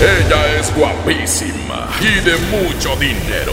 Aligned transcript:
Ella 0.00 0.60
es 0.60 0.72
guapísima 0.76 1.90
y 2.00 2.20
de 2.20 2.36
mucho 2.52 2.94
dinero. 2.94 3.52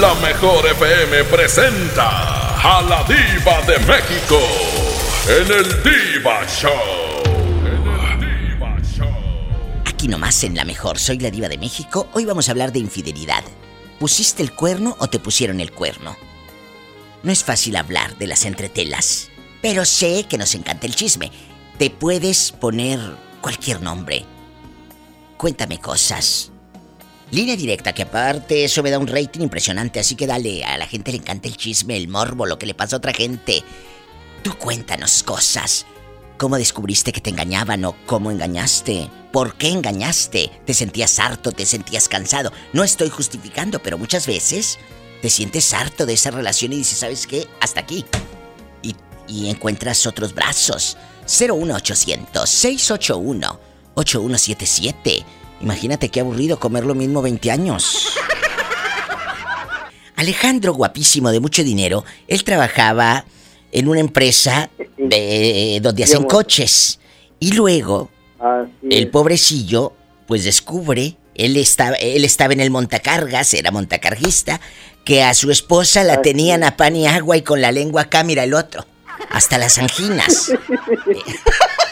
La 0.00 0.12
mejor 0.14 0.66
FM 0.66 1.22
presenta 1.24 2.58
a 2.60 2.82
la 2.82 3.04
diva 3.04 3.62
de 3.62 3.78
México 3.86 4.40
en 5.28 5.52
el 5.52 5.82
Diva 5.84 6.44
Show. 6.48 6.72
En 7.64 7.86
el 7.86 8.48
Diva 8.50 8.76
Show. 8.82 9.06
Aquí 9.86 10.08
nomás 10.08 10.42
en 10.42 10.56
la 10.56 10.64
mejor. 10.64 10.98
Soy 10.98 11.20
la 11.20 11.30
diva 11.30 11.48
de 11.48 11.58
México. 11.58 12.08
Hoy 12.12 12.24
vamos 12.24 12.48
a 12.48 12.50
hablar 12.50 12.72
de 12.72 12.80
infidelidad. 12.80 13.44
¿Pusiste 14.00 14.42
el 14.42 14.50
cuerno 14.50 14.96
o 14.98 15.06
te 15.06 15.20
pusieron 15.20 15.60
el 15.60 15.70
cuerno? 15.70 16.16
No 17.22 17.30
es 17.30 17.44
fácil 17.44 17.76
hablar 17.76 18.18
de 18.18 18.26
las 18.26 18.44
entretelas, 18.46 19.30
pero 19.62 19.84
sé 19.84 20.26
que 20.28 20.38
nos 20.38 20.56
encanta 20.56 20.88
el 20.88 20.96
chisme. 20.96 21.30
Te 21.78 21.88
puedes 21.88 22.50
poner 22.50 22.98
cualquier 23.40 23.80
nombre. 23.80 24.26
Cuéntame 25.44 25.78
cosas. 25.78 26.50
Línea 27.30 27.54
directa, 27.54 27.92
que 27.92 28.04
aparte 28.04 28.64
eso 28.64 28.82
me 28.82 28.90
da 28.90 28.98
un 28.98 29.06
rating 29.06 29.42
impresionante, 29.42 30.00
así 30.00 30.14
que 30.14 30.26
dale, 30.26 30.64
a 30.64 30.78
la 30.78 30.86
gente 30.86 31.10
le 31.10 31.18
encanta 31.18 31.48
el 31.48 31.58
chisme, 31.58 31.98
el 31.98 32.08
morbo, 32.08 32.46
lo 32.46 32.58
que 32.58 32.64
le 32.64 32.72
pasa 32.72 32.96
a 32.96 32.98
otra 32.98 33.12
gente. 33.12 33.62
Tú 34.42 34.56
cuéntanos 34.56 35.22
cosas. 35.22 35.84
¿Cómo 36.38 36.56
descubriste 36.56 37.12
que 37.12 37.20
te 37.20 37.28
engañaban 37.28 37.84
o 37.84 37.94
cómo 38.06 38.30
engañaste? 38.30 39.10
¿Por 39.32 39.56
qué 39.56 39.68
engañaste? 39.68 40.50
¿Te 40.64 40.72
sentías 40.72 41.18
harto? 41.18 41.52
¿Te 41.52 41.66
sentías 41.66 42.08
cansado? 42.08 42.50
No 42.72 42.82
estoy 42.82 43.10
justificando, 43.10 43.82
pero 43.82 43.98
muchas 43.98 44.26
veces 44.26 44.78
te 45.20 45.28
sientes 45.28 45.74
harto 45.74 46.06
de 46.06 46.14
esa 46.14 46.30
relación 46.30 46.72
y 46.72 46.76
dices, 46.76 47.00
¿sabes 47.00 47.26
qué? 47.26 47.46
Hasta 47.60 47.80
aquí. 47.80 48.06
Y, 48.80 48.96
y 49.28 49.50
encuentras 49.50 50.06
otros 50.06 50.34
brazos. 50.34 50.96
01800-681-8177. 53.94 55.24
Imagínate 55.60 56.08
qué 56.08 56.20
aburrido 56.20 56.58
comer 56.58 56.84
lo 56.84 56.94
mismo 56.94 57.22
20 57.22 57.50
años. 57.50 58.14
Alejandro, 60.16 60.74
guapísimo, 60.74 61.30
de 61.30 61.40
mucho 61.40 61.64
dinero, 61.64 62.04
él 62.28 62.44
trabajaba 62.44 63.24
en 63.72 63.88
una 63.88 64.00
empresa 64.00 64.70
de, 64.96 65.80
donde 65.82 66.04
hacen 66.04 66.24
coches. 66.24 67.00
Y 67.40 67.52
luego, 67.52 68.10
el 68.88 69.08
pobrecillo, 69.08 69.92
pues 70.26 70.44
descubre, 70.44 71.16
él 71.34 71.56
estaba, 71.56 71.96
él 71.96 72.24
estaba 72.24 72.52
en 72.52 72.60
el 72.60 72.70
montacargas, 72.70 73.54
era 73.54 73.70
montacarguista, 73.72 74.60
que 75.04 75.22
a 75.22 75.34
su 75.34 75.50
esposa 75.50 76.04
la 76.04 76.22
tenían 76.22 76.62
a 76.62 76.76
pan 76.76 76.96
y 76.96 77.06
agua 77.06 77.36
y 77.36 77.42
con 77.42 77.60
la 77.60 77.72
lengua 77.72 78.02
acá, 78.02 78.22
mira 78.22 78.44
el 78.44 78.54
otro. 78.54 78.86
Hasta 79.30 79.58
las 79.58 79.78
anginas. 79.78 80.52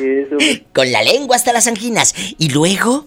Con 0.72 0.92
la 0.92 1.02
lengua 1.02 1.36
hasta 1.36 1.52
las 1.52 1.66
anginas. 1.66 2.14
Y 2.38 2.50
luego, 2.50 3.06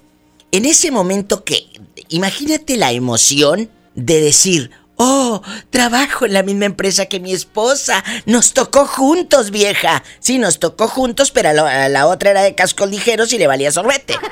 en 0.51 0.65
ese 0.65 0.91
momento 0.91 1.43
que, 1.43 1.65
imagínate 2.09 2.77
la 2.77 2.91
emoción 2.91 3.69
de 3.95 4.21
decir, 4.21 4.71
oh, 4.97 5.41
trabajo 5.69 6.25
en 6.25 6.33
la 6.33 6.43
misma 6.43 6.65
empresa 6.65 7.05
que 7.07 7.19
mi 7.19 7.33
esposa, 7.33 8.03
nos 8.25 8.53
tocó 8.53 8.85
juntos, 8.85 9.51
vieja. 9.51 10.03
Sí, 10.19 10.37
nos 10.37 10.59
tocó 10.59 10.87
juntos, 10.87 11.31
pero 11.31 11.49
a 11.49 11.53
la, 11.53 11.85
a 11.85 11.89
la 11.89 12.07
otra 12.07 12.31
era 12.31 12.41
de 12.41 12.55
cascos 12.55 12.89
ligeros 12.89 13.33
y 13.33 13.37
le 13.37 13.47
valía 13.47 13.71
sorbete. 13.71 14.15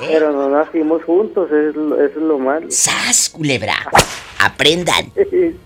Pero 0.00 0.32
no 0.32 0.48
nacimos 0.48 1.04
juntos, 1.04 1.50
es 1.52 1.76
eso 1.76 2.04
es 2.06 2.16
lo 2.16 2.38
malo. 2.38 2.66
¡Sas, 2.70 3.28
culebra! 3.28 3.76
Aprendan. 4.38 5.12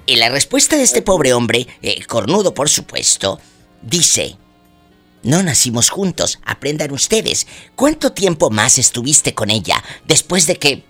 Y 0.06 0.16
la 0.16 0.28
respuesta 0.28 0.76
de 0.76 0.82
este 0.82 1.00
pobre 1.00 1.32
hombre, 1.32 1.66
eh, 1.81 2.05
cornudo 2.06 2.53
por 2.53 2.69
supuesto, 2.69 3.38
dice, 3.81 4.37
no 5.25 5.43
nacimos 5.43 5.91
juntos, 5.91 6.39
aprendan 6.45 6.93
ustedes. 6.93 7.47
¿Cuánto 7.75 8.12
tiempo 8.12 8.51
más 8.51 8.79
estuviste 8.79 9.35
con 9.35 9.51
ella 9.51 9.83
después 10.07 10.47
de 10.47 10.57
que, 10.57 10.85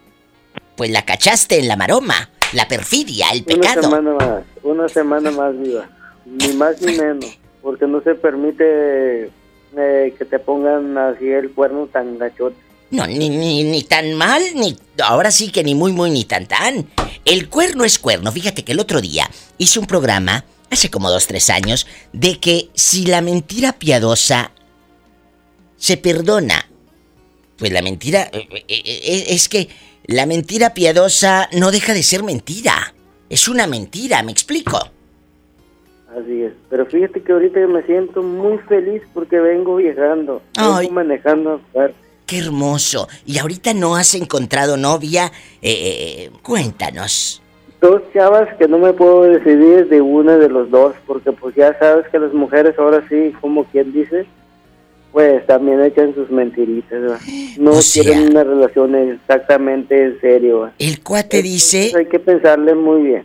pues 0.77 0.91
la 0.91 1.05
cachaste 1.05 1.59
en 1.59 1.69
la 1.69 1.77
maroma, 1.77 2.31
la 2.53 2.69
perfidia, 2.69 3.31
el 3.33 3.45
Una 3.47 3.55
pecado? 3.57 3.83
semana 3.83 4.13
más, 4.15 4.45
una 4.63 4.89
semana 4.89 5.31
más 5.31 5.59
viva. 5.59 5.89
Ni 6.27 6.53
más 6.55 6.81
ni 6.81 6.97
menos. 6.97 7.39
Porque 7.63 7.87
no 7.87 8.03
se 8.03 8.15
permite 8.15 9.31
eh, 9.77 10.15
que 10.19 10.25
te 10.25 10.39
pongan 10.39 10.97
así 10.99 11.29
el 11.29 11.51
cuerno 11.53 11.87
tan 11.87 12.19
gachote. 12.19 12.57
No, 12.91 13.07
ni, 13.07 13.29
ni, 13.29 13.65
ni 13.65 13.83
tan 13.83 14.15
mal, 14.15 14.43
ni... 14.55 14.77
Ahora 15.03 15.31
sí 15.31 15.51
que 15.51 15.65
ni 15.65 15.75
muy, 15.75 15.93
muy, 15.93 16.11
ni 16.11 16.25
tan 16.25 16.47
tan. 16.47 16.87
El 17.25 17.49
cuerno 17.49 17.85
es 17.85 17.99
cuerno. 17.99 18.31
Fíjate 18.31 18.63
que 18.63 18.73
el 18.73 18.81
otro 18.81 19.01
día 19.01 19.29
hice 19.59 19.81
un 19.81 19.87
programa, 19.87 20.45
hace 20.71 20.91
como 20.91 21.11
dos, 21.11 21.27
tres 21.27 21.51
años, 21.51 21.87
de 22.13 22.41
que 22.41 22.71
si 22.75 23.07
la 23.07 23.21
mentira 23.21 23.73
piadosa 23.73 24.53
se 25.77 25.97
perdona, 25.97 26.69
pues 27.57 27.73
la 27.73 27.83
mentira... 27.83 28.31
eh, 28.33 28.49
eh, 28.51 28.65
eh, 28.69 29.25
Es 29.29 29.49
que 29.49 29.69
la 30.07 30.27
mentira 30.27 30.75
piadosa 30.75 31.49
no 31.53 31.71
deja 31.71 31.95
de 31.95 32.03
ser 32.03 32.23
mentira. 32.23 32.95
Es 33.31 33.49
una 33.49 33.67
mentira, 33.67 34.23
¿me 34.23 34.33
explico? 34.33 34.79
Así 36.11 36.43
es. 36.43 36.53
Pero 36.71 36.87
fíjate 36.87 37.23
que 37.23 37.33
ahorita 37.33 37.61
me 37.67 37.83
siento 37.85 38.23
muy 38.23 38.59
feliz 38.59 39.03
porque 39.13 39.39
vengo 39.41 39.77
viajando. 39.77 40.43
Ay. 40.57 40.87
Vengo 40.87 40.95
manejando. 40.95 41.61
Qué 42.27 42.39
hermoso. 42.39 43.09
Y 43.27 43.39
ahorita 43.39 43.75
no 43.75 43.97
has 43.97 44.15
encontrado 44.15 44.77
novia. 44.77 45.33
Eh, 45.61 46.31
cuéntanos. 46.43 47.43
Dos 47.81 48.01
chavas 48.15 48.49
que 48.57 48.67
no 48.67 48.79
me 48.79 48.93
puedo 48.95 49.23
decidir 49.25 49.89
de 49.89 50.01
una 50.01 50.39
de 50.39 50.49
los 50.49 50.71
dos, 50.71 50.95
porque 51.07 51.33
pues 51.33 51.55
ya 51.55 51.79
sabes 51.79 52.07
que 52.09 52.19
las 52.19 52.33
mujeres 52.33 52.75
ahora 52.79 53.05
sí, 53.09 53.35
como 53.41 53.65
quien 53.65 53.93
dice, 53.93 54.25
pues 55.13 55.45
también 55.47 55.83
echan 55.85 56.15
sus 56.15 56.31
mentiritas, 56.31 56.91
¿verdad? 57.01 57.21
No 57.59 57.73
O 57.73 57.83
sea- 57.83 58.03
quieren 58.03 58.31
una 58.31 58.43
relación 58.45 58.95
exactamente 58.95 60.03
en 60.03 60.21
serio. 60.21 60.61
¿verdad? 60.61 60.75
El 60.79 61.03
cuate 61.03 61.43
dice... 61.43 61.87
Entonces 61.87 62.07
hay 62.07 62.11
que 62.11 62.19
pensarle 62.19 62.75
muy 62.75 63.03
bien. 63.03 63.25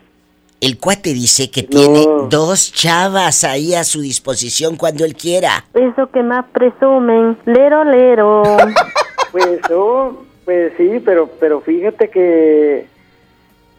El 0.62 0.78
cuate 0.78 1.14
dice 1.14 1.50
que 1.50 1.62
No. 1.64 1.70
tiene 1.70 2.06
dos 2.30 2.74
chavas 2.74 3.46
ahí 3.46 3.76
a 3.76 3.86
su 3.86 4.02
disposición 4.02 4.76
cuando 4.76 5.06
él 5.06 5.16
quiera. 5.16 5.64
Eso 5.74 6.08
que 6.12 6.22
más 6.22 6.46
presumen, 6.52 7.38
lero, 7.46 7.84
lero. 7.86 8.44
Pues, 9.32 9.60
oh, 9.72 10.24
Pues 10.44 10.74
sí, 10.76 11.00
pero, 11.06 11.30
pero 11.40 11.62
fíjate 11.62 12.10
que 12.10 12.88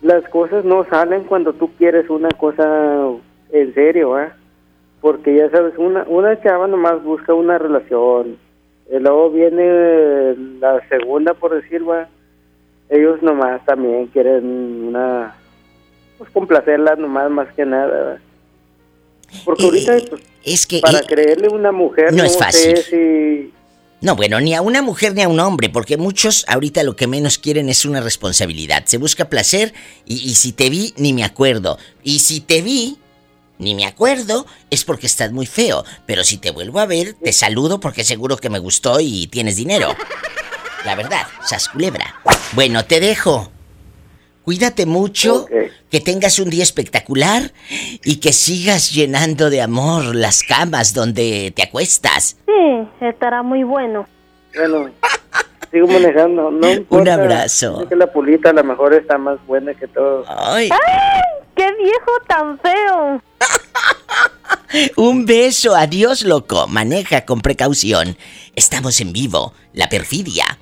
las 0.03 0.25
cosas 0.31 0.65
no 0.65 0.85
salen 0.89 1.25
cuando 1.25 1.53
tú 1.53 1.71
quieres 1.77 2.09
una 2.09 2.31
cosa 2.31 3.09
en 3.53 3.75
serio, 3.75 4.15
¿ah? 4.15 4.33
Porque 5.01 5.35
ya 5.35 5.51
sabes, 5.51 5.75
una, 5.79 6.05
una 6.05 6.41
chava 6.43 6.67
nomás 6.67 7.03
busca 7.03 7.35
una 7.35 7.59
relación. 7.59 8.37
Y 8.91 8.99
luego 8.99 9.31
viene 9.31 10.35
la 10.59 10.81
segunda, 10.89 11.35
por 11.35 11.55
decir, 11.55 11.89
¿va? 11.89 12.09
Ellos 12.89 13.23
nomás 13.23 13.65
también 13.65 14.07
quieren 14.09 14.89
una... 14.89 15.37
Pues 16.19 16.31
complacerla 16.31 16.97
nomás, 16.97 17.31
más 17.31 17.49
que 17.55 17.65
nada. 17.65 18.21
Porque 19.45 19.63
Eh, 19.63 19.67
ahorita, 19.67 19.97
eh, 19.97 20.05
pues, 20.11 20.23
es 20.45 20.67
que 20.67 20.81
para 20.81 20.99
eh, 20.99 21.05
creerle 21.07 21.47
a 21.47 21.51
una 21.51 21.73
mujer, 21.73 22.13
no 22.13 22.19
no, 22.19 22.25
es 22.25 22.37
fácil. 22.37 22.77
sé 22.77 22.83
si... 22.83 23.53
No, 24.03 24.17
bueno, 24.17 24.41
ni 24.41 24.55
a 24.55 24.63
una 24.63 24.81
mujer 24.81 25.15
ni 25.15 25.23
a 25.23 25.29
un 25.29 25.41
hombre, 25.41 25.69
porque 25.69 25.99
muchos 25.99 26.45
ahorita 26.49 26.83
lo 26.83 26.97
que 26.97 27.07
menos 27.07 27.37
quieren 27.37 27.69
es 27.69 27.85
una 27.85 28.01
responsabilidad. 28.01 28.85
Se 28.87 28.97
busca 28.97 29.29
placer 29.29 29.75
y, 30.07 30.15
y 30.31 30.35
si 30.37 30.53
te 30.53 30.71
vi, 30.71 30.95
ni 30.97 31.13
me 31.13 31.23
acuerdo. 31.23 31.79
Y 32.03 32.21
si 32.21 32.41
te 32.41 32.63
vi, 32.63 32.97
ni 33.59 33.75
me 33.75 33.85
acuerdo, 33.85 34.47
es 34.71 34.85
porque 34.85 35.07
estás 35.07 35.33
muy 35.33 35.45
feo. 35.45 35.85
Pero 36.07 36.25
si 36.25 36.39
te 36.39 36.51
vuelvo 36.51 36.81
a 36.81 36.87
ver, 36.87 37.15
te 37.23 37.33
saludo 37.33 37.79
porque 37.79 38.05
seguro 38.05 38.39
que 38.39 38.49
me 38.49 38.59
gustó 38.59 39.01
y 39.01 39.27
tienes 39.27 39.57
dinero. 39.57 39.95
La 40.87 40.95
verdad, 40.95 41.27
sas 41.47 41.69
culebra. 41.69 42.15
Bueno, 42.53 42.87
te 42.87 43.01
dejo. 43.01 43.53
Cuídate 44.45 44.87
mucho, 44.87 45.47
que 45.91 46.01
tengas 46.01 46.39
un 46.39 46.51
día 46.51 46.63
espectacular 46.63 47.53
y 48.05 48.17
que 48.21 48.33
sigas 48.33 48.93
llenando 48.93 49.51
de 49.51 49.61
amor 49.61 50.15
las 50.15 50.43
camas 50.43 50.95
donde 50.95 51.53
te 51.55 51.63
acuestas. 51.63 52.37
Sí, 52.47 52.89
estará 53.01 53.43
muy 53.43 53.65
bueno. 53.65 54.09
Bueno, 54.55 54.91
sigo 55.71 55.87
manejando, 55.87 56.51
no 56.51 56.71
importa. 56.71 57.15
abrazo. 57.15 57.87
Que 57.89 57.97
la 57.97 58.07
pulita 58.07 58.51
a 58.51 58.53
lo 58.55 58.65
mejor 58.65 58.95
está 58.95 59.19
más 59.19 59.39
buena 59.47 59.75
que 59.75 59.87
todo. 59.87 60.25
Ay. 60.27 60.71
¡Ay! 60.73 61.21
¡Qué 61.55 61.69
viejo 61.83 62.11
tan 62.27 62.59
feo! 62.59 63.23
Un 64.97 65.27
beso, 65.27 65.75
adiós 65.75 66.23
loco. 66.25 66.67
Maneja 66.67 67.25
con 67.27 67.41
precaución. 67.41 68.17
Estamos 68.57 69.01
en 69.01 69.13
vivo. 69.13 69.53
La 69.75 69.89
perfidia. 69.89 70.59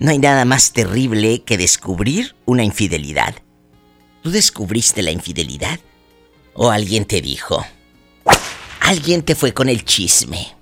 No 0.00 0.12
hay 0.12 0.18
nada 0.18 0.44
más 0.44 0.72
terrible 0.72 1.42
que 1.42 1.58
descubrir 1.58 2.36
una 2.44 2.62
infidelidad. 2.62 3.34
¿Tú 4.22 4.30
descubriste 4.30 5.02
la 5.02 5.10
infidelidad? 5.10 5.80
¿O 6.54 6.70
alguien 6.70 7.04
te 7.04 7.20
dijo? 7.20 7.66
Alguien 8.80 9.22
te 9.22 9.34
fue 9.34 9.52
con 9.52 9.68
el 9.68 9.84
chisme. 9.84 10.54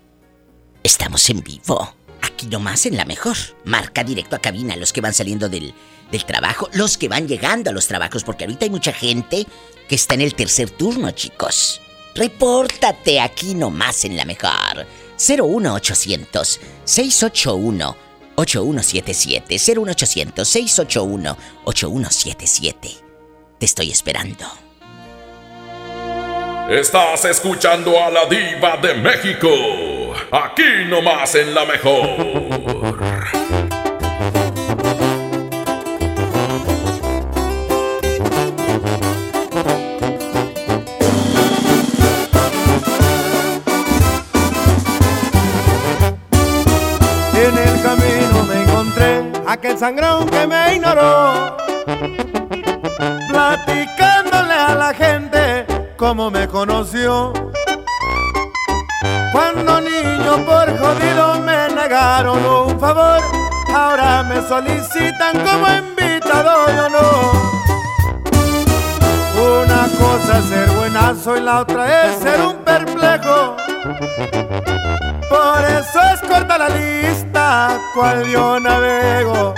Estamos 0.83 1.29
en 1.29 1.43
vivo. 1.43 1.95
Aquí 2.23 2.47
nomás 2.47 2.87
en 2.87 2.97
la 2.97 3.05
mejor. 3.05 3.37
Marca 3.65 4.03
directo 4.05 4.37
a 4.37 4.39
cabina 4.39 4.75
los 4.75 4.95
que 4.95 5.03
van 5.03 5.13
saliendo 5.13 5.51
del, 5.51 5.75
del 6.11 6.25
trabajo, 6.25 6.71
los 6.73 6.97
que 6.97 7.09
van 7.09 7.29
llegando 7.29 7.69
a 7.69 7.75
los 7.75 7.87
trabajos, 7.87 8.25
porque 8.25 8.45
ahorita 8.45 8.65
hay 8.65 8.71
mucha 8.71 8.93
gente 8.95 9.47
que 9.87 9.95
está 9.95 10.15
en 10.15 10.23
el 10.23 10.35
tercer 10.35 10.71
turno, 10.71 11.11
chicos. 11.11 11.83
Repórtate 12.15 13.21
aquí 13.21 13.55
nomás 13.55 14.07
en 14.07 14.17
la 14.17 14.25
mejor. 14.25 14.87
01800 15.19 16.61
681 16.85 18.06
8177 18.37 19.59
01800 19.59 20.49
681 20.49 21.37
8177. 21.65 22.91
Te 23.59 23.67
estoy 23.67 23.91
esperando. 23.91 24.47
Estás 26.71 27.25
escuchando 27.25 28.03
a 28.03 28.11
la 28.11 28.27
diva 28.27 28.77
de 28.79 28.95
México. 28.95 29.49
Aquí 30.33 30.85
nomás 30.89 31.35
en 31.37 31.55
la 31.55 31.65
mejor. 31.65 33.66
Aquel 49.57 49.79
sangrón 49.79 50.29
que 50.29 50.47
me 50.47 50.75
ignoró. 50.75 51.57
Platicándole 53.31 54.53
a 54.53 54.75
la 54.75 54.93
gente 54.93 55.67
cómo 55.97 56.31
me 56.31 56.47
conoció. 56.47 57.33
Cuando 59.33 59.81
niño 59.81 60.45
por 60.45 60.79
jodido 60.79 61.41
me 61.41 61.69
negaron 61.75 62.45
un 62.45 62.79
favor, 62.79 63.21
ahora 63.75 64.23
me 64.25 64.47
solicitan 64.47 65.35
como 65.47 65.67
invitado, 65.69 66.67
yo 66.77 66.89
no. 66.91 67.33
Una 69.63 69.89
cosa 69.99 70.39
es 70.39 70.45
ser 70.47 70.69
buenazo 70.71 71.37
y 71.37 71.41
la 71.41 71.61
otra 71.61 72.05
es 72.05 72.19
ser 72.19 72.41
un 72.43 72.57
perplejo. 72.57 73.57
Por 75.29 75.65
eso 75.65 76.01
es 76.15 76.21
corta 76.21 76.59
la 76.59 76.69
lista, 76.69 77.81
cual 77.95 78.27
yo 78.27 78.61
navego. 78.61 79.55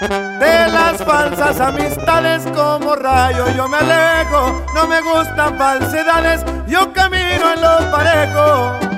De 0.00 0.68
las 0.68 1.02
falsas 1.04 1.60
amistades 1.60 2.44
como 2.54 2.94
rayo 2.94 3.48
yo 3.56 3.68
me 3.68 3.78
alejo. 3.78 4.64
No 4.74 4.86
me 4.86 5.00
gustan 5.00 5.58
falsedades, 5.58 6.44
yo 6.68 6.92
camino 6.92 7.52
en 7.54 7.60
lo 7.60 7.90
parejo. 7.90 8.88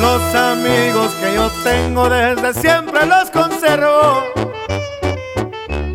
Los 0.00 0.34
amigos 0.34 1.14
que 1.20 1.34
yo 1.34 1.48
tengo 1.62 2.10
desde 2.10 2.52
siempre 2.60 3.06
los 3.06 3.30
conservo. 3.30 4.22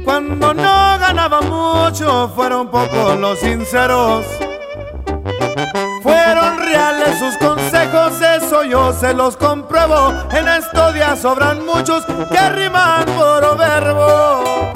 Cuando 0.05 0.53
no 0.53 0.97
ganaba 0.99 1.41
mucho, 1.41 2.31
fueron 2.35 2.69
pocos 2.69 3.19
los 3.19 3.37
sinceros. 3.39 4.25
Fueron 6.01 6.57
reales 6.57 7.19
sus 7.19 7.37
consejos, 7.37 7.69
yo 8.63 8.93
se 8.93 9.13
los 9.13 9.37
compruebo. 9.37 10.13
En 10.31 10.47
estos 10.47 10.93
días 10.93 11.19
sobran 11.19 11.65
muchos 11.65 12.05
que 12.05 12.49
riman 12.49 13.05
por 13.05 13.57
verbo. 13.57 14.71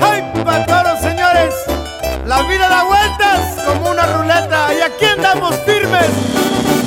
¡Ay, 0.00 0.22
patoros, 0.44 1.00
señores! 1.00 1.54
La 2.26 2.42
vida 2.42 2.68
da 2.68 2.84
vueltas 2.84 3.64
como 3.66 3.90
una 3.90 4.06
ruleta 4.06 4.74
y 4.74 4.80
aquí 4.82 5.04
andamos 5.06 5.54
firmes. 5.64 6.08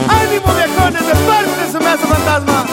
¡Ánimo, 0.07 0.53
viejones! 0.53 1.05
De 1.05 1.15
parte 1.25 1.71
se 1.71 1.79
me 1.79 1.87
hace 1.87 2.05
fantasma. 2.05 2.65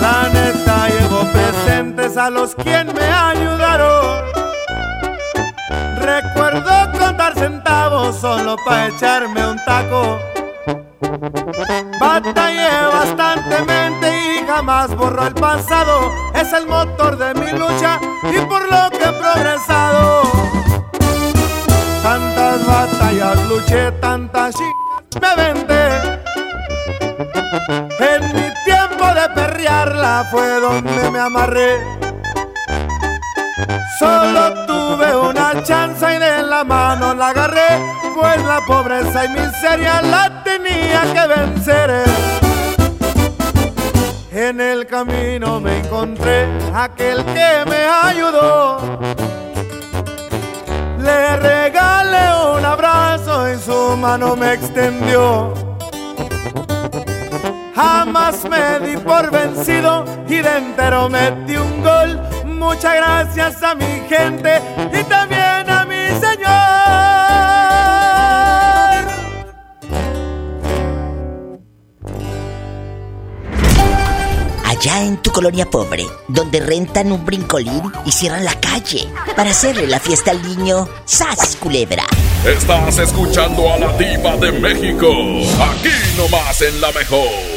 La 0.00 0.28
neta 0.28 0.88
llevo 0.88 1.20
presentes 1.32 2.16
a 2.16 2.30
los 2.30 2.54
quien 2.54 2.92
me 2.94 3.04
ayudaron. 3.04 4.24
Recuerdo 6.00 6.92
contar 6.98 7.34
centavos 7.34 8.16
solo 8.16 8.56
para 8.64 8.88
echarme 8.88 9.46
un 9.46 9.56
taco. 9.64 10.33
Batallé 12.00 12.68
bastantemente 12.92 14.40
y 14.40 14.46
jamás 14.46 14.94
borro 14.94 15.26
el 15.26 15.34
pasado. 15.34 16.10
Es 16.34 16.52
el 16.52 16.66
motor 16.66 17.16
de 17.16 17.34
mi 17.34 17.52
lucha 17.52 17.98
y 18.22 18.38
por 18.46 18.62
lo 18.70 18.90
que 18.90 19.04
he 19.04 19.12
progresado. 19.12 20.22
Tantas 22.02 22.66
batallas 22.66 23.48
luché, 23.48 23.92
tantas 23.92 24.54
chingas 24.54 24.84
me 25.20 25.42
vendé. 25.42 26.20
En 28.00 28.22
mi 28.34 28.52
tiempo 28.64 29.06
de 29.14 29.28
perrearla 29.34 30.26
fue 30.30 30.60
donde 30.60 31.10
me 31.10 31.18
amarré. 31.20 32.13
Solo 33.98 34.66
tuve 34.66 35.14
una 35.16 35.62
chance 35.62 36.04
y 36.12 36.18
de 36.18 36.42
la 36.42 36.64
mano 36.64 37.14
la 37.14 37.28
agarré, 37.28 37.80
pues 38.14 38.42
la 38.44 38.60
pobreza 38.66 39.26
y 39.26 39.28
miseria 39.28 40.02
la 40.02 40.42
tenía 40.42 41.02
que 41.12 41.26
vencer. 41.40 42.04
En 44.32 44.60
el 44.60 44.86
camino 44.86 45.60
me 45.60 45.78
encontré 45.78 46.48
aquel 46.74 47.24
que 47.26 47.64
me 47.70 47.86
ayudó. 47.86 48.98
Le 50.98 51.36
regalé 51.36 52.58
un 52.58 52.64
abrazo 52.64 53.52
y 53.52 53.56
su 53.58 53.96
mano 53.96 54.34
me 54.34 54.54
extendió. 54.54 55.54
Jamás 57.76 58.44
me 58.48 58.80
di 58.80 58.96
por 58.96 59.30
vencido 59.30 60.04
y 60.26 60.36
de 60.38 60.56
entero 60.56 61.08
metí 61.08 61.56
un 61.56 61.82
gol. 61.82 62.33
Muchas 62.54 62.94
gracias 62.94 63.62
a 63.62 63.74
mi 63.74 64.00
gente 64.08 64.60
y 64.92 65.04
también 65.04 65.70
a 65.70 65.84
mi 65.84 66.08
Señor. 66.20 66.54
Allá 74.64 75.02
en 75.02 75.16
tu 75.18 75.30
colonia 75.30 75.66
pobre, 75.66 76.06
donde 76.28 76.60
rentan 76.60 77.12
un 77.12 77.24
brincolín 77.24 77.92
y 78.04 78.12
cierran 78.12 78.44
la 78.44 78.54
calle 78.60 79.08
para 79.36 79.50
hacerle 79.50 79.86
la 79.86 80.00
fiesta 80.00 80.30
al 80.30 80.42
niño, 80.42 80.88
¡sas, 81.04 81.56
culebra! 81.56 82.04
Estás 82.44 82.98
escuchando 82.98 83.72
a 83.72 83.78
la 83.78 83.96
diva 83.96 84.36
de 84.36 84.52
México. 84.52 85.08
Aquí 85.60 85.90
nomás 86.18 86.60
en 86.60 86.80
la 86.80 86.92
mejor. 86.92 87.53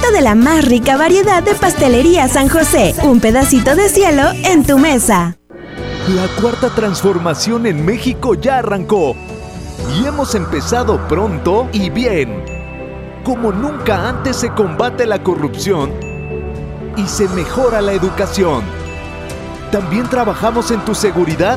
De 0.00 0.22
la 0.22 0.34
más 0.34 0.64
rica 0.64 0.96
variedad 0.96 1.40
de 1.40 1.54
pastelería 1.54 2.26
San 2.26 2.48
José. 2.48 2.96
Un 3.04 3.20
pedacito 3.20 3.76
de 3.76 3.88
cielo 3.88 4.22
en 4.44 4.66
tu 4.66 4.76
mesa. 4.76 5.38
La 6.08 6.26
cuarta 6.40 6.68
transformación 6.70 7.64
en 7.64 7.84
México 7.84 8.34
ya 8.34 8.58
arrancó. 8.58 9.14
Y 9.94 10.06
hemos 10.06 10.34
empezado 10.34 11.06
pronto 11.06 11.68
y 11.72 11.90
bien. 11.90 12.44
Como 13.22 13.52
nunca 13.52 14.08
antes 14.08 14.36
se 14.36 14.50
combate 14.50 15.06
la 15.06 15.22
corrupción 15.22 15.92
y 16.96 17.06
se 17.06 17.28
mejora 17.28 17.80
la 17.80 17.92
educación. 17.92 18.64
También 19.70 20.08
trabajamos 20.08 20.72
en 20.72 20.84
tu 20.84 20.94
seguridad 20.96 21.56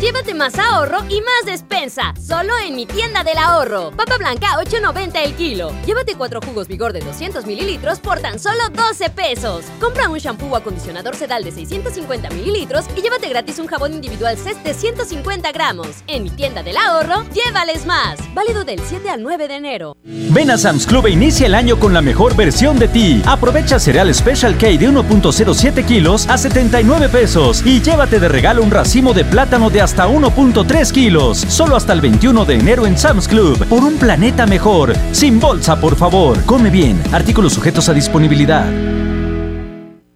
Llévate 0.00 0.34
más 0.34 0.58
ahorro 0.58 0.98
y 1.08 1.22
más 1.22 1.46
despensa. 1.46 2.12
Solo 2.20 2.52
en 2.66 2.76
mi 2.76 2.84
tienda 2.84 3.24
del 3.24 3.38
ahorro. 3.38 3.92
Papa 3.96 4.18
blanca 4.18 4.48
8.90 4.58 5.24
el 5.24 5.34
kilo. 5.34 5.72
Llévate 5.86 6.16
cuatro 6.16 6.40
jugos 6.42 6.68
vigor 6.68 6.92
de 6.92 7.00
200 7.00 7.46
mililitros 7.46 8.00
por 8.00 8.20
tan 8.20 8.38
solo 8.38 8.68
12 8.74 9.08
pesos. 9.10 9.64
Compra 9.80 10.10
un 10.10 10.18
shampoo 10.18 10.50
o 10.50 10.56
acondicionador 10.56 11.16
sedal 11.16 11.44
de 11.44 11.50
650 11.50 12.28
mililitros 12.28 12.84
y 12.94 13.00
llévate 13.00 13.30
gratis 13.30 13.58
un 13.58 13.68
jabón 13.68 13.94
individual 13.94 14.36
CES 14.36 14.62
de 14.62 14.74
150 14.74 15.50
gramos. 15.52 15.88
En 16.08 16.24
mi 16.24 16.30
tienda 16.30 16.62
del 16.62 16.76
ahorro, 16.76 17.24
llévales 17.32 17.86
más. 17.86 18.18
Válido 18.34 18.64
del 18.64 18.80
7 18.80 19.08
al 19.08 19.22
9 19.22 19.48
de 19.48 19.54
enero. 19.54 19.96
Ven 20.04 20.50
a 20.50 20.58
Sam's 20.58 20.86
Club 20.86 21.06
e 21.06 21.12
inicia 21.12 21.46
el 21.46 21.54
año 21.54 21.80
con 21.80 21.94
la 21.94 22.02
mejor 22.02 22.36
versión 22.36 22.78
de 22.78 22.88
ti. 22.88 23.22
Aprovecha 23.24 23.78
cereal 23.78 24.14
Special 24.14 24.58
K 24.58 24.66
de 24.66 24.90
1.07 24.90 25.86
kilos 25.86 26.28
a 26.28 26.36
79 26.36 27.08
pesos 27.08 27.62
y 27.64 27.80
llévate 27.80 28.20
de 28.20 28.28
regalo 28.28 28.62
un 28.62 28.70
racimo 28.70 29.14
de 29.14 29.24
plátano 29.24 29.70
de 29.70 29.85
hasta 29.86 30.08
1.3 30.08 30.90
kilos. 30.90 31.38
Solo 31.38 31.76
hasta 31.76 31.92
el 31.92 32.00
21 32.00 32.44
de 32.44 32.54
enero 32.56 32.86
en 32.86 32.98
Sam's 32.98 33.28
Club. 33.28 33.64
Por 33.68 33.84
un 33.84 33.96
planeta 33.98 34.44
mejor. 34.44 34.92
Sin 35.12 35.38
bolsa, 35.38 35.80
por 35.80 35.94
favor. 35.94 36.42
Come 36.44 36.70
bien. 36.70 37.00
Artículos 37.12 37.52
sujetos 37.52 37.88
a 37.88 37.94
disponibilidad. 37.94 38.66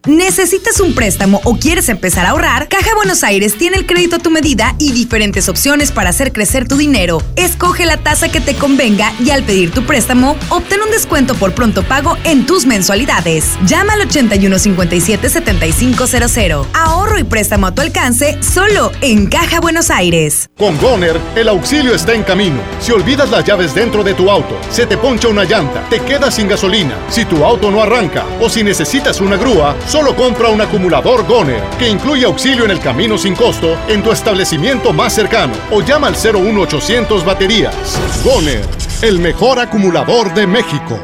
¿Necesitas 0.07 0.81
un 0.81 0.95
préstamo 0.95 1.43
o 1.45 1.59
quieres 1.59 1.91
empezar 1.91 2.25
a 2.25 2.31
ahorrar? 2.31 2.69
Caja 2.69 2.95
Buenos 2.95 3.23
Aires 3.23 3.59
tiene 3.59 3.77
el 3.77 3.85
crédito 3.85 4.17
a 4.17 4.19
tu 4.19 4.31
medida 4.31 4.75
y 4.79 4.93
diferentes 4.93 5.51
opciones 5.51 5.93
para 5.93 6.09
hacer 6.09 6.33
crecer 6.33 6.67
tu 6.67 6.79
dinero. 6.79 7.23
Escoge 7.37 7.85
la 7.85 7.99
tasa 7.99 8.31
que 8.31 8.41
te 8.41 8.55
convenga 8.55 9.13
y 9.23 9.29
al 9.29 9.43
pedir 9.43 9.73
tu 9.73 9.85
préstamo, 9.85 10.39
obtén 10.49 10.81
un 10.81 10.91
descuento 10.91 11.35
por 11.35 11.53
pronto 11.53 11.83
pago 11.83 12.17
en 12.25 12.47
tus 12.47 12.65
mensualidades. 12.65 13.59
Llama 13.67 13.93
al 13.93 14.09
8157-7500. 14.09 16.67
Ahorro 16.73 17.19
y 17.19 17.25
préstamo 17.25 17.67
a 17.67 17.75
tu 17.75 17.83
alcance 17.83 18.43
solo 18.43 18.93
en 19.03 19.27
Caja 19.27 19.61
Buenos 19.61 19.91
Aires. 19.91 20.49
Con 20.57 20.79
Goner, 20.79 21.21
el 21.37 21.47
auxilio 21.47 21.95
está 21.95 22.15
en 22.15 22.23
camino. 22.23 22.63
Si 22.81 22.91
olvidas 22.91 23.31
las 23.31 23.45
llaves 23.45 23.75
dentro 23.75 24.03
de 24.03 24.15
tu 24.15 24.31
auto, 24.31 24.59
se 24.71 24.87
te 24.87 24.97
poncha 24.97 25.29
una 25.29 25.45
llanta, 25.45 25.87
te 25.91 26.01
quedas 26.01 26.37
sin 26.37 26.49
gasolina, 26.49 26.97
si 27.11 27.27
tu 27.27 27.45
auto 27.45 27.71
no 27.71 27.83
arranca 27.83 28.25
o 28.41 28.49
si 28.49 28.63
necesitas 28.63 29.21
una 29.21 29.37
grúa, 29.37 29.77
Solo 29.91 30.15
compra 30.15 30.51
un 30.51 30.61
acumulador 30.61 31.27
Goner, 31.27 31.61
que 31.77 31.89
incluye 31.89 32.25
auxilio 32.25 32.65
en 32.65 32.71
el 32.71 32.79
camino 32.79 33.19
sin 33.19 33.35
costo 33.35 33.77
en 33.89 34.05
tu 34.05 34.13
establecimiento 34.13 34.93
más 34.93 35.13
cercano 35.13 35.53
o 35.73 35.83
llama 35.83 36.07
al 36.07 36.15
01800 36.15 37.25
baterías. 37.25 37.75
Goner, 38.23 38.65
el 39.03 39.19
mejor 39.19 39.59
acumulador 39.59 40.33
de 40.33 40.47
México. 40.47 40.97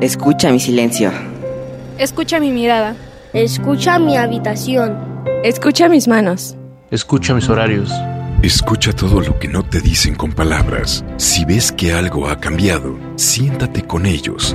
Escucha 0.00 0.52
mi 0.52 0.60
silencio. 0.60 1.10
Escucha 1.98 2.38
mi 2.38 2.52
mirada. 2.52 2.94
Escucha 3.32 3.98
mi 3.98 4.16
habitación. 4.16 4.96
Escucha 5.42 5.88
mis 5.88 6.06
manos. 6.06 6.54
Escucha 6.92 7.34
mis 7.34 7.48
horarios. 7.48 7.90
Escucha 8.44 8.92
todo 8.92 9.20
lo 9.20 9.40
que 9.40 9.48
no 9.48 9.64
te 9.64 9.80
dicen 9.80 10.14
con 10.14 10.30
palabras. 10.30 11.04
Si 11.16 11.44
ves 11.44 11.72
que 11.72 11.92
algo 11.92 12.28
ha 12.28 12.38
cambiado, 12.38 12.96
siéntate 13.16 13.82
con 13.82 14.06
ellos 14.06 14.54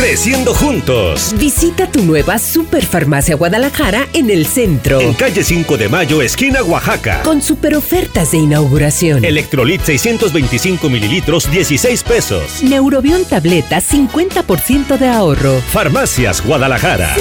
Creciendo 0.00 0.54
juntos. 0.54 1.34
Visita 1.36 1.92
tu 1.92 2.02
nueva 2.02 2.38
Superfarmacia 2.38 3.36
Guadalajara 3.36 4.08
en 4.14 4.30
el 4.30 4.46
centro. 4.46 4.98
En 4.98 5.12
calle 5.12 5.44
5 5.44 5.76
de 5.76 5.90
Mayo, 5.90 6.22
esquina 6.22 6.62
Oaxaca. 6.62 7.22
Con 7.22 7.42
super 7.42 7.74
ofertas 7.76 8.30
de 8.30 8.38
inauguración. 8.38 9.26
Electrolit 9.26 9.82
625 9.82 10.88
mililitros, 10.88 11.50
16 11.50 12.02
pesos. 12.04 12.62
Neurobión 12.62 13.26
tableta, 13.26 13.82
50% 13.82 14.96
de 14.96 15.06
ahorro. 15.06 15.60
Farmacias 15.70 16.42
Guadalajara. 16.42 17.14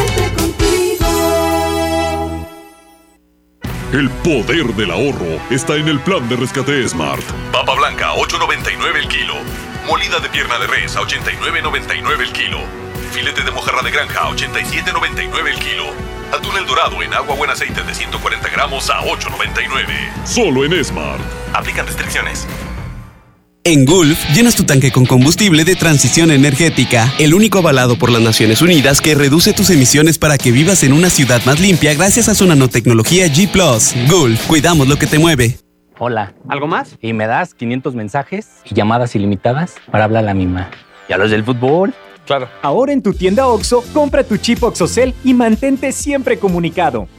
El 3.91 4.09
poder 4.23 4.73
del 4.75 4.91
ahorro 4.91 5.41
está 5.49 5.75
en 5.75 5.89
el 5.89 5.99
plan 5.99 6.29
de 6.29 6.37
rescate 6.37 6.87
Smart. 6.87 7.23
Papa 7.51 7.75
blanca, 7.75 8.13
8.99 8.13 8.99
el 9.01 9.07
kilo. 9.09 9.33
Molida 9.89 10.19
de 10.19 10.29
pierna 10.29 10.59
de 10.59 10.67
res 10.67 10.95
a 10.95 11.01
89.99 11.01 12.21
el 12.21 12.31
kilo. 12.31 12.59
Filete 13.11 13.41
de 13.41 13.49
mojarra 13.49 13.81
de 13.81 13.89
granja 13.89 14.19
a 14.19 14.29
87.99 14.29 15.47
el 15.51 15.57
kilo. 15.57 15.85
Atún 16.31 16.55
el 16.59 16.67
dorado 16.67 17.01
en 17.01 17.11
agua 17.11 17.33
buen 17.33 17.49
aceite 17.49 17.81
de 17.81 17.95
140 17.95 18.49
gramos 18.49 18.87
a 18.91 19.01
8.99. 19.01 20.27
Solo 20.27 20.63
en 20.63 20.85
Smart. 20.85 21.19
Aplican 21.53 21.87
restricciones. 21.87 22.45
En 23.63 23.85
Gulf, 23.85 24.19
llenas 24.35 24.55
tu 24.55 24.63
tanque 24.63 24.91
con 24.91 25.07
combustible 25.07 25.65
de 25.65 25.75
transición 25.75 26.29
energética, 26.29 27.11
el 27.17 27.33
único 27.33 27.57
avalado 27.57 27.97
por 27.97 28.11
las 28.11 28.21
Naciones 28.21 28.61
Unidas 28.61 29.01
que 29.01 29.15
reduce 29.15 29.53
tus 29.53 29.71
emisiones 29.71 30.19
para 30.19 30.37
que 30.37 30.51
vivas 30.51 30.83
en 30.83 30.93
una 30.93 31.09
ciudad 31.09 31.43
más 31.45 31.59
limpia 31.59 31.95
gracias 31.95 32.29
a 32.29 32.35
su 32.35 32.45
nanotecnología 32.45 33.25
G⁇ 33.25 33.51
Gulf, 34.07 34.45
cuidamos 34.45 34.87
lo 34.87 34.99
que 34.99 35.07
te 35.07 35.17
mueve. 35.17 35.57
Hola. 36.01 36.33
¿Algo 36.47 36.65
más? 36.65 36.97
Y 37.01 37.11
me 37.11 37.27
das 37.27 37.53
500 37.53 37.93
mensajes 37.93 38.61
y 38.63 38.73
llamadas 38.73 39.15
ilimitadas 39.15 39.75
para 39.91 40.05
hablar 40.05 40.23
a 40.23 40.27
la 40.27 40.33
misma. 40.33 40.69
¿Y 41.09 41.13
a 41.13 41.17
los 41.17 41.29
del 41.29 41.43
fútbol? 41.43 41.93
Claro. 42.25 42.47
Ahora 42.61 42.93
en 42.93 43.03
tu 43.03 43.13
tienda 43.13 43.47
OXO, 43.47 43.83
compra 43.93 44.23
tu 44.23 44.37
chip 44.37 44.63
OXOCEL 44.63 45.13
y 45.25 45.33
mantente 45.33 45.91
siempre 45.91 46.39
comunicado. 46.39 47.09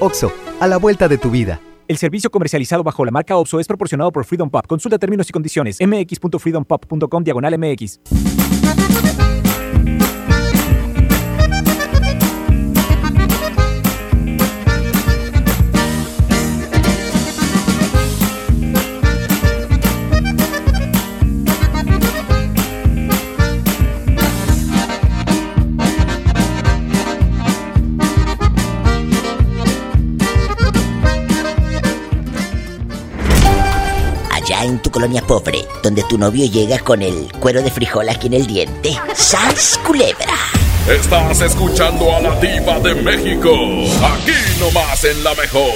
OXO, 0.00 0.32
a 0.58 0.66
la 0.66 0.76
vuelta 0.78 1.06
de 1.06 1.18
tu 1.18 1.30
vida. 1.30 1.60
El 1.86 1.98
servicio 1.98 2.28
comercializado 2.28 2.82
bajo 2.82 3.04
la 3.04 3.12
marca 3.12 3.36
OPSO 3.36 3.60
es 3.60 3.68
proporcionado 3.68 4.10
por 4.10 4.24
Freedom 4.24 4.50
Pop. 4.50 4.66
Consulta 4.66 4.98
términos 4.98 5.30
y 5.30 5.32
condiciones. 5.32 5.78
mx.freedompop.com 5.80 7.22
diagonal 7.22 7.56
mx. 7.56 8.00
Colonia 34.96 35.20
pobre, 35.20 35.68
donde 35.82 36.02
tu 36.04 36.16
novio 36.16 36.46
llega 36.46 36.78
con 36.78 37.02
el 37.02 37.30
cuero 37.32 37.60
de 37.60 37.70
frijol 37.70 38.08
aquí 38.08 38.28
en 38.28 38.32
el 38.32 38.46
diente. 38.46 38.98
¡Sas, 39.14 39.78
culebra! 39.84 40.34
Estás 40.88 41.38
escuchando 41.42 42.16
a 42.16 42.20
la 42.22 42.40
diva 42.40 42.80
de 42.80 42.94
México. 42.94 43.50
Aquí 44.02 44.32
nomás 44.58 45.04
en 45.04 45.22
la 45.22 45.34
mejor. 45.34 45.70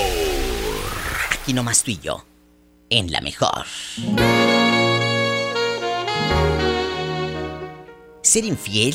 Aquí 1.33 1.53
nomás 1.53 1.83
tú 1.83 1.91
y 1.91 1.99
yo. 1.99 2.25
En 2.89 3.13
la 3.13 3.21
mejor. 3.21 3.67
Ser 8.23 8.47
infiel 8.47 8.95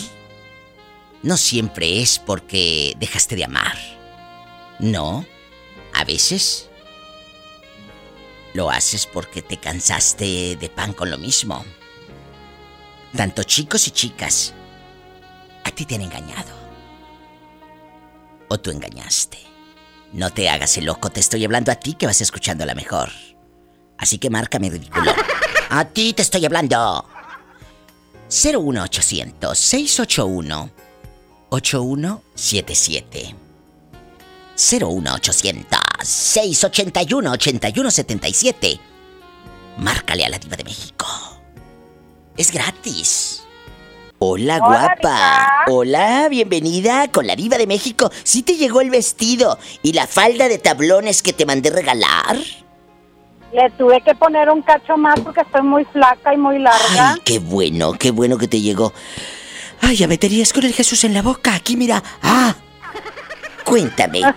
no 1.22 1.38
siempre 1.38 2.02
es 2.02 2.18
porque 2.18 2.96
dejaste 2.98 3.36
de 3.36 3.44
amar. 3.44 3.78
No. 4.80 5.24
A 5.94 6.04
veces 6.04 6.68
lo 8.56 8.72
haces 8.72 9.06
porque 9.06 9.42
te 9.42 9.58
cansaste 9.58 10.56
de 10.56 10.70
pan 10.70 10.94
con 10.94 11.12
lo 11.12 11.18
mismo. 11.18 11.66
Tanto 13.16 13.44
chicos 13.44 13.86
y 13.88 13.92
chicas, 13.92 14.54
a 15.66 15.72
ti 15.72 15.86
te 15.86 15.96
han 15.96 16.02
engañado. 16.02 16.54
O 18.48 18.58
tú 18.58 18.72
engañaste. 18.72 19.40
No 20.14 20.30
te 20.32 20.50
hagas 20.50 20.78
el 20.78 20.86
loco, 20.86 21.10
te 21.10 21.20
estoy 21.20 21.44
hablando 21.44 21.70
a 21.72 21.76
ti 21.76 21.96
que 21.96 22.06
vas 22.06 22.22
escuchando 22.22 22.66
la 22.66 22.76
mejor. 22.76 23.12
Así 23.98 24.18
que 24.20 24.30
márcame 24.30 24.70
ridículo. 24.70 25.14
A 25.70 25.86
ti 25.86 26.14
te 26.14 26.22
estoy 26.22 26.46
hablando. 26.46 27.06
01800 28.30 29.58
681 29.58 30.70
8177. 31.50 33.45
01800 34.56 35.80
681 36.04 37.32
8177. 37.32 38.80
Márcale 39.78 40.26
a 40.26 40.30
la 40.30 40.40
Diva 40.40 40.56
de 40.56 40.64
México. 40.64 41.06
Es 42.38 42.52
gratis. 42.52 43.44
Hola, 44.20 44.58
Hola, 44.58 44.66
guapa. 44.66 44.96
Diva. 44.96 45.64
Hola, 45.68 46.30
bienvenida 46.30 47.12
con 47.12 47.28
la 47.28 47.36
Diva 47.36 47.58
de 47.58 47.68
México. 47.68 48.10
¿Sí 48.24 48.44
te 48.44 48.56
llegó 48.56 48.82
el 48.82 48.90
vestido 48.90 49.60
y 49.84 49.94
la 49.94 50.08
falda 50.08 50.48
de 50.48 50.58
tablones 50.58 51.22
que 51.22 51.34
te 51.34 51.46
mandé 51.46 51.70
regalar? 51.70 52.38
Le 53.54 53.70
tuve 53.72 54.02
que 54.02 54.16
poner 54.16 54.50
un 54.50 54.62
cacho 54.62 54.98
más 54.98 55.20
porque 55.20 55.42
estoy 55.42 55.62
muy 55.64 55.86
flaca 55.86 56.34
y 56.34 56.38
muy 56.38 56.60
larga. 56.60 57.14
Ay, 57.14 57.22
qué 57.24 57.40
bueno, 57.40 57.94
qué 57.94 58.12
bueno 58.12 58.38
que 58.38 58.48
te 58.48 58.62
llegó. 58.62 58.94
Ay, 59.82 59.98
ya 59.98 60.08
meterías 60.08 60.54
con 60.54 60.64
el 60.64 60.74
Jesús 60.74 61.04
en 61.04 61.14
la 61.14 61.22
boca. 61.22 61.54
Aquí, 61.54 61.76
mira. 61.76 62.02
Ah. 62.22 62.56
Cuéntame. 63.66 64.22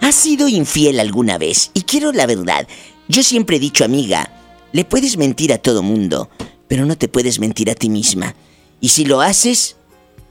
¿Has 0.00 0.14
sido 0.14 0.48
infiel 0.48 1.00
alguna 1.00 1.38
vez? 1.38 1.70
Y 1.74 1.82
quiero 1.82 2.12
la 2.12 2.26
verdad. 2.26 2.66
Yo 3.08 3.22
siempre 3.22 3.56
he 3.56 3.60
dicho, 3.60 3.84
amiga, 3.84 4.30
le 4.72 4.84
puedes 4.84 5.16
mentir 5.16 5.52
a 5.52 5.58
todo 5.58 5.82
mundo, 5.82 6.28
pero 6.68 6.84
no 6.84 6.96
te 6.96 7.08
puedes 7.08 7.38
mentir 7.38 7.70
a 7.70 7.74
ti 7.74 7.88
misma. 7.88 8.34
Y 8.80 8.88
si 8.90 9.04
lo 9.04 9.20
haces, 9.20 9.76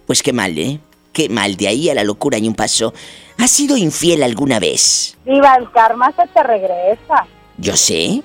pues 0.08 0.22
qué 0.24 0.34
mal, 0.34 0.58
¿eh? 0.58 0.80
Qué 1.14 1.30
mal, 1.30 1.56
de 1.56 1.68
ahí 1.68 1.90
a 1.90 1.96
la 1.96 2.04
locura 2.04 2.38
hay 2.38 2.48
un 2.48 2.56
paso. 2.56 2.94
¿Has 3.38 3.52
sido 3.52 3.78
infiel 3.78 4.24
alguna 4.24 4.60
vez? 4.60 5.18
Diva, 5.26 5.56
el 5.56 5.72
karma 5.72 6.14
se 6.16 6.28
te 6.28 6.44
regresa, 6.44 7.26
Yo 7.58 7.76
sé. 7.76 8.22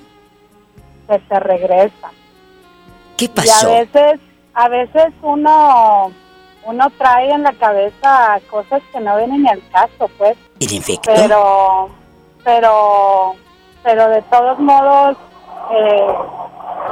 se 1.09 1.19
te 1.19 1.41
regresa. 1.41 2.12
¿Qué 3.17 3.27
Y 3.27 3.29
a 3.29 3.35
pasó? 3.35 3.71
veces, 3.73 4.21
a 4.55 4.69
veces 4.69 5.07
uno, 5.23 6.12
uno 6.64 6.90
trae 6.99 7.31
en 7.31 7.43
la 7.43 7.52
cabeza 7.52 8.40
cosas 8.50 8.83
que 8.93 9.00
no 9.00 9.17
vienen 9.17 9.43
ni 9.43 9.49
al 9.49 9.62
caso, 9.71 10.09
pues. 10.19 10.37
Pero, 11.05 11.88
pero, 12.45 13.35
pero 13.83 14.09
de 14.09 14.23
todos 14.23 14.59
modos, 14.59 15.17
eh, 15.73 16.07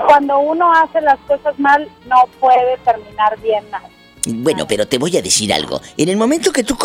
cuando 0.06 0.38
uno 0.38 0.72
hace 0.72 1.00
las 1.00 1.18
cosas 1.20 1.58
mal, 1.58 1.88
no 2.06 2.24
puede 2.40 2.76
terminar 2.78 3.38
bien 3.40 3.68
nada. 3.70 3.88
Bueno, 4.26 4.66
pero 4.66 4.86
te 4.86 4.98
voy 4.98 5.16
a 5.16 5.22
decir 5.22 5.52
algo. 5.52 5.80
En 5.96 6.08
el 6.08 6.16
momento 6.16 6.52
que 6.52 6.64
tú, 6.64 6.76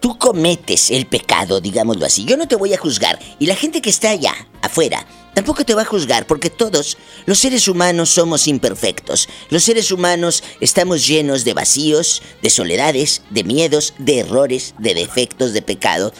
tú 0.00 0.18
cometes 0.18 0.90
el 0.90 1.06
pecado, 1.06 1.60
digámoslo 1.60 2.04
así, 2.06 2.24
yo 2.24 2.36
no 2.36 2.46
te 2.46 2.56
voy 2.56 2.74
a 2.74 2.78
juzgar. 2.78 3.18
Y 3.38 3.46
la 3.46 3.56
gente 3.56 3.80
que 3.80 3.90
está 3.90 4.10
allá, 4.10 4.34
afuera, 4.60 5.06
tampoco 5.34 5.64
te 5.64 5.74
va 5.74 5.82
a 5.82 5.86
juzgar 5.86 6.26
porque 6.26 6.50
todos, 6.50 6.98
los 7.26 7.38
seres 7.38 7.66
humanos, 7.66 8.10
somos 8.10 8.46
imperfectos. 8.46 9.28
Los 9.50 9.64
seres 9.64 9.90
humanos 9.90 10.44
estamos 10.60 11.06
llenos 11.06 11.44
de 11.44 11.54
vacíos, 11.54 12.22
de 12.42 12.50
soledades, 12.50 13.22
de 13.30 13.44
miedos, 13.44 13.94
de 13.98 14.20
errores, 14.20 14.74
de 14.78 14.94
defectos, 14.94 15.52
de 15.52 15.62
pecados. 15.62 16.12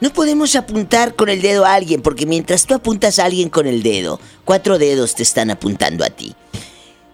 No 0.00 0.12
podemos 0.12 0.54
apuntar 0.54 1.16
con 1.16 1.28
el 1.28 1.42
dedo 1.42 1.64
a 1.64 1.74
alguien 1.74 2.02
porque 2.02 2.26
mientras 2.26 2.66
tú 2.66 2.74
apuntas 2.74 3.18
a 3.18 3.24
alguien 3.24 3.48
con 3.48 3.66
el 3.66 3.82
dedo, 3.82 4.20
cuatro 4.44 4.78
dedos 4.78 5.16
te 5.16 5.24
están 5.24 5.50
apuntando 5.50 6.04
a 6.04 6.10
ti. 6.10 6.36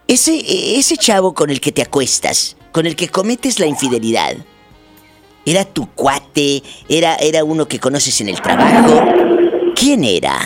Ese, 0.07 0.79
ese 0.79 0.97
chavo 0.97 1.33
con 1.35 1.51
el 1.51 1.61
que 1.61 1.73
te 1.73 1.83
acuestas, 1.83 2.57
con 2.73 2.87
el 2.87 2.95
que 2.95 3.09
cometes 3.09 3.59
la 3.59 3.67
infidelidad, 3.67 4.35
¿era 5.47 5.65
tu 5.65 5.89
cuate? 5.91 6.63
¿Era, 6.89 7.15
era 7.17 7.43
uno 7.45 7.67
que 7.67 7.79
conoces 7.81 8.21
en 8.21 8.29
el 8.29 8.41
trabajo? 8.41 9.03
¿Quién 9.75 10.05
era? 10.05 10.37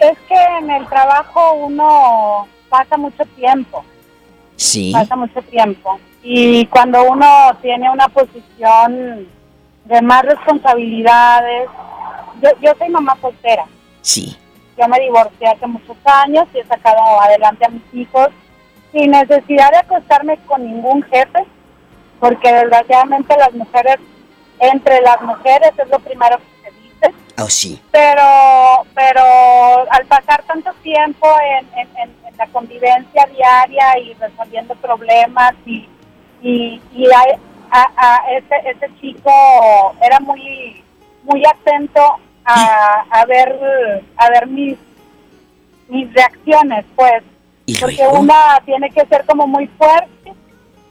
Es 0.00 0.18
que 0.28 0.34
en 0.60 0.70
el 0.70 0.86
trabajo 0.88 1.52
uno 1.54 2.48
pasa 2.68 2.96
mucho 2.96 3.24
tiempo, 3.36 3.84
Sí. 4.56 4.90
pasa 4.92 5.14
mucho 5.14 5.40
tiempo. 5.42 5.98
Y 6.22 6.66
cuando 6.66 7.04
uno 7.04 7.26
tiene 7.62 7.88
una 7.90 8.08
posición 8.08 9.28
de 9.84 10.02
más 10.02 10.22
responsabilidades, 10.24 11.68
yo, 12.42 12.50
yo 12.60 12.72
soy 12.76 12.88
mamá 12.88 13.16
soltera. 13.20 13.66
Sí. 14.02 14.36
Yo 14.76 14.88
me 14.88 14.98
divorcié 14.98 15.46
hace 15.46 15.66
muchos 15.68 15.96
años 16.04 16.46
y 16.52 16.58
he 16.58 16.66
sacado 16.66 17.20
adelante 17.20 17.64
a 17.64 17.68
mis 17.68 17.82
hijos 17.94 18.28
sin 18.92 19.10
necesidad 19.10 19.70
de 19.72 19.78
acostarme 19.78 20.38
con 20.46 20.64
ningún 20.64 21.02
jefe, 21.04 21.44
porque 22.20 22.52
desgraciadamente 22.52 23.36
las 23.36 23.52
mujeres, 23.52 23.96
entre 24.58 25.00
las 25.02 25.20
mujeres 25.22 25.70
es 25.76 25.88
lo 25.90 25.98
primero 25.98 26.38
que 26.38 26.70
se 26.70 26.76
dice, 26.80 27.14
Oh, 27.38 27.48
sí. 27.50 27.80
pero 27.90 28.22
pero 28.94 29.22
al 29.90 30.06
pasar 30.06 30.42
tanto 30.44 30.72
tiempo 30.82 31.28
en, 31.58 31.66
en- 31.80 31.96
en- 31.98 32.26
en 32.26 32.36
la 32.38 32.46
convivencia 32.48 33.26
diaria 33.26 33.98
y 33.98 34.14
resolviendo 34.14 34.74
problemas 34.76 35.52
y, 35.66 35.86
y, 36.42 36.80
y 36.94 37.06
a, 37.12 37.20
a- 37.70 37.92
a 37.96 38.30
ese, 38.32 38.54
ese 38.70 38.88
chico 39.00 39.30
era 40.00 40.18
muy 40.20 40.82
muy 41.24 41.42
atento 41.44 42.00
a, 42.44 43.04
a 43.10 43.24
ver 43.26 44.02
a 44.16 44.30
ver 44.30 44.46
mis 44.46 44.78
mis 45.88 46.12
reacciones 46.14 46.84
pues 46.94 47.22
porque 47.80 48.06
una 48.12 48.60
tiene 48.64 48.90
que 48.90 49.04
ser 49.06 49.24
como 49.26 49.46
muy 49.46 49.66
fuerte 49.68 50.32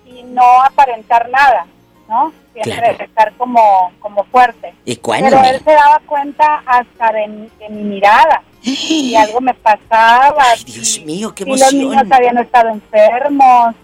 y 0.06 0.24
no 0.24 0.62
aparentar 0.64 1.30
nada 1.30 1.66
no 2.10 2.32
siempre 2.54 2.74
Claro. 2.74 3.04
estar 3.04 3.34
como 3.34 3.92
como 4.00 4.24
fuerte 4.26 4.74
Ecuánime. 4.86 5.30
pero 5.32 5.44
él 5.46 5.62
se 5.64 5.72
daba 5.72 6.00
cuenta 6.06 6.62
hasta 6.66 7.12
de, 7.12 7.28
mi- 7.28 7.50
de 7.60 7.70
mi 7.70 7.84
mirada 7.84 8.42
y 8.62 9.16
algo 9.20 9.42
me 9.42 9.54
pasaba 9.54 10.44
Dios 10.66 11.02
mío, 11.06 11.34
qué 11.36 11.44
y 11.44 11.48
los 11.48 11.62
emoción. 11.62 11.90
niños 11.92 12.12
habían 12.12 12.38
estado 12.38 12.70
enfermos 12.70 13.76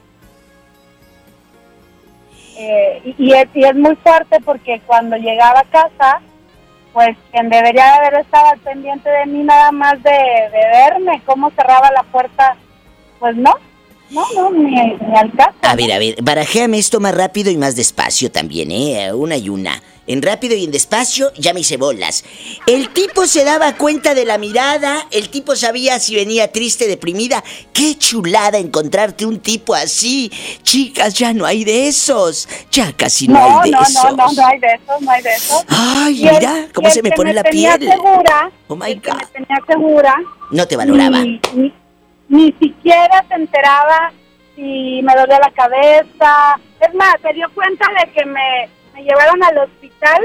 Eh, 2.58 3.01
y, 3.17 3.27
y 3.30 3.34
es, 3.34 3.47
y 3.54 3.63
es 3.63 3.75
muy 3.75 3.95
fuerte 3.97 4.39
porque 4.41 4.82
cuando 4.86 5.15
llegaba 5.15 5.62
a 5.62 5.63
casa, 5.63 6.21
pues 6.93 7.17
quien 7.32 7.49
debería 7.49 7.86
de 7.86 7.91
haber 7.91 8.13
estado 8.21 8.47
al 8.49 8.60
pendiente 8.60 9.10
de 9.10 9.25
mí 9.25 9.43
nada 9.43 9.71
más 9.71 10.01
de, 10.04 10.12
de 10.12 10.67
verme 10.71 11.21
cómo 11.25 11.49
cerraba 11.51 11.89
la 11.91 12.04
puerta, 12.04 12.56
pues 13.22 13.38
no, 13.38 13.54
no, 14.10 14.26
no, 14.36 14.52
ni, 14.52 14.72
ni 14.72 15.16
al 15.18 15.32
caso. 15.32 15.52
A 15.62 15.76
ver, 15.78 15.92
a 15.94 16.00
ver, 16.00 16.16
barajéame 16.22 16.78
esto 16.78 17.00
más 17.00 17.16
rápido 17.16 17.50
y 17.50 17.56
más 17.56 17.78
despacio 17.78 18.30
también, 18.30 18.70
¿eh? 18.72 19.14
Una 19.14 19.38
y 19.38 19.48
una. 19.48 19.82
En 20.08 20.22
rápido 20.22 20.56
y 20.56 20.66
en 20.66 20.72
despacio 20.72 21.32
ya 21.38 21.54
me 21.54 21.60
hice 21.62 21.78
bolas. 21.78 22.26
El 22.68 22.90
tipo 22.90 23.28
se 23.28 23.46
daba 23.46 23.78
cuenta 23.78 24.14
de 24.16 24.26
la 24.26 24.38
mirada, 24.40 25.08
el 25.12 25.30
tipo 25.30 25.56
sabía 25.56 26.00
si 26.00 26.16
venía 26.16 26.52
triste, 26.52 26.88
deprimida. 26.88 27.42
Qué 27.72 27.96
chulada 27.98 28.58
encontrarte 28.58 29.26
un 29.26 29.40
tipo 29.40 29.74
así. 29.76 30.30
Chicas, 30.64 31.14
ya 31.14 31.34
no 31.34 31.46
hay 31.46 31.64
de 31.64 31.88
esos. 31.88 32.50
Ya 32.72 32.92
casi 32.92 33.28
no, 33.28 33.36
no, 33.40 33.62
hay 33.62 33.70
de 33.72 33.78
no, 33.78 33.82
esos. 33.84 34.04
no, 34.04 34.12
no, 34.18 34.34
no 34.34 34.46
hay 34.48 34.60
de 34.60 34.68
esos, 34.68 35.02
no 35.02 35.12
hay 35.12 35.22
de 35.22 35.34
esos. 35.36 35.66
Ay, 35.70 36.28
el- 36.28 36.34
mira 36.36 36.68
cómo 36.74 36.90
se 36.90 37.04
me 37.04 37.12
pone 37.12 37.34
la 37.34 37.44
tenía 37.44 37.78
piel. 37.78 37.92
Segura, 37.92 38.52
Oh 38.68 38.76
my 38.76 38.92
el 38.92 39.02
que 39.02 39.12
God. 39.12 39.18
me 39.18 39.26
tenía 39.28 39.62
segura, 39.68 40.16
No 40.50 40.68
te 40.68 40.76
valoraba. 40.76 41.24
Ni 42.32 42.54
siquiera 42.54 43.24
se 43.28 43.36
enteraba 43.36 44.12
si 44.56 45.02
me 45.04 45.13
dolía 45.15 45.38
la 45.39 45.52
cabeza. 45.52 46.60
Es 46.80 46.94
más, 46.96 47.15
se 47.22 47.34
dio 47.34 47.48
cuenta 47.54 47.86
de 48.00 48.12
que 48.12 48.26
me, 48.26 48.70
me 48.94 49.04
llevaron 49.04 49.44
al 49.44 49.58
hospital 49.60 50.22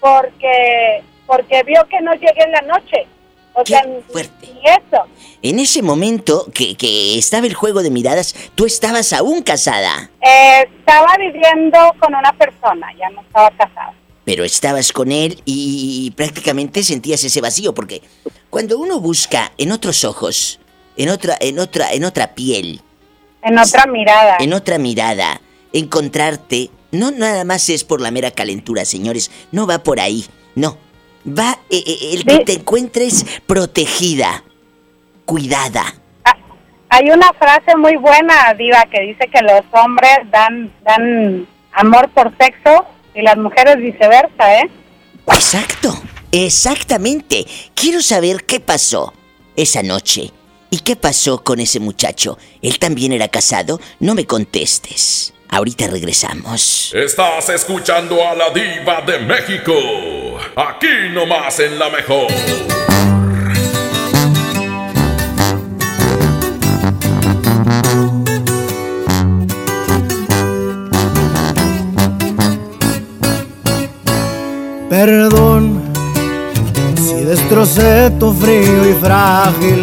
porque 0.00 1.02
porque 1.26 1.62
vio 1.64 1.84
que 1.88 2.00
no 2.00 2.14
llegué 2.14 2.42
en 2.44 2.52
la 2.52 2.62
noche. 2.62 3.06
O 3.52 3.66
sea, 3.66 3.82
ni, 3.82 3.96
ni 3.96 4.60
eso. 4.64 5.04
En 5.42 5.58
ese 5.58 5.82
momento 5.82 6.46
que, 6.54 6.76
que 6.76 7.18
estaba 7.18 7.46
el 7.46 7.54
juego 7.54 7.82
de 7.82 7.90
miradas, 7.90 8.34
tú 8.54 8.64
estabas 8.64 9.12
aún 9.12 9.42
casada. 9.42 10.10
Eh, 10.22 10.68
estaba 10.78 11.16
viviendo 11.18 11.78
con 11.98 12.14
una 12.14 12.32
persona, 12.34 12.86
ya 12.96 13.10
no 13.10 13.20
estaba 13.20 13.50
casada. 13.50 13.94
Pero 14.24 14.44
estabas 14.44 14.92
con 14.92 15.10
él 15.10 15.42
y 15.44 16.12
prácticamente 16.12 16.84
sentías 16.84 17.24
ese 17.24 17.40
vacío 17.40 17.74
porque 17.74 18.02
cuando 18.48 18.78
uno 18.78 19.00
busca 19.00 19.52
en 19.58 19.72
otros 19.72 20.04
ojos, 20.04 20.60
en 20.98 21.08
otra 21.08 21.36
en 21.40 21.58
otra 21.58 21.92
en 21.92 22.04
otra 22.04 22.34
piel, 22.34 22.82
En 23.42 23.58
otra 23.58 23.86
mirada. 23.86 24.36
en 24.40 24.52
otra 24.52 24.78
mirada, 24.78 25.40
encontrarte 25.72 26.70
no 26.90 27.10
nada 27.10 27.44
más 27.44 27.68
es 27.68 27.84
por 27.84 28.00
la 28.00 28.10
mera 28.10 28.30
calentura, 28.30 28.84
señores, 28.84 29.30
no 29.52 29.66
va 29.66 29.78
por 29.82 30.00
ahí, 30.00 30.26
no. 30.54 30.76
Va 31.26 31.58
eh, 31.70 31.82
eh, 31.86 32.10
el 32.14 32.24
que 32.24 32.38
te 32.44 32.52
encuentres 32.54 33.24
protegida, 33.46 34.44
cuidada. 35.24 35.94
Hay 36.90 37.10
una 37.10 37.30
frase 37.34 37.76
muy 37.76 37.96
buena, 37.96 38.54
Diva, 38.54 38.82
que 38.90 39.00
dice 39.02 39.28
que 39.28 39.42
los 39.42 39.60
hombres 39.72 40.18
dan, 40.30 40.72
dan 40.84 41.46
amor 41.72 42.08
por 42.10 42.34
sexo 42.38 42.86
y 43.14 43.20
las 43.20 43.36
mujeres 43.36 43.76
viceversa, 43.76 44.60
¿eh? 44.60 44.70
Exacto, 45.26 46.00
exactamente. 46.32 47.44
Quiero 47.74 48.00
saber 48.00 48.44
qué 48.44 48.60
pasó 48.60 49.12
esa 49.54 49.82
noche. 49.82 50.32
¿Y 50.70 50.80
qué 50.80 50.96
pasó 50.96 51.42
con 51.42 51.60
ese 51.60 51.80
muchacho? 51.80 52.36
¿Él 52.60 52.78
también 52.78 53.12
era 53.12 53.28
casado? 53.28 53.80
No 54.00 54.14
me 54.14 54.26
contestes. 54.26 55.32
Ahorita 55.48 55.86
regresamos. 55.86 56.92
Estás 56.94 57.48
escuchando 57.48 58.22
a 58.22 58.34
la 58.34 58.50
diva 58.50 59.00
de 59.00 59.18
México. 59.20 59.72
Aquí 60.56 61.08
nomás 61.10 61.58
en 61.60 61.78
la 61.78 61.88
mejor. 61.88 62.26
Perdón 74.90 75.82
si 76.96 77.24
destrocé 77.24 78.10
tu 78.18 78.34
frío 78.34 78.90
y 78.90 78.94
frágil 78.94 79.82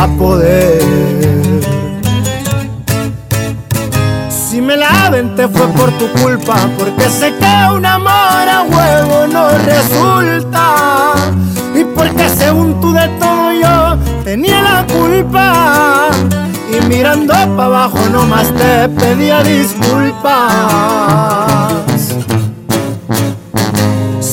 a 0.00 0.06
poder. 0.18 0.80
Si 4.30 4.60
me 4.62 4.76
la 4.76 5.06
aventé 5.06 5.46
fue 5.48 5.66
por 5.68 5.90
tu 5.98 6.08
culpa, 6.22 6.56
porque 6.78 7.08
sé 7.08 7.34
que 7.38 7.74
un 7.76 7.84
amor 7.84 8.48
a 8.56 8.62
huevo 8.62 9.26
no 9.26 9.50
resulta. 9.50 11.14
Y 11.78 11.84
porque 11.84 12.28
según 12.30 12.80
tú 12.80 12.92
de 12.92 13.08
todo 13.20 13.52
yo 13.52 13.98
tenía 14.24 14.62
la 14.62 14.86
culpa. 14.86 16.08
Y 16.72 16.80
mirando 16.86 17.34
para 17.34 17.64
abajo 17.64 17.98
nomás 18.10 18.50
te 18.54 18.88
pedía 18.88 19.42
disculpas. 19.42 20.40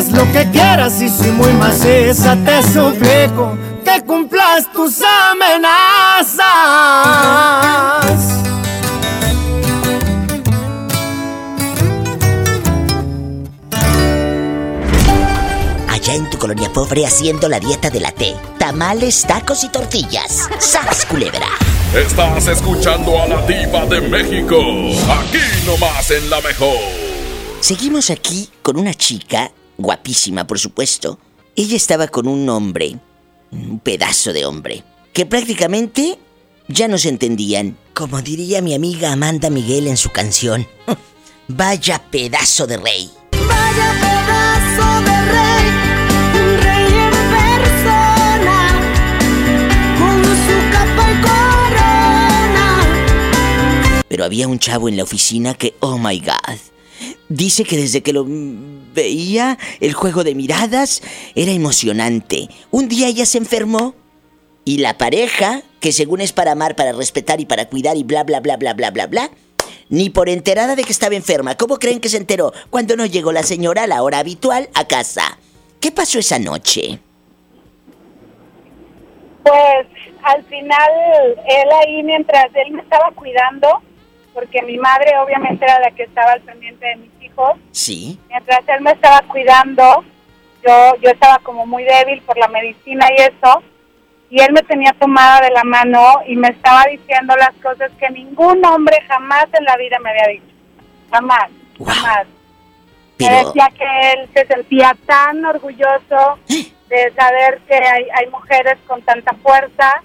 Haz 0.00 0.12
lo 0.12 0.24
que 0.32 0.50
quieras 0.50 1.02
y 1.02 1.10
si 1.10 1.30
muy 1.30 1.52
maciza 1.52 2.34
te 2.36 2.62
suplico 2.62 3.54
que 3.84 4.02
cumplas 4.06 4.72
tus 4.72 5.02
amenazas. 5.02 6.40
Allá 15.86 16.14
en 16.14 16.30
tu 16.30 16.38
colonia 16.38 16.72
pobre 16.72 17.04
haciendo 17.04 17.50
la 17.50 17.60
dieta 17.60 17.90
de 17.90 18.00
la 18.00 18.10
T. 18.12 18.34
Tamales, 18.58 19.26
tacos 19.26 19.64
y 19.64 19.68
tortillas. 19.68 20.48
¡Sas, 20.58 21.04
culebra! 21.04 21.48
Estás 21.94 22.46
escuchando 22.46 23.20
a 23.20 23.28
la 23.28 23.46
diva 23.46 23.84
de 23.84 24.00
México. 24.00 24.56
Aquí 25.20 25.42
nomás 25.66 26.10
en 26.10 26.30
la 26.30 26.40
mejor. 26.40 26.78
Seguimos 27.60 28.08
aquí 28.08 28.48
con 28.62 28.78
una 28.78 28.94
chica, 28.94 29.52
guapísima 29.82 30.46
por 30.46 30.58
supuesto. 30.58 31.18
Ella 31.56 31.76
estaba 31.76 32.08
con 32.08 32.28
un 32.28 32.48
hombre, 32.48 32.98
un 33.50 33.80
pedazo 33.80 34.32
de 34.32 34.46
hombre, 34.46 34.84
que 35.12 35.26
prácticamente 35.26 36.18
ya 36.68 36.88
no 36.88 36.98
se 36.98 37.08
entendían. 37.08 37.76
Como 37.94 38.22
diría 38.22 38.62
mi 38.62 38.74
amiga 38.74 39.12
Amanda 39.12 39.50
Miguel 39.50 39.88
en 39.88 39.96
su 39.96 40.10
canción, 40.10 40.66
vaya 41.48 42.02
pedazo 42.10 42.66
de 42.66 42.76
rey. 42.76 43.10
Vaya 43.32 43.92
pedazo 44.00 45.02
de 45.02 45.22
rey, 45.32 45.66
un 46.34 46.58
rey 46.62 46.86
en 46.94 47.10
persona, 47.36 48.58
con 49.98 50.24
su 50.24 50.56
capa 50.72 51.10
y 51.10 51.14
corona. 51.20 52.68
Pero 54.08 54.24
había 54.24 54.48
un 54.48 54.58
chavo 54.58 54.88
en 54.88 54.96
la 54.96 55.02
oficina 55.02 55.54
que, 55.54 55.74
oh 55.80 55.98
my 55.98 56.20
god, 56.20 56.58
dice 57.30 57.64
que 57.64 57.78
desde 57.78 58.02
que 58.02 58.12
lo 58.12 58.26
veía, 58.92 59.56
el 59.80 59.94
juego 59.94 60.22
de 60.24 60.34
miradas 60.34 61.00
era 61.34 61.52
emocionante. 61.52 62.48
Un 62.70 62.88
día 62.88 63.08
ella 63.08 63.24
se 63.24 63.38
enfermó 63.38 63.94
y 64.64 64.78
la 64.78 64.98
pareja, 64.98 65.62
que 65.80 65.92
según 65.92 66.20
es 66.20 66.32
para 66.32 66.52
amar, 66.52 66.76
para 66.76 66.92
respetar 66.92 67.40
y 67.40 67.46
para 67.46 67.68
cuidar 67.68 67.96
y 67.96 68.02
bla, 68.02 68.24
bla, 68.24 68.40
bla, 68.40 68.58
bla, 68.58 68.74
bla, 68.74 68.90
bla, 68.90 69.06
bla, 69.06 69.30
ni 69.88 70.10
por 70.10 70.28
enterada 70.28 70.76
de 70.76 70.84
que 70.84 70.92
estaba 70.92 71.14
enferma. 71.14 71.56
¿Cómo 71.56 71.78
creen 71.78 72.00
que 72.00 72.10
se 72.10 72.18
enteró? 72.18 72.52
Cuando 72.68 72.96
no 72.96 73.06
llegó 73.06 73.32
la 73.32 73.42
señora 73.42 73.84
a 73.84 73.86
la 73.86 74.02
hora 74.02 74.18
habitual 74.18 74.68
a 74.74 74.86
casa. 74.86 75.38
¿Qué 75.80 75.90
pasó 75.90 76.18
esa 76.18 76.38
noche? 76.38 76.98
Pues 79.42 79.86
al 80.22 80.44
final 80.44 80.90
él 81.48 81.68
ahí 81.82 82.02
mientras 82.02 82.46
él 82.54 82.72
me 82.72 82.82
estaba 82.82 83.10
cuidando, 83.12 83.80
porque 84.34 84.60
mi 84.62 84.76
madre 84.76 85.12
obviamente 85.24 85.64
era 85.64 85.80
la 85.80 85.90
que 85.92 86.02
estaba 86.02 86.32
al 86.32 86.42
pendiente 86.42 86.86
de 86.86 86.96
mis 86.96 87.10
hijos, 87.40 87.58
Sí. 87.72 88.18
mientras 88.28 88.60
él 88.68 88.80
me 88.82 88.92
estaba 88.92 89.22
cuidando, 89.22 90.04
yo, 90.66 90.96
yo 91.00 91.10
estaba 91.10 91.38
como 91.38 91.66
muy 91.66 91.84
débil 91.84 92.20
por 92.22 92.36
la 92.38 92.48
medicina 92.48 93.06
y 93.16 93.22
eso, 93.22 93.62
y 94.30 94.40
él 94.40 94.52
me 94.52 94.62
tenía 94.62 94.92
tomada 94.92 95.40
de 95.40 95.50
la 95.50 95.64
mano 95.64 96.20
y 96.26 96.36
me 96.36 96.48
estaba 96.48 96.84
diciendo 96.84 97.34
las 97.36 97.52
cosas 97.62 97.90
que 97.98 98.10
ningún 98.10 98.64
hombre 98.64 98.96
jamás 99.08 99.46
en 99.52 99.64
la 99.64 99.76
vida 99.76 99.98
me 99.98 100.10
había 100.10 100.28
dicho. 100.28 100.54
Jamás, 101.10 101.50
jamás. 101.84 102.26
Me 103.18 103.44
decía 103.44 103.70
que 103.76 104.12
él 104.12 104.30
se 104.32 104.46
sentía 104.46 104.96
tan 105.04 105.44
orgulloso 105.44 106.38
de 106.48 107.12
saber 107.16 107.60
que 107.68 107.74
hay, 107.74 108.06
hay 108.14 108.30
mujeres 108.30 108.78
con 108.86 109.02
tanta 109.02 109.34
fuerza 109.42 110.02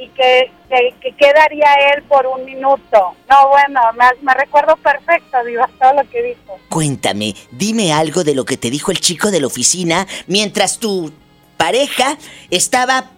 y 0.00 0.08
que, 0.08 0.50
que, 0.68 0.94
que 1.00 1.12
qué 1.14 1.32
daría 1.34 1.74
él 1.94 2.02
por 2.04 2.26
un 2.26 2.44
minuto. 2.44 3.14
No, 3.28 3.48
bueno, 3.48 3.80
me, 4.22 4.34
recuerdo 4.34 4.76
perfecto, 4.76 5.36
digo, 5.44 5.62
todo 5.80 5.92
lo 5.92 6.08
que 6.08 6.22
dijo. 6.22 6.58
Cuéntame, 6.70 7.34
dime 7.50 7.92
algo 7.92 8.24
de 8.24 8.34
lo 8.34 8.44
que 8.44 8.56
te 8.56 8.70
dijo 8.70 8.90
el 8.90 9.00
chico 9.00 9.30
de 9.30 9.40
la 9.40 9.46
oficina 9.46 10.06
mientras 10.26 10.78
tu 10.78 11.12
pareja 11.56 12.16
estaba 12.48 13.10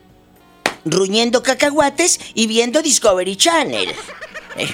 ruñendo 0.84 1.42
cacahuates 1.42 2.18
y 2.34 2.48
viendo 2.48 2.82
Discovery 2.82 3.36
Channel. 3.36 3.94
Eh, 4.54 4.68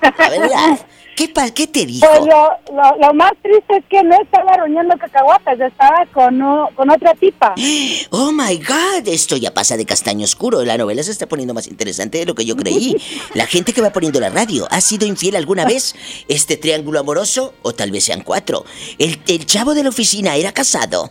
La 0.00 0.30
verdad. 0.30 0.78
¿Qué, 1.20 1.28
pa- 1.28 1.50
¿Qué 1.50 1.66
te 1.66 1.84
dijo? 1.84 2.06
Pues 2.08 2.20
lo, 2.20 2.48
lo, 2.74 2.96
lo 2.98 3.12
más 3.12 3.32
triste 3.42 3.76
es 3.76 3.84
que 3.90 4.02
no 4.02 4.16
estaba 4.22 4.56
roñando 4.56 4.96
cacahuates, 4.96 5.60
estaba 5.60 6.06
con, 6.14 6.40
o- 6.40 6.70
con 6.74 6.88
otra 6.88 7.12
tipa. 7.14 7.54
Oh 8.10 8.32
my 8.32 8.56
god, 8.56 9.06
esto 9.06 9.36
ya 9.36 9.52
pasa 9.52 9.76
de 9.76 9.84
castaño 9.84 10.24
oscuro. 10.24 10.64
La 10.64 10.78
novela 10.78 11.02
se 11.02 11.10
está 11.10 11.26
poniendo 11.28 11.52
más 11.52 11.66
interesante 11.68 12.16
de 12.16 12.24
lo 12.24 12.34
que 12.34 12.46
yo 12.46 12.56
creí. 12.56 12.96
La 13.34 13.44
gente 13.46 13.74
que 13.74 13.82
va 13.82 13.90
poniendo 13.90 14.18
la 14.18 14.30
radio, 14.30 14.66
¿ha 14.70 14.80
sido 14.80 15.06
infiel 15.06 15.36
alguna 15.36 15.66
vez? 15.66 15.94
¿Este 16.26 16.56
triángulo 16.56 17.00
amoroso? 17.00 17.52
O 17.62 17.74
tal 17.74 17.90
vez 17.90 18.04
sean 18.04 18.22
cuatro. 18.22 18.64
¿El, 18.98 19.20
el 19.26 19.44
chavo 19.44 19.74
de 19.74 19.82
la 19.82 19.90
oficina 19.90 20.36
era 20.36 20.52
casado? 20.52 21.10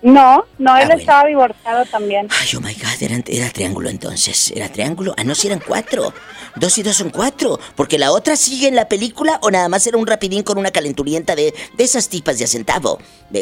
No, 0.00 0.44
no, 0.58 0.76
él 0.76 0.82
Ah, 0.84 0.86
bueno. 0.86 1.00
estaba 1.00 1.26
divorciado 1.28 1.84
también. 1.86 2.28
Ay, 2.30 2.48
oh 2.56 2.60
my 2.60 2.72
god, 2.74 3.00
eran- 3.02 3.24
era 3.26 3.50
triángulo 3.50 3.88
entonces. 3.90 4.52
Era 4.54 4.68
triángulo. 4.68 5.12
Ah, 5.16 5.24
no, 5.24 5.34
si 5.34 5.48
eran 5.48 5.60
cuatro. 5.66 6.14
Dos 6.54 6.78
y 6.78 6.82
dos 6.84 6.96
son 6.96 7.10
cuatro. 7.10 7.58
Porque 7.74 7.98
la 7.98 8.12
otra 8.12 8.36
sigue 8.36 8.68
en 8.68 8.76
la 8.76 8.88
película 8.88 9.38
o 9.42 9.50
nada 9.50 9.68
más 9.68 9.86
era 9.88 9.98
un 9.98 10.06
rapidín 10.06 10.44
con 10.44 10.56
una 10.58 10.70
calenturienta 10.70 11.34
de, 11.34 11.52
de 11.76 11.84
esas 11.84 12.08
tipas 12.08 12.38
de 12.38 12.44
a 12.44 12.48
centavo. 12.48 12.98
Eh, 13.34 13.40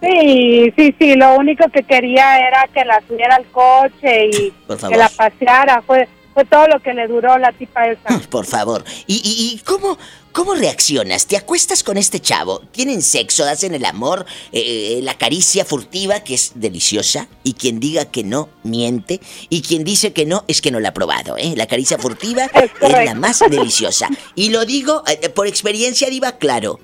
Sí, 0.00 0.72
sí, 0.76 0.94
sí, 0.98 1.14
lo 1.14 1.36
único 1.36 1.64
que 1.68 1.84
quería 1.84 2.36
era 2.48 2.66
que 2.74 2.84
la 2.84 3.00
subiera 3.06 3.36
al 3.36 3.44
coche 3.52 4.26
y 4.32 4.52
favor. 4.66 4.90
que 4.90 4.96
la 4.96 5.08
paseara. 5.08 5.80
Fue, 5.82 6.08
fue 6.34 6.44
todo 6.44 6.66
lo 6.66 6.80
que 6.80 6.92
le 6.92 7.06
duró 7.06 7.38
la 7.38 7.52
tipa 7.52 7.86
esa. 7.86 8.18
por 8.28 8.44
favor. 8.44 8.82
¿Y, 9.06 9.14
y, 9.22 9.54
y 9.54 9.58
cómo, 9.60 9.96
¿Cómo 10.32 10.54
reaccionas? 10.54 11.26
¿Te 11.26 11.36
acuestas 11.36 11.82
con 11.82 11.98
este 11.98 12.18
chavo? 12.18 12.60
¿Tienen 12.72 13.02
sexo? 13.02 13.44
¿Hacen 13.44 13.74
el 13.74 13.84
amor? 13.84 14.24
Eh, 14.50 15.00
la 15.02 15.18
caricia 15.18 15.66
furtiva, 15.66 16.24
que 16.24 16.32
es 16.32 16.52
deliciosa. 16.54 17.28
Y 17.44 17.52
quien 17.52 17.80
diga 17.80 18.06
que 18.06 18.24
no, 18.24 18.48
miente. 18.62 19.20
Y 19.50 19.60
quien 19.60 19.84
dice 19.84 20.14
que 20.14 20.24
no, 20.24 20.44
es 20.48 20.62
que 20.62 20.70
no 20.70 20.80
la 20.80 20.88
ha 20.88 20.94
probado, 20.94 21.36
¿eh? 21.36 21.52
La 21.54 21.66
caricia 21.66 21.98
furtiva 21.98 22.46
es, 22.80 22.90
la 22.90 23.14
más 23.14 23.40
deliciosa. 23.40 24.08
Y 24.34 24.48
lo 24.48 24.64
digo 24.64 25.02
eh, 25.06 25.28
por 25.28 25.46
experiencia, 25.46 26.08
Diva, 26.08 26.38
claro. 26.38 26.80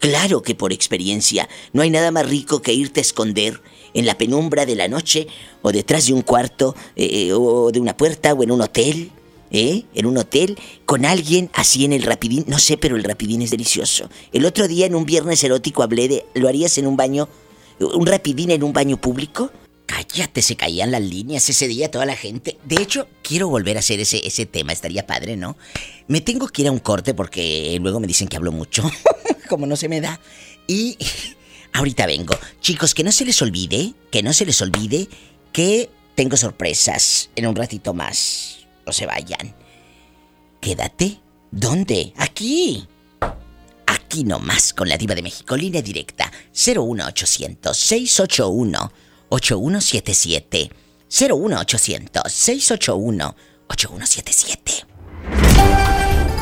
Claro 0.00 0.42
que 0.42 0.56
por 0.56 0.72
experiencia. 0.72 1.48
No 1.72 1.82
hay 1.82 1.90
nada 1.90 2.10
más 2.10 2.28
rico 2.28 2.60
que 2.60 2.72
irte 2.72 2.98
a 2.98 3.02
esconder 3.02 3.62
en 3.94 4.04
la 4.04 4.18
penumbra 4.18 4.66
de 4.66 4.74
la 4.74 4.88
noche 4.88 5.28
o 5.62 5.70
detrás 5.70 6.06
de 6.06 6.12
un 6.12 6.22
cuarto 6.22 6.74
eh, 6.96 7.32
o 7.32 7.70
de 7.70 7.78
una 7.78 7.96
puerta 7.96 8.32
o 8.32 8.42
en 8.42 8.50
un 8.50 8.62
hotel 8.62 9.12
¿eh? 9.50 9.84
En 9.94 10.06
un 10.06 10.18
hotel 10.18 10.58
con 10.86 11.04
alguien 11.04 11.50
así 11.54 11.84
en 11.84 11.92
el 11.92 12.02
rapidín. 12.02 12.44
No 12.46 12.58
sé, 12.58 12.76
pero 12.76 12.96
el 12.96 13.04
rapidín 13.04 13.42
es 13.42 13.50
delicioso. 13.50 14.08
El 14.32 14.44
otro 14.44 14.68
día 14.68 14.86
en 14.86 14.94
un 14.94 15.04
viernes 15.04 15.42
erótico 15.44 15.82
hablé 15.82 16.08
de, 16.08 16.26
¿lo 16.34 16.48
harías 16.48 16.78
en 16.78 16.86
un 16.86 16.96
baño, 16.96 17.28
un 17.78 18.06
rapidín 18.06 18.50
en 18.50 18.62
un 18.62 18.72
baño 18.72 19.00
público? 19.00 19.50
Cállate, 19.86 20.40
se 20.40 20.54
caían 20.54 20.92
las 20.92 21.02
líneas 21.02 21.48
ese 21.48 21.66
día 21.66 21.90
toda 21.90 22.06
la 22.06 22.16
gente. 22.16 22.58
De 22.64 22.80
hecho, 22.80 23.08
quiero 23.22 23.48
volver 23.48 23.76
a 23.76 23.80
hacer 23.80 23.98
ese, 23.98 24.24
ese 24.24 24.46
tema, 24.46 24.72
estaría 24.72 25.06
padre, 25.06 25.36
¿no? 25.36 25.56
Me 26.06 26.20
tengo 26.20 26.46
que 26.46 26.62
ir 26.62 26.68
a 26.68 26.72
un 26.72 26.78
corte 26.78 27.12
porque 27.12 27.76
luego 27.80 27.98
me 27.98 28.06
dicen 28.06 28.28
que 28.28 28.36
hablo 28.36 28.52
mucho, 28.52 28.88
como 29.48 29.66
no 29.66 29.74
se 29.74 29.88
me 29.88 30.00
da. 30.00 30.20
Y 30.68 30.96
ahorita 31.72 32.06
vengo. 32.06 32.38
Chicos, 32.60 32.94
que 32.94 33.02
no 33.02 33.10
se 33.10 33.24
les 33.24 33.42
olvide, 33.42 33.94
que 34.12 34.22
no 34.22 34.32
se 34.32 34.46
les 34.46 34.62
olvide 34.62 35.08
que 35.52 35.90
tengo 36.14 36.36
sorpresas 36.36 37.30
en 37.34 37.48
un 37.48 37.56
ratito 37.56 37.92
más 37.92 38.59
se 38.92 39.06
vayan. 39.06 39.54
Quédate. 40.60 41.20
¿Dónde? 41.50 42.12
Aquí. 42.16 42.86
Aquí 43.86 44.24
nomás 44.24 44.72
con 44.72 44.88
la 44.88 44.96
diva 44.96 45.14
de 45.14 45.22
México, 45.22 45.56
línea 45.56 45.82
directa 45.82 46.30
01800 46.52 47.76
681 47.76 48.92
8177. 49.30 50.70
01800 51.08 52.22
681 52.32 53.36
8177. 53.68 54.86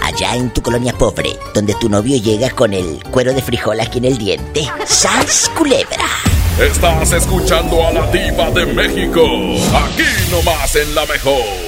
Allá 0.02 0.36
en 0.36 0.52
tu 0.52 0.62
colonia 0.62 0.92
pobre, 0.92 1.36
donde 1.54 1.74
tu 1.74 1.88
novio 1.88 2.16
llega 2.16 2.50
con 2.50 2.72
el 2.72 3.02
cuero 3.10 3.32
de 3.34 3.42
frijol 3.42 3.80
aquí 3.80 3.98
en 3.98 4.06
el 4.06 4.18
diente. 4.18 4.66
¡Sas 4.86 5.50
culebra! 5.56 6.06
Estás 6.58 7.12
escuchando 7.12 7.86
a 7.86 7.92
la 7.92 8.10
diva 8.10 8.50
de 8.50 8.66
México, 8.66 9.22
aquí 9.74 10.30
nomás 10.30 10.74
en 10.74 10.94
la 10.94 11.06
mejor. 11.06 11.67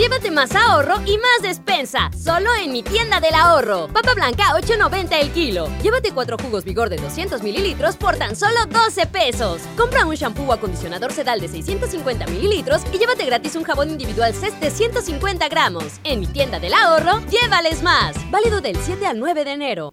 Llévate 0.00 0.30
más 0.30 0.54
ahorro 0.54 0.94
y 1.04 1.18
más 1.18 1.42
despensa, 1.42 2.10
solo 2.16 2.48
en 2.54 2.72
mi 2.72 2.82
tienda 2.82 3.20
del 3.20 3.34
ahorro. 3.34 3.86
Papa 3.88 4.14
blanca 4.14 4.54
8.90 4.54 5.08
el 5.20 5.30
kilo. 5.30 5.68
Llévate 5.82 6.12
cuatro 6.12 6.38
jugos 6.38 6.64
Vigor 6.64 6.88
de 6.88 6.96
200 6.96 7.42
mililitros 7.42 7.98
por 7.98 8.16
tan 8.16 8.34
solo 8.34 8.64
12 8.70 9.04
pesos. 9.08 9.60
Compra 9.76 10.06
un 10.06 10.14
shampoo 10.14 10.46
o 10.46 10.54
acondicionador 10.54 11.12
sedal 11.12 11.38
de 11.38 11.48
650 11.48 12.28
mililitros 12.28 12.80
y 12.94 12.98
llévate 12.98 13.26
gratis 13.26 13.56
un 13.56 13.64
jabón 13.64 13.90
individual 13.90 14.32
CES 14.32 14.58
de 14.58 14.70
150 14.70 15.46
gramos. 15.50 16.00
En 16.04 16.20
mi 16.20 16.26
tienda 16.26 16.58
del 16.58 16.72
ahorro, 16.72 17.20
llévales 17.26 17.82
más. 17.82 18.16
Válido 18.30 18.62
del 18.62 18.78
7 18.78 19.06
al 19.06 19.18
9 19.18 19.44
de 19.44 19.52
enero. 19.52 19.92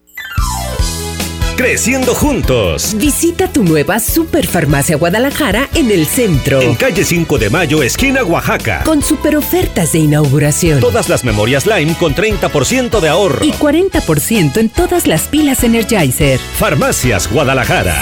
Creciendo 1.61 2.15
juntos. 2.15 2.95
Visita 2.97 3.47
tu 3.47 3.63
nueva 3.63 3.99
Superfarmacia 3.99 4.95
Guadalajara 4.97 5.69
en 5.75 5.91
el 5.91 6.07
centro. 6.07 6.59
En 6.59 6.73
calle 6.73 7.03
5 7.05 7.37
de 7.37 7.51
Mayo, 7.51 7.83
esquina 7.83 8.23
Oaxaca. 8.23 8.81
Con 8.83 9.03
super 9.03 9.35
ofertas 9.35 9.91
de 9.91 9.99
inauguración. 9.99 10.79
Todas 10.79 11.07
las 11.07 11.23
memorias 11.23 11.67
Lime 11.67 11.93
con 11.99 12.15
30% 12.15 12.99
de 12.99 13.09
ahorro. 13.09 13.45
Y 13.45 13.51
40% 13.51 14.57
en 14.57 14.69
todas 14.69 15.05
las 15.05 15.27
pilas 15.27 15.63
Energizer. 15.63 16.39
Farmacias 16.39 17.31
Guadalajara. 17.31 18.01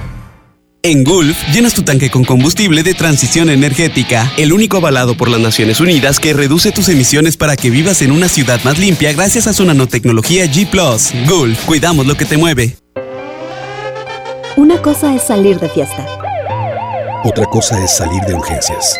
En 0.83 1.03
Gulf, 1.03 1.37
llenas 1.53 1.75
tu 1.75 1.83
tanque 1.83 2.09
con 2.09 2.23
combustible 2.23 2.81
de 2.81 2.95
transición 2.95 3.51
energética, 3.51 4.31
el 4.35 4.51
único 4.51 4.77
avalado 4.77 5.15
por 5.15 5.29
las 5.29 5.39
Naciones 5.39 5.79
Unidas 5.79 6.19
que 6.19 6.33
reduce 6.33 6.71
tus 6.71 6.89
emisiones 6.89 7.37
para 7.37 7.55
que 7.55 7.69
vivas 7.69 8.01
en 8.01 8.11
una 8.11 8.27
ciudad 8.27 8.59
más 8.63 8.79
limpia 8.79 9.13
gracias 9.13 9.45
a 9.45 9.53
su 9.53 9.63
nanotecnología 9.63 10.45
G⁇ 10.45 10.67
Gulf, 11.29 11.65
cuidamos 11.65 12.07
lo 12.07 12.15
que 12.15 12.25
te 12.25 12.35
mueve. 12.35 12.77
Una 14.57 14.81
cosa 14.81 15.13
es 15.13 15.21
salir 15.21 15.59
de 15.59 15.69
fiesta. 15.69 16.03
Otra 17.25 17.45
cosa 17.45 17.83
es 17.83 17.95
salir 17.95 18.23
de 18.23 18.33
urgencias. 18.33 18.97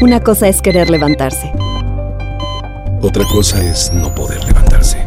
Una 0.00 0.20
cosa 0.20 0.48
es 0.48 0.62
querer 0.62 0.88
levantarse. 0.88 1.52
Otra 3.02 3.24
cosa 3.30 3.62
es 3.62 3.92
no 3.92 4.14
poder 4.14 4.42
levantarse. 4.44 5.04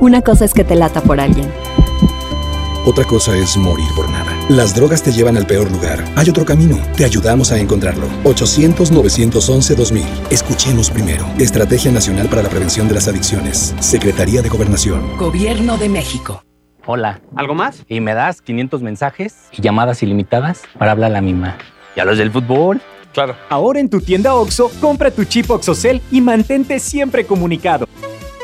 Una 0.00 0.20
cosa 0.20 0.44
es 0.44 0.52
que 0.52 0.64
te 0.64 0.74
lata 0.74 1.00
por 1.00 1.18
alguien. 1.18 1.50
Otra 2.88 3.04
cosa 3.04 3.36
es 3.36 3.54
morir 3.58 3.86
por 3.94 4.08
nada. 4.08 4.34
Las 4.48 4.74
drogas 4.74 5.02
te 5.02 5.12
llevan 5.12 5.36
al 5.36 5.46
peor 5.46 5.70
lugar. 5.70 6.02
Hay 6.16 6.30
otro 6.30 6.46
camino. 6.46 6.78
Te 6.96 7.04
ayudamos 7.04 7.52
a 7.52 7.58
encontrarlo. 7.58 8.06
800-911-2000. 8.24 10.04
Escuchemos 10.30 10.90
primero. 10.90 11.26
Estrategia 11.38 11.92
Nacional 11.92 12.30
para 12.30 12.42
la 12.42 12.48
Prevención 12.48 12.88
de 12.88 12.94
las 12.94 13.06
Adicciones. 13.06 13.74
Secretaría 13.80 14.40
de 14.40 14.48
Gobernación. 14.48 15.18
Gobierno 15.18 15.76
de 15.76 15.90
México. 15.90 16.42
Hola. 16.86 17.20
¿Algo 17.36 17.54
más? 17.54 17.84
Y 17.88 18.00
me 18.00 18.14
das 18.14 18.40
500 18.40 18.80
mensajes 18.80 19.36
y 19.52 19.60
llamadas 19.60 20.02
ilimitadas 20.02 20.62
para 20.78 20.92
hablar 20.92 21.10
a 21.10 21.12
la 21.12 21.20
misma. 21.20 21.58
¿Y 21.94 22.00
a 22.00 22.06
los 22.06 22.16
del 22.16 22.32
fútbol? 22.32 22.80
Claro. 23.12 23.36
Ahora 23.50 23.80
en 23.80 23.90
tu 23.90 24.00
tienda 24.00 24.34
OXO, 24.34 24.70
compra 24.80 25.10
tu 25.10 25.24
chip 25.24 25.50
OXOCEL 25.50 26.00
y 26.10 26.22
mantente 26.22 26.78
siempre 26.78 27.26
comunicado. 27.26 27.86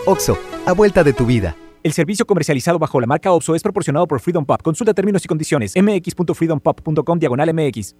OXO, 0.05 0.37
a 0.67 0.73
vuelta 0.73 1.03
de 1.03 1.15
tu 1.15 1.25
vida. 1.25 1.57
El 1.85 1.93
servicio 1.93 2.25
comercializado 2.25 2.79
bajo 2.79 2.99
la 2.99 3.07
marca 3.07 3.31
OPSO 3.31 3.55
es 3.55 3.63
proporcionado 3.63 4.09
por 4.09 4.19
Freedom 4.19 4.47
Pop. 4.47 4.63
Consulta 4.63 4.95
términos 4.95 5.23
y 5.23 5.29
condiciones. 5.29 5.75
mx.freedompop.com 5.77 7.19
diagonal 7.19 7.53
mx. 7.53 7.95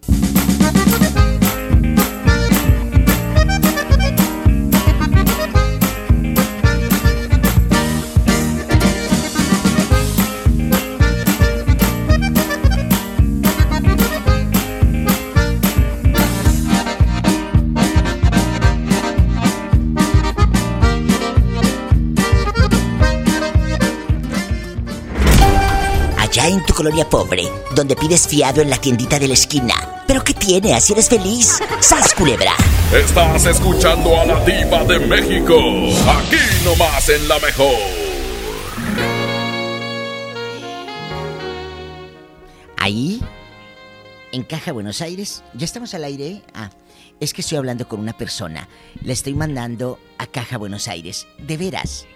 En 26.55 26.65
tu 26.65 26.73
colonia 26.73 27.09
pobre, 27.09 27.43
donde 27.75 27.97
pides 27.97 28.29
fiado 28.29 28.63
en 28.63 28.71
la 28.71 28.79
tiendita 28.79 29.19
de 29.19 29.29
la 29.29 29.35
esquina. 29.35 29.75
¿Pero 30.07 30.23
qué 30.23 30.35
tiene? 30.35 30.75
¿Así 30.75 30.93
eres 30.93 31.09
feliz? 31.09 31.59
¡Sas, 31.81 32.15
culebra! 32.15 32.53
Estás 32.93 33.47
escuchando 33.47 34.21
a 34.21 34.25
la 34.25 34.45
diva 34.45 34.85
de 34.85 34.99
México. 35.01 35.57
Aquí 36.09 36.37
nomás 36.65 37.09
en 37.09 37.29
la 37.29 37.39
mejor. 37.41 37.75
Ahí, 42.77 43.21
en 44.33 44.43
Caja 44.45 44.73
Buenos 44.73 45.01
Aires, 45.01 45.43
¿ya 45.55 45.65
estamos 45.65 45.95
al 45.95 46.05
aire? 46.05 46.43
Ah, 46.55 46.71
es 47.19 47.33
que 47.33 47.41
estoy 47.41 47.59
hablando 47.59 47.89
con 47.89 47.99
una 47.99 48.13
persona. 48.13 48.69
La 49.03 49.13
estoy 49.13 49.35
mandando 49.35 49.99
a 50.19 50.27
Caja 50.27 50.59
Buenos 50.59 50.87
Aires. 50.87 51.27
De 51.39 51.57
veras, 51.57 52.07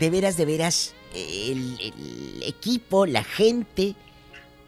de 0.00 0.10
veras, 0.10 0.36
de 0.36 0.46
veras, 0.46 0.94
el, 1.14 2.42
equipo, 2.42 3.06
la 3.06 3.24
gente 3.24 3.94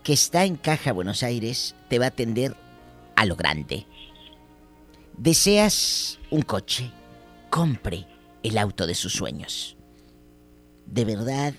que 0.02 0.12
está 0.12 0.44
en 0.44 0.56
Caja 0.56 0.92
Buenos 0.92 1.22
Aires 1.22 1.74
te 1.88 1.98
va 1.98 2.06
a 2.06 2.08
atender 2.08 2.56
a 3.16 3.26
lo 3.26 3.36
grande. 3.36 3.86
¿Deseas 5.16 6.18
un 6.30 6.42
coche? 6.42 6.90
Compre 7.50 8.06
el 8.42 8.58
auto 8.58 8.86
de 8.86 8.94
sus 8.94 9.12
sueños. 9.12 9.76
De 10.86 11.04
verdad, 11.04 11.54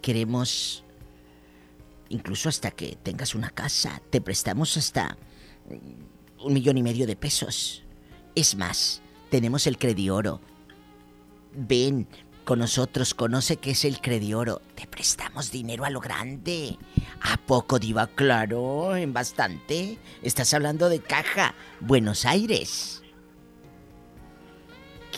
queremos, 0.00 0.84
incluso 2.08 2.48
hasta 2.48 2.70
que 2.70 2.96
tengas 3.02 3.34
una 3.34 3.50
casa, 3.50 4.00
te 4.10 4.20
prestamos 4.20 4.76
hasta 4.76 5.18
un 6.42 6.54
millón 6.54 6.78
y 6.78 6.82
medio 6.82 7.06
de 7.06 7.16
pesos. 7.16 7.82
Es 8.34 8.54
más, 8.56 9.02
tenemos 9.30 9.66
el 9.66 9.78
Credioro. 9.78 10.40
Ven 11.52 12.06
con 12.46 12.60
nosotros, 12.60 13.12
conoce 13.12 13.56
qué 13.56 13.72
es 13.72 13.84
el 13.84 14.00
Credioro. 14.00 14.62
Te 14.76 14.86
prestamos 14.86 15.50
dinero 15.50 15.84
a 15.84 15.90
lo 15.90 16.00
grande. 16.00 16.78
¿A 17.20 17.36
poco, 17.36 17.80
Diva? 17.80 18.06
Claro, 18.06 18.94
en 18.96 19.12
bastante. 19.12 19.98
Estás 20.22 20.54
hablando 20.54 20.88
de 20.88 21.00
caja. 21.00 21.56
Buenos 21.80 22.24
Aires. 22.24 23.02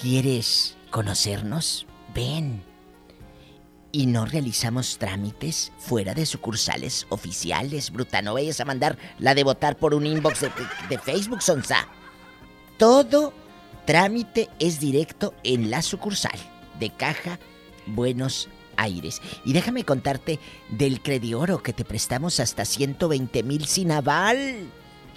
¿Quieres 0.00 0.78
conocernos? 0.90 1.86
Ven. 2.14 2.62
Y 3.92 4.06
no 4.06 4.24
realizamos 4.24 4.96
trámites 4.96 5.70
fuera 5.78 6.14
de 6.14 6.24
sucursales 6.24 7.06
oficiales. 7.10 7.90
Bruta, 7.90 8.22
no 8.22 8.34
vayas 8.34 8.58
a 8.60 8.64
mandar 8.64 8.96
la 9.18 9.34
de 9.34 9.44
votar 9.44 9.76
por 9.76 9.92
un 9.94 10.06
inbox 10.06 10.40
de, 10.40 10.50
de 10.88 10.98
Facebook, 10.98 11.42
Sonsa. 11.42 11.88
Todo 12.78 13.34
trámite 13.84 14.48
es 14.58 14.80
directo 14.80 15.34
en 15.44 15.70
la 15.70 15.82
sucursal 15.82 16.38
de 16.78 16.90
Caja 16.90 17.38
Buenos 17.86 18.48
Aires. 18.76 19.20
Y 19.44 19.52
déjame 19.52 19.84
contarte 19.84 20.38
del 20.70 21.02
Credioro 21.02 21.62
que 21.62 21.72
te 21.72 21.84
prestamos 21.84 22.40
hasta 22.40 22.64
120 22.64 23.42
mil 23.42 23.66
sin 23.66 23.92
aval. 23.92 24.70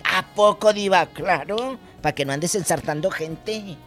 ¿A 0.04 0.26
poco, 0.34 0.74
Diva? 0.74 1.06
Claro, 1.08 1.78
para 2.02 2.16
que 2.16 2.26
no 2.26 2.34
andes 2.34 2.56
ensartando 2.56 3.12
gente. 3.12 3.78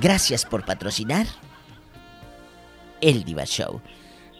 Gracias 0.00 0.44
por 0.44 0.64
patrocinar 0.64 1.26
el 3.00 3.24
Diva 3.24 3.44
Show. 3.44 3.80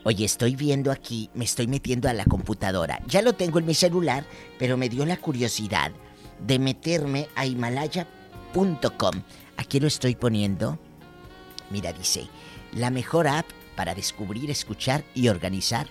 Oye, 0.04 0.24
estoy 0.24 0.56
viendo 0.56 0.90
aquí, 0.90 1.30
me 1.34 1.44
estoy 1.44 1.66
metiendo 1.66 2.08
a 2.08 2.12
la 2.12 2.24
computadora. 2.24 3.00
Ya 3.06 3.22
lo 3.22 3.34
tengo 3.34 3.58
en 3.58 3.66
mi 3.66 3.74
celular, 3.74 4.24
pero 4.58 4.76
me 4.76 4.88
dio 4.88 5.04
la 5.06 5.16
curiosidad 5.16 5.92
de 6.40 6.58
meterme 6.58 7.28
a 7.36 7.46
himalaya.com. 7.46 9.22
Aquí 9.56 9.78
lo 9.78 9.86
estoy 9.86 10.16
poniendo. 10.16 10.78
Mira, 11.72 11.92
dice, 11.94 12.28
la 12.72 12.90
mejor 12.90 13.26
app 13.26 13.46
para 13.74 13.94
descubrir, 13.94 14.50
escuchar 14.50 15.04
y 15.14 15.28
organizar 15.28 15.88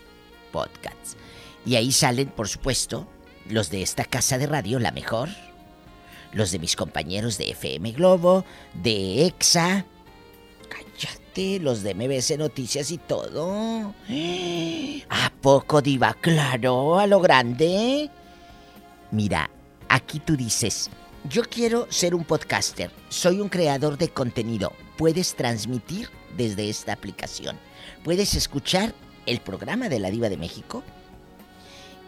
podcasts. 0.52 1.18
Y 1.66 1.76
ahí 1.76 1.92
salen, 1.92 2.28
por 2.30 2.48
supuesto, 2.48 3.08
los 3.50 3.72
de 3.72 3.82
esta 3.82 4.06
casa 4.06 4.38
de 4.38 4.46
radio, 4.46 4.78
la 4.78 4.92
mejor. 4.92 5.30
Los 6.34 6.52
de 6.52 6.60
mis 6.60 6.76
compañeros 6.76 7.38
de 7.40 7.50
FM 7.50 7.92
Globo, 7.94 8.46
de 8.76 9.26
EXA. 9.26 9.86
Cállate, 10.70 11.60
los 11.60 11.82
de 11.82 11.96
MBC 11.96 12.38
Noticias 12.38 12.92
y 12.92 13.00
todo. 13.00 13.96
¿A 15.10 15.32
poco, 15.42 15.82
Diva? 15.82 16.14
Claro, 16.14 17.00
a 17.00 17.08
lo 17.08 17.20
grande. 17.20 18.10
Mira, 19.10 19.50
aquí 19.90 20.20
tú 20.20 20.38
dices, 20.38 20.90
yo 21.26 21.44
quiero 21.44 21.88
ser 21.92 22.16
un 22.16 22.24
podcaster, 22.24 22.92
soy 23.10 23.42
un 23.42 23.50
creador 23.50 23.98
de 23.98 24.10
contenido. 24.10 24.72
Puedes 25.02 25.34
transmitir 25.34 26.12
desde 26.38 26.70
esta 26.70 26.94
aplicación. 26.94 27.58
Puedes 28.04 28.36
escuchar 28.36 28.94
el 29.26 29.42
programa 29.42 29.90
de 29.90 29.98
la 29.98 30.12
Diva 30.12 30.30
de 30.30 30.38
México. 30.38 30.84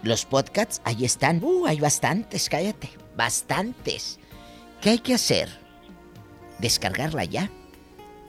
Los 0.03 0.25
podcasts, 0.25 0.79
ahí 0.83 1.03
están. 1.03 1.43
Uh, 1.43 1.65
hay 1.65 1.79
bastantes, 1.79 2.47
cállate. 2.49 2.91
Bastantes. 3.17 4.19
¿Qué 4.79 4.91
hay 4.91 4.99
que 4.99 5.15
hacer? 5.15 5.49
Descargarla 6.59 7.25
ya. 7.25 7.49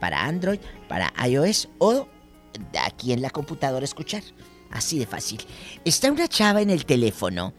Para 0.00 0.24
Android, 0.24 0.60
para 0.88 1.12
iOS 1.28 1.68
o 1.76 2.08
aquí 2.86 3.12
en 3.12 3.20
la 3.20 3.28
computadora 3.28 3.84
escuchar. 3.84 4.22
Así 4.70 4.98
de 4.98 5.04
fácil. 5.04 5.42
Está 5.84 6.10
una 6.10 6.26
chava 6.26 6.62
en 6.62 6.70
el 6.70 6.86
teléfono. 6.86 7.52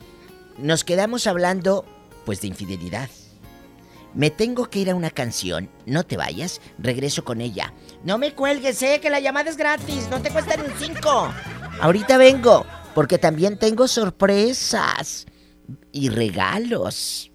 Nos 0.58 0.84
quedamos 0.84 1.28
hablando, 1.28 1.86
pues, 2.26 2.42
de 2.42 2.48
infidelidad. 2.48 3.12
Me 4.16 4.30
tengo 4.30 4.70
que 4.70 4.80
ir 4.80 4.90
a 4.90 4.96
una 4.96 5.10
canción. 5.10 5.70
No 5.86 6.04
te 6.04 6.16
vayas, 6.16 6.62
regreso 6.80 7.26
con 7.26 7.42
ella. 7.42 7.74
No 8.04 8.18
me 8.18 8.34
cuelgues, 8.34 8.82
eh, 8.82 9.00
que 9.02 9.10
la 9.10 9.20
llamada 9.20 9.50
es 9.50 9.58
gratis. 9.58 10.08
No 10.10 10.22
te 10.22 10.32
cuesta 10.32 10.56
ni 10.56 10.64
un 10.64 10.74
5. 10.80 11.34
Ahorita 11.82 12.18
vengo, 12.18 12.66
porque 12.94 13.18
también 13.18 13.60
tengo 13.60 13.88
sorpresas 13.90 15.26
y 15.92 16.10
regalos. 16.10 17.30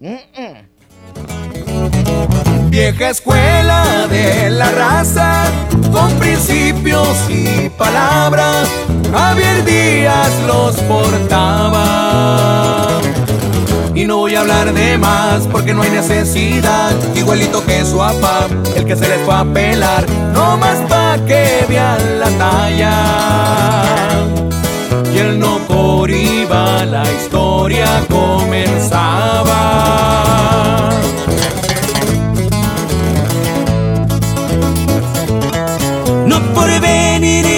Vieja 2.71 3.11
escuela 3.11 4.07
de 4.09 4.49
la 4.51 4.71
raza, 4.71 5.45
con 5.93 6.19
principios 6.19 7.29
y 7.29 7.69
palabras, 7.71 8.71
Javier 9.13 9.65
Díaz 9.65 10.33
los 10.47 10.77
portaba. 10.83 12.70
Y 14.01 14.07
no 14.07 14.17
voy 14.17 14.35
a 14.35 14.41
hablar 14.41 14.73
de 14.73 14.97
más 14.97 15.47
porque 15.47 15.75
no 15.75 15.83
hay 15.83 15.91
necesidad, 15.91 16.93
igualito 17.15 17.63
que 17.67 17.85
su 17.85 17.99
papá, 17.99 18.47
el 18.75 18.87
que 18.87 18.97
se 18.97 19.07
les 19.07 19.21
fue 19.27 19.35
a 19.35 19.45
pelar, 19.45 20.07
no 20.33 20.57
más 20.57 20.79
pa' 20.89 21.19
que 21.27 21.67
vean 21.69 22.19
la 22.19 22.31
talla. 22.31 22.95
Y 25.13 25.19
él 25.19 25.39
no 25.39 25.59
por 25.69 26.11
iba, 26.11 26.83
la 26.87 27.03
historia 27.13 28.03
comenzaba. 28.09 29.61
No 36.25 36.41
por 36.55 36.81
venir 36.81 37.50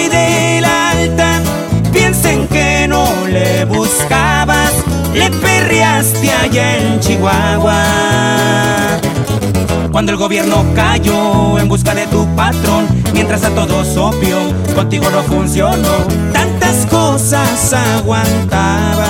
perreaste 6.03 6.31
allá 6.31 6.77
en 6.77 6.99
Chihuahua. 6.99 7.83
Cuando 9.91 10.11
el 10.11 10.17
gobierno 10.17 10.65
cayó 10.75 11.59
en 11.59 11.67
busca 11.67 11.93
de 11.93 12.07
tu 12.07 12.25
patrón, 12.35 12.87
mientras 13.13 13.43
a 13.43 13.49
todos 13.51 13.95
obvio, 13.95 14.37
contigo 14.75 15.09
no 15.09 15.21
funcionó. 15.23 16.07
Tantas 16.33 16.85
cosas 16.87 17.73
aguantabas. 17.73 19.09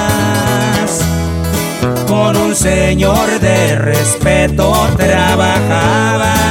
Con 2.08 2.38
un 2.38 2.56
señor 2.56 3.40
de 3.40 3.76
respeto 3.78 4.74
trabajabas. 4.98 6.44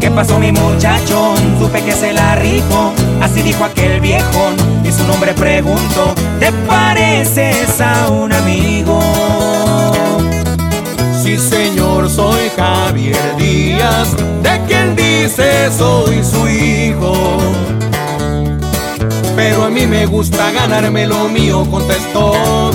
¿Qué 0.00 0.10
pasó 0.10 0.38
mi 0.38 0.50
muchachón? 0.50 1.36
Supe 1.58 1.82
que 1.82 1.92
se 1.92 2.12
la 2.12 2.34
rifó, 2.34 2.92
así 3.20 3.42
dijo 3.42 3.64
aquel 3.64 4.00
viejón 4.00 4.56
Y 4.84 4.92
su 4.92 5.06
nombre 5.06 5.32
preguntó, 5.34 6.14
¿te 6.38 6.52
pareces 6.66 7.80
a 7.80 8.08
un 8.08 8.32
amigo? 8.32 9.00
Sí, 11.22 11.36
señor, 11.38 12.10
soy 12.10 12.50
Javier 12.56 13.36
Díaz, 13.36 14.16
de 14.42 14.60
quien 14.66 14.96
dice 14.96 15.70
soy 15.70 16.24
su 16.24 16.48
hijo. 16.48 17.38
Pero 19.36 19.64
a 19.64 19.70
mí 19.70 19.86
me 19.86 20.06
gusta 20.06 20.50
ganarme 20.50 21.06
lo 21.06 21.28
mío, 21.28 21.66
contestó. 21.70 22.70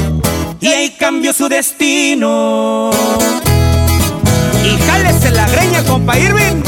Y 0.59 0.67
ahí 0.67 0.95
cambió 0.97 1.33
su 1.33 1.49
destino. 1.49 2.91
Y 4.63 4.81
jálese 4.83 5.31
la 5.31 5.47
greña, 5.47 5.83
compa 5.83 6.17
Irving. 6.17 6.63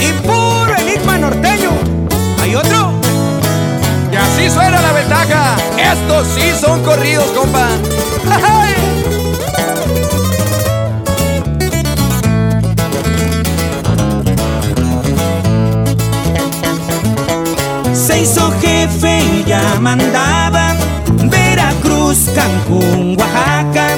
Y 0.00 0.12
puro 0.26 0.74
enigma 0.76 1.18
norteño. 1.18 1.70
¿Hay 2.40 2.54
otro? 2.54 2.91
Y 4.42 4.46
así 4.46 4.54
suena 4.54 4.80
la 4.82 4.92
ventaja. 4.92 5.56
Estos 5.78 6.26
sí 6.34 6.52
son 6.60 6.82
corridos, 6.82 7.26
compa. 7.30 7.68
Se 17.92 18.22
hizo 18.22 18.52
jefe 18.60 19.20
y 19.20 19.44
ya 19.44 19.62
mandaba 19.80 20.74
Veracruz, 21.30 22.30
Cancún, 22.34 23.16
Oaxaca, 23.18 23.96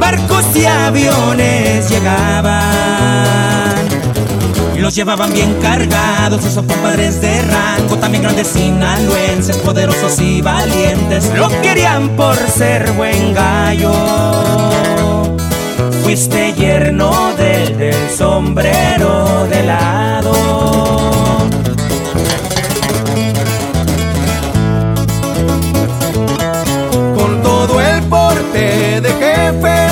barcos 0.00 0.44
y 0.56 0.66
aviones 0.66 1.88
llegaban. 1.88 3.53
Los 4.84 4.94
llevaban 4.94 5.32
bien 5.32 5.50
cargados, 5.62 6.44
esos 6.44 6.66
compadres 6.66 7.18
de 7.22 7.40
rango, 7.40 7.96
también 7.96 8.22
grandes 8.22 8.48
sinaloenses, 8.48 9.56
poderosos 9.56 10.20
y 10.20 10.42
valientes, 10.42 11.32
lo 11.34 11.48
querían 11.62 12.10
por 12.10 12.36
ser 12.36 12.92
buen 12.92 13.32
gallo. 13.32 13.90
Fuiste 16.02 16.52
yerno 16.52 17.32
del 17.38 17.78
del 17.78 18.10
sombrero 18.10 19.46
de 19.48 19.62
lado. 19.62 20.32
Con 27.16 27.42
todo 27.42 27.80
el 27.80 28.02
porte 28.02 29.00
de 29.00 29.08
jefe 29.08 29.86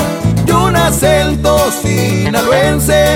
y 0.45 0.51
un 0.51 0.75
acento 0.75 1.57
sinaloense, 1.81 3.15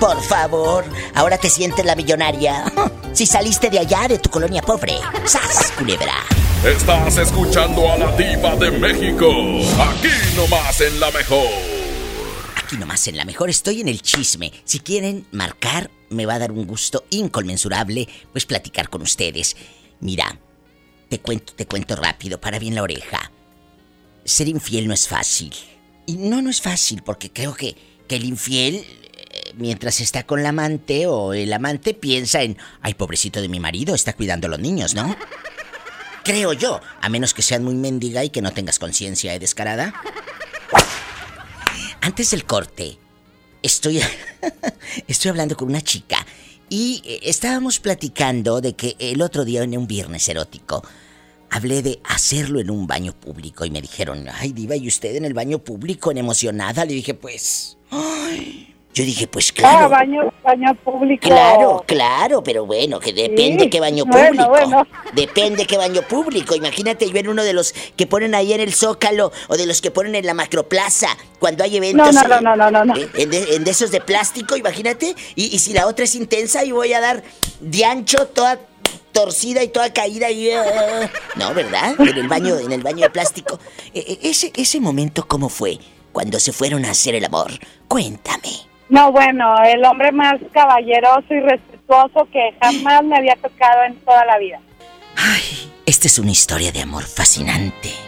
Por 0.00 0.22
favor, 0.22 0.84
ahora 1.14 1.38
te 1.38 1.48
sientes 1.48 1.84
la 1.84 1.96
millonaria. 1.96 2.70
Si 3.12 3.24
saliste 3.24 3.70
de 3.70 3.78
allá, 3.78 4.06
de 4.08 4.18
tu 4.18 4.28
colonia 4.28 4.60
pobre. 4.60 4.94
¡Sas, 5.24 5.72
culebra! 5.72 6.14
Estás 6.64 7.16
escuchando 7.16 7.90
a 7.90 7.96
la 7.96 8.14
diva 8.16 8.56
de 8.56 8.70
México. 8.72 9.30
Aquí 9.80 10.08
nomás 10.36 10.80
en 10.82 11.00
la 11.00 11.10
mejor. 11.10 11.46
Aquí 12.56 12.76
nomás 12.76 13.06
en 13.08 13.16
la 13.16 13.24
mejor 13.24 13.48
estoy 13.48 13.80
en 13.80 13.88
el 13.88 14.02
chisme. 14.02 14.52
Si 14.64 14.80
quieren 14.80 15.26
marcar, 15.32 15.90
me 16.10 16.26
va 16.26 16.34
a 16.34 16.38
dar 16.40 16.52
un 16.52 16.66
gusto 16.66 17.04
inconmensurable, 17.10 18.06
pues 18.32 18.44
platicar 18.44 18.90
con 18.90 19.00
ustedes. 19.00 19.56
Mira, 20.00 20.38
te 21.08 21.20
cuento, 21.20 21.54
te 21.54 21.66
cuento 21.66 21.96
rápido, 21.96 22.38
para 22.40 22.58
bien 22.58 22.74
la 22.74 22.82
oreja. 22.82 23.30
Ser 24.24 24.48
infiel 24.48 24.88
no 24.88 24.94
es 24.94 25.08
fácil. 25.08 25.54
Y 26.04 26.16
no, 26.16 26.42
no 26.42 26.50
es 26.50 26.60
fácil, 26.60 27.02
porque 27.02 27.32
creo 27.32 27.54
que, 27.54 27.76
que 28.08 28.16
el 28.16 28.24
infiel, 28.24 28.84
mientras 29.56 30.00
está 30.00 30.24
con 30.24 30.42
la 30.42 30.50
amante 30.50 31.06
o 31.06 31.32
el 31.32 31.52
amante, 31.52 31.94
piensa 31.94 32.42
en, 32.42 32.56
ay, 32.82 32.94
pobrecito 32.94 33.40
de 33.40 33.48
mi 33.48 33.60
marido, 33.60 33.94
está 33.94 34.12
cuidando 34.14 34.46
a 34.46 34.50
los 34.50 34.60
niños, 34.60 34.94
¿no? 34.94 35.16
Creo 36.24 36.52
yo, 36.52 36.80
a 37.00 37.08
menos 37.08 37.34
que 37.34 37.42
sean 37.42 37.62
muy 37.62 37.74
mendiga 37.74 38.24
y 38.24 38.30
que 38.30 38.42
no 38.42 38.52
tengas 38.52 38.78
conciencia, 38.78 39.32
¿eh, 39.34 39.38
descarada? 39.38 39.94
Antes 42.00 42.30
del 42.32 42.44
corte, 42.44 42.98
estoy, 43.62 44.00
estoy 45.06 45.28
hablando 45.28 45.56
con 45.56 45.68
una 45.68 45.82
chica 45.82 46.26
y 46.68 47.02
eh, 47.04 47.20
estábamos 47.22 47.78
platicando 47.78 48.60
de 48.60 48.74
que 48.74 48.96
el 48.98 49.22
otro 49.22 49.44
día 49.44 49.62
en 49.62 49.76
un 49.76 49.86
viernes 49.86 50.28
erótico 50.28 50.82
hablé 51.50 51.82
de 51.82 52.00
hacerlo 52.04 52.60
en 52.60 52.70
un 52.70 52.86
baño 52.86 53.12
público 53.12 53.64
y 53.64 53.70
me 53.70 53.80
dijeron, 53.80 54.26
ay 54.32 54.52
diva, 54.52 54.76
¿y 54.76 54.88
usted 54.88 55.16
en 55.16 55.24
el 55.24 55.34
baño 55.34 55.60
público 55.60 56.10
en 56.10 56.18
emocionada? 56.18 56.84
Le 56.84 56.94
dije, 56.94 57.14
pues, 57.14 57.78
ay. 57.90 58.75
Yo 58.96 59.04
dije, 59.04 59.26
pues 59.26 59.50
Ah, 59.50 59.54
claro. 59.58 59.88
baño, 59.90 60.32
baño 60.42 60.74
público. 60.76 61.28
Claro, 61.28 61.84
claro, 61.86 62.42
pero 62.42 62.64
bueno, 62.64 62.98
que 62.98 63.12
depende 63.12 63.64
Sí, 63.64 63.70
qué 63.70 63.78
baño 63.78 64.06
público. 64.06 64.48
bueno. 64.48 64.86
Depende 65.12 65.66
qué 65.66 65.76
baño 65.76 66.00
público. 66.00 66.54
Imagínate 66.54 67.10
yo 67.10 67.14
en 67.18 67.28
uno 67.28 67.44
de 67.44 67.52
los 67.52 67.74
que 67.94 68.06
ponen 68.06 68.34
ahí 68.34 68.54
en 68.54 68.60
el 68.62 68.72
Zócalo 68.72 69.32
o 69.48 69.56
de 69.58 69.66
los 69.66 69.82
que 69.82 69.90
ponen 69.90 70.14
en 70.14 70.24
la 70.24 70.32
Macroplaza 70.32 71.08
cuando 71.38 71.62
hay 71.62 71.76
eventos. 71.76 72.14
No, 72.14 72.22
no, 72.26 72.40
no, 72.40 72.56
no, 72.56 72.70
no, 72.70 72.84
no. 72.86 72.96
eh, 72.96 73.06
En, 73.16 73.28
de, 73.28 73.56
en 73.56 73.64
de 73.64 73.70
esos 73.70 73.90
de 73.90 74.00
plástico, 74.00 74.56
imagínate. 74.56 75.14
Y, 75.34 75.54
y 75.54 75.58
si 75.58 75.74
la 75.74 75.86
otra 75.88 76.06
es 76.06 76.14
intensa, 76.14 76.64
y 76.64 76.72
voy 76.72 76.94
a 76.94 77.00
dar 77.00 77.22
de 77.60 77.84
ancho 77.84 78.28
toda 78.28 78.58
torcida 79.12 79.62
y 79.62 79.68
toda 79.68 79.92
caída 79.92 80.30
y 80.30 80.50
ah, 80.52 81.10
no, 81.34 81.52
¿verdad? 81.52 81.94
En 82.00 82.16
el 82.16 82.28
baño, 82.28 82.58
en 82.58 82.72
el 82.72 82.82
baño 82.82 83.02
de 83.02 83.10
plástico. 83.10 83.58
E- 83.92 84.00
e- 84.22 84.30
ese, 84.30 84.52
ese 84.56 84.80
momento 84.80 85.28
cómo 85.28 85.50
fue 85.50 85.78
cuando 86.12 86.40
se 86.40 86.54
fueron 86.54 86.86
a 86.86 86.92
hacer 86.92 87.14
el 87.14 87.26
amor. 87.26 87.50
Cuéntame. 87.88 88.48
No, 88.88 89.10
bueno, 89.10 89.56
el 89.64 89.84
hombre 89.84 90.12
más 90.12 90.36
caballeroso 90.52 91.26
y 91.30 91.40
respetuoso 91.40 92.28
que 92.32 92.54
jamás 92.60 93.02
me 93.04 93.16
había 93.16 93.36
tocado 93.36 93.84
en 93.84 93.96
toda 93.96 94.24
la 94.24 94.38
vida. 94.38 94.60
Esta 95.86 96.06
es 96.08 96.18
una 96.18 96.30
historia 96.30 96.72
de 96.72 96.82
amor 96.82 97.04
fascinante. 97.04 98.05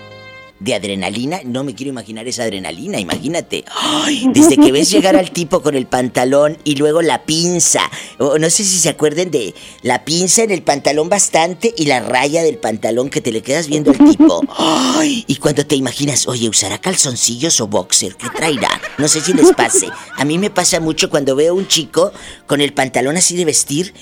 De 0.61 0.75
adrenalina, 0.75 1.41
no 1.45 1.63
me 1.63 1.75
quiero 1.75 1.91
imaginar 1.91 2.27
esa 2.27 2.43
adrenalina, 2.43 2.99
imagínate. 2.99 3.65
Ay, 3.77 4.29
desde 4.33 4.57
que 4.57 4.73
ves 4.73 4.91
llegar 4.91 5.15
al 5.15 5.31
tipo 5.31 5.63
con 5.63 5.77
el 5.77 5.87
pantalón 5.87 6.59
y 6.65 6.75
luego 6.75 7.01
la 7.01 7.25
pinza. 7.25 7.89
O 8.19 8.39
no 8.39 8.51
sé 8.51 8.65
si 8.65 8.79
se 8.79 8.89
acuerden 8.89 9.31
de 9.31 9.55
la 9.83 10.05
pinza 10.05 10.43
en 10.43 10.51
el 10.51 10.63
pantalón 10.63 11.09
bastante 11.09 11.73
y 11.77 11.87
la 11.87 12.01
raya 12.01 12.43
del 12.43 12.59
pantalón 12.59 13.09
que 13.09 13.21
te 13.21 13.31
le 13.31 13.43
quedas 13.43 13.69
viendo 13.69 13.93
al 13.93 13.99
tipo. 13.99 14.43
Ay, 14.57 15.25
y 15.29 15.37
cuando 15.37 15.65
te 15.65 15.77
imaginas, 15.77 16.27
oye, 16.27 16.49
¿usará 16.49 16.79
calzoncillos 16.79 17.61
o 17.61 17.69
boxer? 17.69 18.17
¿Qué 18.17 18.29
traerá? 18.29 18.81
No 18.99 19.07
sé 19.07 19.21
si 19.21 19.33
les 19.35 19.53
pase. 19.53 19.89
A 20.17 20.25
mí 20.25 20.39
me 20.39 20.51
pasa 20.51 20.81
mucho 20.81 21.09
cuando 21.09 21.37
veo 21.37 21.53
a 21.53 21.57
un 21.57 21.69
chico 21.69 22.13
con 22.47 22.61
el 22.61 22.73
pantalón 22.73 23.17
así 23.17 23.37
de 23.37 23.45
vestir 23.45 23.95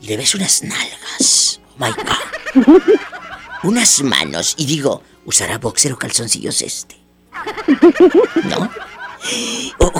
y 0.00 0.06
le 0.06 0.18
ves 0.18 0.34
unas 0.34 0.62
nalgas. 0.62 1.60
Oh 1.78 1.84
my 1.84 1.90
God 1.90 2.92
unas 3.62 4.02
manos 4.02 4.54
y 4.56 4.66
digo, 4.66 5.02
¿usará 5.24 5.58
boxer 5.58 5.92
o 5.92 5.98
calzoncillos 5.98 6.62
este? 6.62 6.96
¿No? 8.44 8.70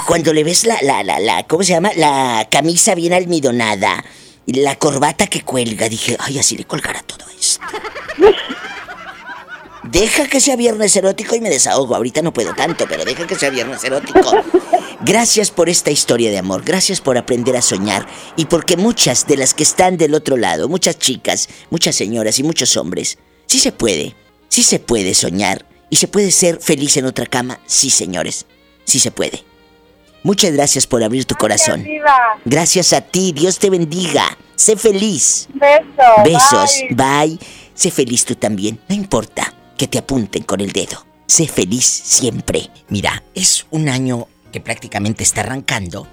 Cuando 0.06 0.32
le 0.32 0.44
ves 0.44 0.66
la, 0.66 0.78
la, 0.82 1.02
la, 1.02 1.20
la, 1.20 1.46
¿cómo 1.46 1.62
se 1.62 1.72
llama? 1.72 1.90
La 1.96 2.48
camisa 2.50 2.94
bien 2.94 3.12
almidonada, 3.12 4.04
la 4.46 4.76
corbata 4.76 5.26
que 5.28 5.42
cuelga, 5.42 5.88
dije, 5.88 6.16
ay, 6.18 6.38
así 6.38 6.56
le 6.56 6.64
colgará 6.64 7.02
todo 7.02 7.24
esto. 7.38 7.64
Deja 9.84 10.28
que 10.28 10.40
sea 10.40 10.56
viernes 10.56 10.94
erótico 10.94 11.34
y 11.34 11.40
me 11.40 11.50
desahogo. 11.50 11.96
Ahorita 11.96 12.22
no 12.22 12.32
puedo 12.32 12.54
tanto, 12.54 12.86
pero 12.88 13.04
deja 13.04 13.26
que 13.26 13.34
sea 13.34 13.50
viernes 13.50 13.82
erótico. 13.82 14.20
Gracias 15.04 15.50
por 15.50 15.68
esta 15.68 15.90
historia 15.90 16.30
de 16.30 16.38
amor. 16.38 16.62
Gracias 16.64 17.00
por 17.00 17.18
aprender 17.18 17.56
a 17.56 17.62
soñar. 17.62 18.06
Y 18.36 18.46
porque 18.46 18.76
muchas 18.76 19.26
de 19.26 19.36
las 19.36 19.54
que 19.54 19.64
están 19.64 19.96
del 19.96 20.14
otro 20.14 20.36
lado, 20.36 20.68
muchas 20.68 20.98
chicas, 20.98 21.48
muchas 21.70 21.96
señoras 21.96 22.38
y 22.38 22.44
muchos 22.44 22.76
hombres, 22.76 23.18
sí 23.46 23.58
se 23.58 23.72
puede. 23.72 24.14
Sí 24.52 24.62
se 24.62 24.78
puede 24.78 25.14
soñar. 25.14 25.64
Y 25.88 25.96
se 25.96 26.08
puede 26.08 26.30
ser 26.30 26.60
feliz 26.60 26.98
en 26.98 27.06
otra 27.06 27.24
cama. 27.24 27.58
Sí, 27.64 27.88
señores. 27.88 28.44
Sí 28.84 29.00
se 29.00 29.10
puede. 29.10 29.44
Muchas 30.24 30.52
gracias 30.52 30.86
por 30.86 31.02
abrir 31.02 31.24
tu 31.24 31.34
corazón. 31.36 31.82
Diva. 31.82 32.14
Gracias 32.44 32.92
a 32.92 33.00
ti. 33.00 33.32
Dios 33.32 33.58
te 33.58 33.70
bendiga. 33.70 34.36
Sé 34.54 34.76
feliz. 34.76 35.48
Besos. 35.54 36.22
Besos. 36.22 36.70
bye. 36.90 37.28
Bye. 37.28 37.38
Sé 37.72 37.90
feliz 37.90 38.26
tú 38.26 38.34
también. 38.34 38.78
No 38.90 38.94
importa 38.94 39.54
que 39.78 39.88
te 39.88 39.96
apunten 39.96 40.42
con 40.42 40.60
el 40.60 40.72
dedo. 40.72 41.02
Sé 41.26 41.48
feliz 41.48 41.86
siempre. 41.86 42.68
Mira, 42.90 43.24
es 43.34 43.64
un 43.70 43.88
año 43.88 44.28
que 44.52 44.60
prácticamente 44.60 45.22
está 45.22 45.40
arrancando. 45.40 46.06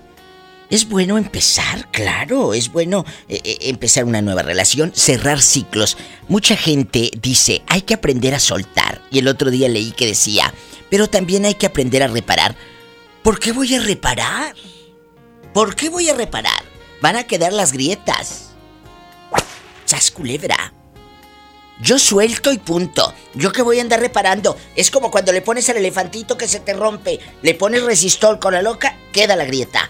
Es 0.70 0.88
bueno 0.88 1.17
empezar, 1.17 1.89
claro, 1.89 2.53
es 2.53 2.72
bueno 2.72 3.03
eh, 3.28 3.41
eh, 3.43 3.57
empezar 3.61 4.05
una 4.05 4.22
nueva 4.22 4.43
relación, 4.43 4.91
cerrar 4.93 5.41
ciclos. 5.41 5.97
Mucha 6.28 6.55
gente 6.55 7.09
dice, 7.20 7.63
hay 7.65 7.82
que 7.82 7.95
aprender 7.95 8.36
a 8.36 8.39
soltar. 8.39 9.01
Y 9.09 9.17
el 9.17 9.28
otro 9.28 9.49
día 9.49 9.67
leí 9.67 9.91
que 9.91 10.05
decía, 10.05 10.53
pero 10.91 11.09
también 11.09 11.45
hay 11.45 11.55
que 11.55 11.65
aprender 11.65 12.03
a 12.03 12.07
reparar. 12.07 12.55
¿Por 13.24 13.39
qué 13.39 13.51
voy 13.51 13.74
a 13.74 13.82
reparar? 13.82 14.55
¿Por 15.55 15.76
qué 15.76 15.89
voy 15.89 16.07
a 16.07 16.13
reparar? 16.13 16.63
Van 17.01 17.15
a 17.15 17.24
quedar 17.24 17.51
las 17.51 17.74
grietas. 17.74 18.51
¡Sas 19.86 20.11
culebra! 20.11 20.74
Yo 21.82 21.97
suelto 21.97 22.53
y 22.53 22.59
punto. 22.59 23.11
Yo 23.34 23.51
que 23.51 23.63
voy 23.63 23.80
a 23.80 23.82
andar 23.82 24.01
reparando. 24.01 24.55
Es 24.76 24.91
como 24.91 25.09
cuando 25.09 25.32
le 25.32 25.41
pones 25.41 25.67
al 25.70 25.78
elefantito 25.78 26.38
que 26.38 26.47
se 26.47 26.59
te 26.59 26.74
rompe. 26.74 27.20
Le 27.41 27.55
pones 27.55 27.82
resistol 27.82 28.38
con 28.38 28.53
la 28.53 28.61
loca, 28.61 28.95
queda 29.11 29.36
la 29.36 29.45
grieta. 29.45 29.89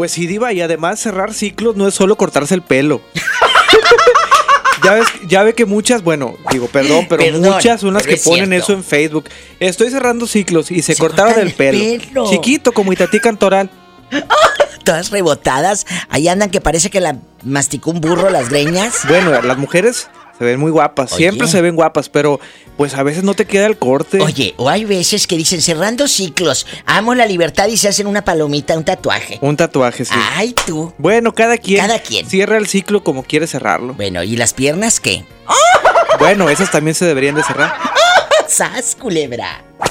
Pues 0.00 0.12
sí, 0.12 0.26
Diva, 0.26 0.50
y 0.54 0.62
además 0.62 0.98
cerrar 0.98 1.34
ciclos 1.34 1.76
no 1.76 1.86
es 1.86 1.92
solo 1.92 2.16
cortarse 2.16 2.54
el 2.54 2.62
pelo. 2.62 3.02
ya, 4.82 4.94
ves, 4.94 5.06
ya 5.28 5.42
ve 5.42 5.52
que 5.52 5.66
muchas, 5.66 6.02
bueno, 6.02 6.36
digo, 6.50 6.68
perdón, 6.68 7.04
pero 7.06 7.22
Perdón, 7.22 7.42
muchas 7.52 7.82
son 7.82 7.92
las 7.92 8.04
pero 8.04 8.14
que 8.14 8.18
es 8.18 8.24
ponen 8.24 8.48
cierto. 8.48 8.64
eso 8.64 8.72
en 8.72 8.82
Facebook. 8.82 9.26
Estoy 9.58 9.90
cerrando 9.90 10.26
ciclos 10.26 10.70
y 10.70 10.80
se, 10.80 10.96
cortaron 10.96 11.38
el 11.38 11.52
pelo. 11.52 11.78
el 11.78 12.00
pelo. 12.00 12.30
Chiquito, 12.30 12.72
como 12.72 12.94
Itatí 12.94 13.20
Cantoral. 13.20 13.68
Todas 14.84 15.10
rebotadas. 15.10 15.84
Ahí 16.08 16.28
andan 16.28 16.48
que 16.48 16.62
parece 16.62 16.88
que 16.88 17.00
la 17.00 17.18
masticó 17.44 17.90
un 17.90 18.00
burro 18.00 18.30
las 18.30 18.48
greñas. 18.48 19.00
Bueno, 19.06 19.42
las 19.42 19.58
mujeres 19.58 20.08
se 20.40 20.46
ven 20.46 20.58
muy 20.58 20.70
guapas, 20.70 21.12
Oye. 21.12 21.24
siempre 21.24 21.46
se 21.48 21.60
ven 21.60 21.76
guapas, 21.76 22.08
pero 22.08 22.40
pues 22.78 22.94
a 22.94 23.02
veces 23.02 23.24
no 23.24 23.34
te 23.34 23.44
queda 23.44 23.66
el 23.66 23.76
corte. 23.76 24.22
Oye, 24.22 24.54
o 24.56 24.70
hay 24.70 24.86
veces 24.86 25.26
que 25.26 25.36
dicen 25.36 25.60
cerrando 25.60 26.08
ciclos, 26.08 26.66
amo 26.86 27.14
la 27.14 27.26
libertad 27.26 27.68
y 27.68 27.76
se 27.76 27.88
hacen 27.88 28.06
una 28.06 28.24
palomita, 28.24 28.74
un 28.74 28.86
tatuaje. 28.86 29.38
Un 29.42 29.58
tatuaje, 29.58 30.06
sí. 30.06 30.14
Ay, 30.34 30.54
tú. 30.64 30.94
Bueno, 30.96 31.34
cada 31.34 31.58
quien. 31.58 31.84
Cada 31.84 31.98
quien. 31.98 32.26
Cierra 32.26 32.56
el 32.56 32.68
ciclo 32.68 33.04
como 33.04 33.22
quiere 33.22 33.46
cerrarlo. 33.46 33.92
Bueno, 33.92 34.22
¿y 34.22 34.34
las 34.36 34.54
piernas 34.54 34.98
qué? 34.98 35.26
Bueno, 36.18 36.48
esas 36.48 36.70
también 36.70 36.94
se 36.94 37.04
deberían 37.04 37.34
de 37.34 37.42
cerrar. 37.42 37.74
¡Sas, 38.48 38.96
culebra! 38.98 39.62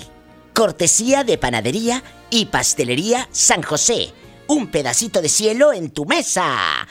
Cortesía 0.54 1.22
de 1.22 1.36
panadería 1.36 2.02
y 2.30 2.46
pastelería 2.46 3.28
San 3.30 3.60
José. 3.60 4.14
Un 4.46 4.68
pedacito 4.68 5.20
de 5.20 5.28
cielo 5.28 5.74
en 5.74 5.90
tu 5.90 6.06
mesa. 6.06 6.88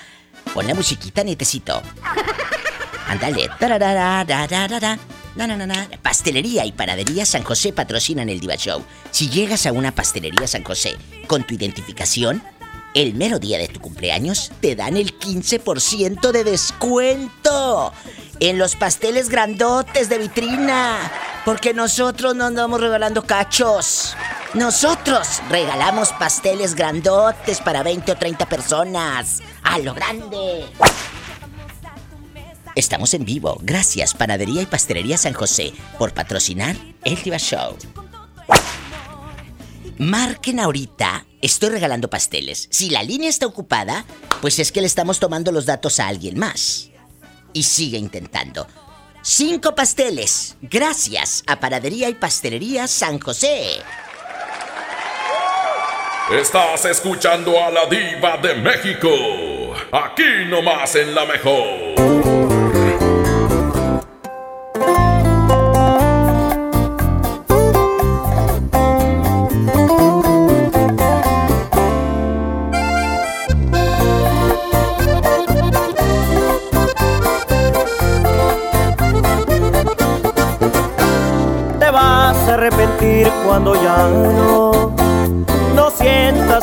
Pon 0.54 0.68
la 0.68 0.76
musiquita, 0.76 1.24
nietecito. 1.24 1.82
Ándale. 3.08 3.50
Na, 5.36 5.48
na, 5.48 5.58
na, 5.58 5.66
na. 5.66 5.90
Pastelería 6.02 6.66
y 6.66 6.72
panadería 6.72 7.26
San 7.26 7.44
José 7.44 7.74
patrocinan 7.74 8.30
el 8.30 8.40
Diva 8.40 8.56
Show. 8.56 8.84
Si 9.12 9.30
llegas 9.30 9.66
a 9.66 9.72
una 9.72 9.94
pastelería 9.94 10.48
San 10.48 10.64
José 10.64 10.96
con 11.28 11.44
tu 11.44 11.56
identificación, 11.56 12.44
el 12.94 13.16
mero 13.16 13.40
día 13.40 13.58
de 13.58 13.68
tu 13.68 13.80
cumpleaños 13.80 14.52
te 14.62 14.76
dan 14.76 14.96
el 14.96 15.18
15% 15.18 16.32
de 16.32 16.44
descuento 16.44 17.92
en 18.40 18.60
los 18.60 18.76
pasteles 18.76 19.30
grandotes 19.30 20.08
de 20.10 20.20
vitrina. 20.20 21.12
Porque 21.46 21.74
nosotros 21.74 22.36
no 22.36 22.46
andamos 22.46 22.80
regalando 22.80 23.24
cachos. 23.24 24.16
Nosotros 24.54 25.42
regalamos 25.50 26.12
pasteles 26.14 26.76
grandotes 26.76 27.60
para 27.60 27.82
20 27.82 28.12
o 28.12 28.16
30 28.16 28.46
personas. 28.46 29.42
A 29.64 29.80
lo 29.80 29.94
grande. 29.96 30.70
Estamos 32.76 33.14
en 33.14 33.26
vivo. 33.26 33.60
Gracias, 33.62 34.14
Panadería 34.14 34.62
y 34.62 34.66
Pastelería 34.66 35.18
San 35.18 35.34
José, 35.34 35.74
por 35.98 36.14
patrocinar 36.14 36.76
el 37.04 37.22
Diva 37.22 37.38
Show. 37.38 37.78
Marquen 39.98 40.60
ahorita. 40.60 41.26
Estoy 41.42 41.70
regalando 41.70 42.10
pasteles. 42.10 42.68
Si 42.72 42.90
la 42.90 43.04
línea 43.04 43.30
está 43.30 43.46
ocupada, 43.46 44.06
pues 44.42 44.60
es 44.60 44.72
que 44.72 44.82
le 44.82 44.88
estamos 44.88 45.20
tomando 45.20 45.52
los 45.52 45.66
datos 45.66 46.00
a 46.00 46.08
alguien 46.08 46.40
más. 46.40 46.90
Y 47.54 47.64
sigue 47.64 47.98
intentando. 47.98 48.68
Cinco 49.22 49.76
pasteles. 49.76 50.58
Gracias 50.62 51.44
a 51.48 51.60
Panadería 51.60 52.10
y 52.10 52.16
Pastelería 52.16 52.88
San 52.88 53.20
José. 53.20 53.82
Estás 56.32 56.86
escuchando 56.86 57.62
a 57.64 57.70
la 57.70 57.86
diva 57.86 58.38
de 58.38 58.56
México. 58.56 59.10
Aquí 59.92 60.46
nomás 60.48 60.96
en 60.96 61.14
la 61.14 61.26
mejor. 61.26 62.43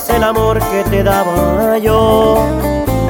El 0.08 0.22
amor 0.24 0.58
que 0.58 0.82
te 0.84 1.02
daba 1.02 1.76
yo. 1.78 2.38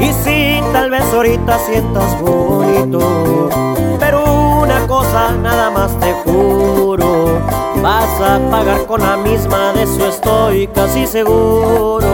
Y 0.00 0.12
si 0.12 0.60
tal 0.72 0.90
vez 0.90 1.04
ahorita 1.12 1.58
sientas 1.58 2.20
bonito, 2.20 3.48
pero 3.98 4.24
una 4.62 4.86
cosa 4.86 5.32
nada 5.32 5.70
más 5.70 5.98
te 6.00 6.12
juro, 6.24 7.38
vas 7.82 8.20
a 8.20 8.38
pagar 8.50 8.86
con 8.86 9.00
la 9.00 9.16
misma, 9.18 9.72
de 9.72 9.82
eso 9.82 10.06
estoy 10.08 10.66
casi 10.68 11.06
seguro. 11.06 12.06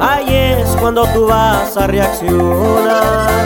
Ahí 0.00 0.34
es 0.34 0.68
cuando 0.80 1.04
tú 1.06 1.26
vas 1.26 1.76
a 1.76 1.86
reaccionar 1.86 3.42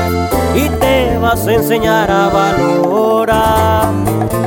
y 0.54 0.68
te 0.68 1.18
vas 1.18 1.46
a 1.46 1.52
enseñar 1.52 2.10
a 2.10 2.28
valorar 2.28 3.88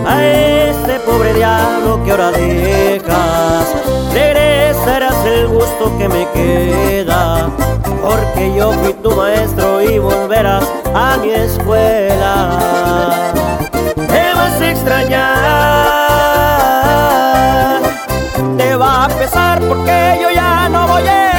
a 0.07 0.25
este 0.25 0.99
pobre 0.99 1.33
diablo 1.33 2.03
que 2.03 2.11
ahora 2.11 2.31
dejas. 2.31 3.88
Regresarás 4.19 5.25
el 5.25 5.47
gusto 5.47 5.97
que 5.97 6.09
me 6.09 6.27
queda, 6.33 7.49
porque 8.03 8.53
yo 8.53 8.73
fui 8.73 8.91
tu 8.93 9.11
maestro 9.11 9.81
y 9.81 9.97
volverás 9.97 10.65
a 10.93 11.15
mi 11.21 11.31
escuela. 11.31 12.59
Te 13.95 14.33
vas 14.35 14.59
a 14.59 14.71
extrañar, 14.71 15.39
te 18.57 18.75
va 18.75 19.05
a 19.05 19.07
pesar 19.07 19.61
porque 19.61 20.19
yo 20.21 20.29
ya 20.31 20.67
no 20.67 20.85
voy 20.85 21.07
a 21.07 21.38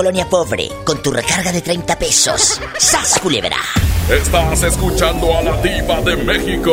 colonia 0.00 0.26
pobre, 0.26 0.66
con 0.82 1.02
tu 1.02 1.10
recarga 1.10 1.52
de 1.52 1.60
30 1.60 1.98
pesos. 1.98 2.58
¡Sas, 2.78 3.18
culebra! 3.18 3.58
Estás 4.08 4.62
escuchando 4.62 5.36
a 5.36 5.42
la 5.42 5.60
diva 5.60 6.00
de 6.00 6.16
México. 6.16 6.72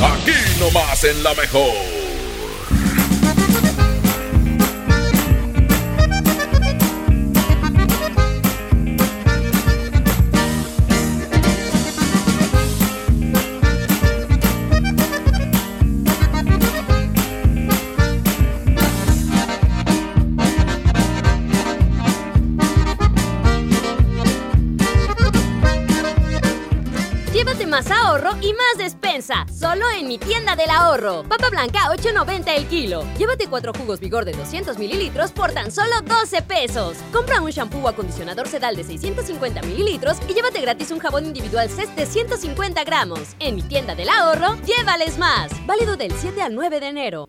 Aquí 0.00 0.60
nomás 0.60 1.02
en 1.02 1.20
la 1.24 1.34
mejor. 1.34 1.97
Mi 30.08 30.18
tienda 30.18 30.56
del 30.56 30.70
ahorro. 30.70 31.22
Papa 31.28 31.50
blanca 31.50 31.80
8.90 31.90 32.56
el 32.56 32.66
kilo. 32.66 33.04
Llévate 33.18 33.46
cuatro 33.46 33.72
jugos 33.74 34.00
vigor 34.00 34.24
de 34.24 34.32
200 34.32 34.78
mililitros 34.78 35.32
por 35.32 35.52
tan 35.52 35.70
solo 35.70 36.00
12 36.02 36.42
pesos. 36.42 36.96
Compra 37.12 37.42
un 37.42 37.50
shampoo 37.50 37.84
o 37.84 37.88
acondicionador 37.88 38.48
sedal 38.48 38.74
de 38.74 38.84
650 38.84 39.60
mililitros 39.62 40.16
y 40.26 40.32
llévate 40.32 40.62
gratis 40.62 40.90
un 40.90 40.98
jabón 40.98 41.26
individual 41.26 41.68
CES 41.68 41.94
de 41.94 42.06
150 42.06 42.82
gramos. 42.84 43.36
En 43.38 43.56
mi 43.56 43.62
tienda 43.62 43.94
del 43.94 44.08
ahorro, 44.08 44.56
llévales 44.64 45.18
más. 45.18 45.50
Válido 45.66 45.96
del 45.96 46.12
7 46.12 46.40
al 46.40 46.54
9 46.54 46.80
de 46.80 46.88
enero. 46.88 47.28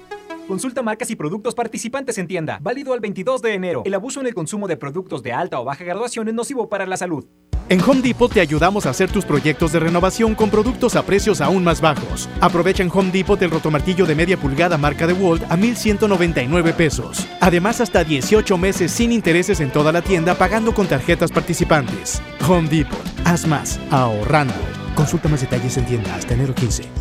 Consulta 0.51 0.81
marcas 0.81 1.09
y 1.09 1.15
productos 1.15 1.55
participantes 1.55 2.17
en 2.17 2.27
tienda. 2.27 2.59
Válido 2.61 2.91
al 2.91 2.99
22 2.99 3.41
de 3.41 3.53
enero. 3.53 3.83
El 3.85 3.93
abuso 3.93 4.19
en 4.19 4.27
el 4.27 4.33
consumo 4.33 4.67
de 4.67 4.75
productos 4.75 5.23
de 5.23 5.31
alta 5.31 5.61
o 5.61 5.63
baja 5.63 5.85
graduación 5.85 6.27
es 6.27 6.33
nocivo 6.33 6.67
para 6.67 6.85
la 6.85 6.97
salud. 6.97 7.25
En 7.69 7.79
Home 7.79 8.01
Depot 8.01 8.29
te 8.29 8.41
ayudamos 8.41 8.85
a 8.85 8.89
hacer 8.89 9.09
tus 9.09 9.23
proyectos 9.23 9.71
de 9.71 9.79
renovación 9.79 10.35
con 10.35 10.49
productos 10.49 10.97
a 10.97 11.05
precios 11.05 11.39
aún 11.39 11.63
más 11.63 11.79
bajos. 11.79 12.27
Aprovecha 12.41 12.83
en 12.83 12.91
Home 12.93 13.11
Depot 13.11 13.41
el 13.41 13.49
rotomartillo 13.49 14.05
de 14.05 14.13
media 14.13 14.35
pulgada 14.35 14.77
marca 14.77 15.07
de 15.07 15.13
Walt 15.13 15.49
a 15.49 15.55
1,199 15.55 16.73
pesos. 16.73 17.25
Además, 17.39 17.79
hasta 17.79 18.03
18 18.03 18.57
meses 18.57 18.91
sin 18.91 19.13
intereses 19.13 19.61
en 19.61 19.71
toda 19.71 19.93
la 19.93 20.01
tienda 20.01 20.35
pagando 20.35 20.73
con 20.73 20.85
tarjetas 20.85 21.31
participantes. 21.31 22.21
Home 22.45 22.67
Depot. 22.67 22.99
Haz 23.23 23.47
más 23.47 23.79
ahorrando. 23.89 24.53
Consulta 24.95 25.29
más 25.29 25.39
detalles 25.39 25.77
en 25.77 25.85
tienda 25.85 26.13
hasta 26.13 26.33
enero 26.33 26.53
15. 26.53 27.00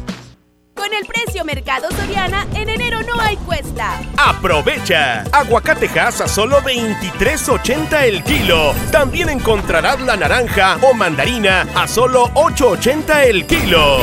Con 0.80 0.94
el 0.94 1.04
precio 1.04 1.44
Mercado 1.44 1.90
Soriana, 1.90 2.46
en 2.54 2.70
enero 2.70 3.02
no 3.02 3.20
hay 3.20 3.36
cuesta. 3.36 4.00
Aprovecha. 4.16 5.24
Aguacatejas 5.30 6.22
a 6.22 6.26
solo 6.26 6.56
23.80 6.60 8.02
el 8.04 8.24
kilo. 8.24 8.72
También 8.90 9.28
encontrarás 9.28 10.00
la 10.00 10.16
naranja 10.16 10.78
o 10.80 10.94
mandarina 10.94 11.68
a 11.74 11.86
solo 11.86 12.28
8.80 12.28 13.26
el 13.26 13.46
kilo. 13.46 13.98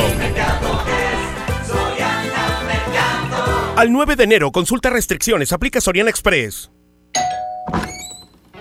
Al 3.74 3.90
9 3.90 4.14
de 4.14 4.22
enero, 4.22 4.52
consulta 4.52 4.88
restricciones, 4.88 5.52
aplica 5.52 5.80
Soriana 5.80 6.10
Express. 6.10 6.70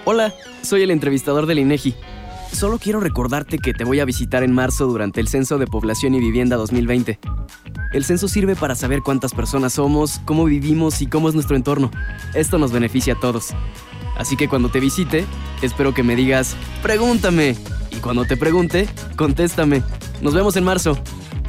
Hola, 0.05 0.33
soy 0.63 0.81
el 0.81 0.89
entrevistador 0.89 1.45
del 1.45 1.59
INEGI. 1.59 1.95
Solo 2.51 2.79
quiero 2.79 2.99
recordarte 2.99 3.59
que 3.59 3.73
te 3.73 3.83
voy 3.83 3.99
a 3.99 4.05
visitar 4.05 4.41
en 4.41 4.51
marzo 4.51 4.87
durante 4.87 5.21
el 5.21 5.27
Censo 5.27 5.59
de 5.59 5.67
Población 5.67 6.15
y 6.15 6.19
Vivienda 6.19 6.55
2020. 6.55 7.19
El 7.93 8.03
censo 8.03 8.27
sirve 8.27 8.55
para 8.55 8.75
saber 8.75 9.01
cuántas 9.01 9.33
personas 9.33 9.73
somos, 9.73 10.19
cómo 10.25 10.45
vivimos 10.45 11.01
y 11.01 11.07
cómo 11.07 11.29
es 11.29 11.35
nuestro 11.35 11.55
entorno. 11.55 11.89
Esto 12.33 12.57
nos 12.57 12.71
beneficia 12.71 13.13
a 13.13 13.19
todos. 13.19 13.53
Así 14.17 14.35
que 14.35 14.49
cuando 14.49 14.69
te 14.69 14.79
visite, 14.79 15.25
espero 15.61 15.93
que 15.93 16.03
me 16.03 16.15
digas, 16.15 16.55
pregúntame. 16.81 17.55
Y 17.91 17.97
cuando 17.97 18.25
te 18.25 18.35
pregunte, 18.35 18.87
contéstame. 19.15 19.83
Nos 20.21 20.33
vemos 20.33 20.55
en 20.57 20.63
marzo. 20.63 20.97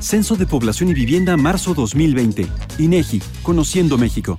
Censo 0.01 0.37
de 0.37 0.47
Población 0.47 0.91
y 0.91 0.95
Vivienda 0.95 1.37
marzo 1.37 1.75
2020. 1.75 2.47
INEGI, 2.79 3.21
Conociendo 3.43 3.99
México. 3.99 4.39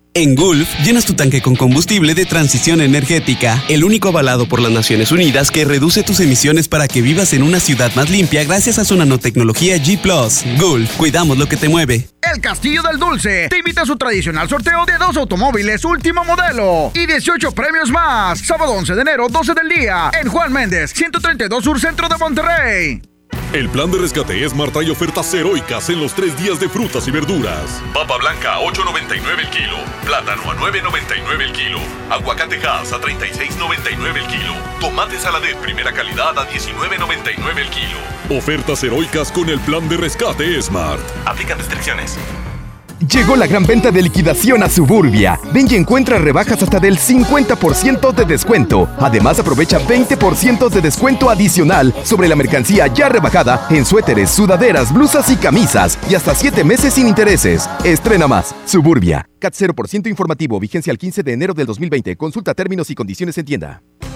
En 0.13 0.35
Gulf, 0.35 0.67
llenas 0.83 1.05
tu 1.05 1.13
tanque 1.13 1.41
con 1.41 1.55
combustible 1.55 2.13
de 2.13 2.25
transición 2.25 2.81
energética, 2.81 3.63
el 3.69 3.85
único 3.85 4.09
avalado 4.09 4.45
por 4.45 4.59
las 4.59 4.73
Naciones 4.73 5.09
Unidas 5.13 5.51
que 5.51 5.63
reduce 5.63 6.03
tus 6.03 6.19
emisiones 6.19 6.67
para 6.67 6.89
que 6.89 7.01
vivas 7.01 7.31
en 7.31 7.43
una 7.43 7.61
ciudad 7.61 7.95
más 7.95 8.09
limpia 8.09 8.43
gracias 8.43 8.77
a 8.77 8.83
su 8.83 8.97
nanotecnología 8.97 9.77
G⁇ 9.77 10.01
Gulf, 10.59 10.97
cuidamos 10.97 11.37
lo 11.37 11.47
que 11.47 11.55
te 11.55 11.69
mueve. 11.69 12.09
El 12.21 12.41
Castillo 12.41 12.81
del 12.83 12.99
Dulce 12.99 13.47
te 13.49 13.59
invita 13.59 13.83
a 13.83 13.85
su 13.85 13.95
tradicional 13.95 14.49
sorteo 14.49 14.85
de 14.85 14.97
dos 14.97 15.15
automóviles 15.15 15.85
último 15.85 16.25
modelo 16.25 16.91
y 16.93 17.05
18 17.05 17.53
premios 17.53 17.89
más. 17.89 18.39
Sábado 18.39 18.73
11 18.73 18.95
de 18.95 19.01
enero, 19.01 19.27
12 19.29 19.53
del 19.53 19.69
día, 19.69 20.11
en 20.21 20.27
Juan 20.27 20.51
Méndez, 20.51 20.91
132 20.93 21.63
Sur 21.63 21.79
Centro 21.79 22.09
de 22.09 22.17
Monterrey. 22.17 23.01
El 23.53 23.69
plan 23.69 23.91
de 23.91 23.97
rescate 23.97 24.45
es 24.45 24.55
Marta 24.55 24.79
ofertas 24.79 25.33
heroicas 25.33 25.89
en 25.89 25.99
los 25.99 26.13
tres 26.13 26.37
días 26.37 26.57
de 26.57 26.69
frutas 26.69 27.05
y 27.09 27.11
verduras. 27.11 27.83
Papa 27.93 28.17
blanca 28.17 28.55
a 28.55 28.59
8.99 28.61 29.39
el 29.39 29.49
kilo, 29.49 29.75
plátano 30.05 30.49
a 30.49 30.55
9.99 30.55 31.41
el 31.41 31.51
kilo, 31.51 31.79
aguacate 32.09 32.55
Hass 32.65 32.93
a 32.93 33.01
36.99 33.01 34.15
el 34.15 34.27
kilo, 34.27 34.53
tomate 34.79 35.19
saladet 35.19 35.57
primera 35.57 35.91
calidad 35.91 36.39
a 36.39 36.47
19.99 36.47 37.57
el 37.57 37.69
kilo. 37.69 38.37
Ofertas 38.37 38.85
heroicas 38.85 39.33
con 39.33 39.49
el 39.49 39.59
plan 39.59 39.89
de 39.89 39.97
rescate 39.97 40.61
Smart. 40.61 41.01
Aplican 41.25 41.57
restricciones. 41.57 42.17
Llegó 43.07 43.35
la 43.35 43.47
gran 43.47 43.65
venta 43.65 43.89
de 43.89 43.99
liquidación 43.99 44.61
a 44.61 44.69
Suburbia. 44.69 45.39
Ven 45.51 45.65
y 45.67 45.75
encuentra 45.75 46.19
rebajas 46.19 46.61
hasta 46.61 46.79
del 46.79 46.99
50% 46.99 48.13
de 48.13 48.25
descuento. 48.25 48.87
Además, 48.99 49.39
aprovecha 49.39 49.79
20% 49.79 50.69
de 50.69 50.81
descuento 50.81 51.29
adicional 51.31 51.95
sobre 52.03 52.27
la 52.27 52.35
mercancía 52.35 52.85
ya 52.87 53.09
rebajada 53.09 53.65
en 53.71 53.85
suéteres, 53.85 54.29
sudaderas, 54.29 54.93
blusas 54.93 55.31
y 55.31 55.35
camisas. 55.35 55.97
Y 56.09 56.15
hasta 56.15 56.35
7 56.35 56.63
meses 56.63 56.93
sin 56.93 57.07
intereses. 57.07 57.67
Estrena 57.83 58.27
más. 58.27 58.53
Suburbia. 58.65 59.27
CAT 59.39 59.55
0% 59.55 60.07
informativo. 60.07 60.59
Vigencia 60.59 60.91
al 60.91 60.99
15 60.99 61.23
de 61.23 61.33
enero 61.33 61.55
del 61.55 61.65
2020. 61.65 62.15
Consulta 62.17 62.53
términos 62.53 62.91
y 62.91 62.95
condiciones 62.95 63.35
en 63.39 63.45
tienda. 63.45 63.81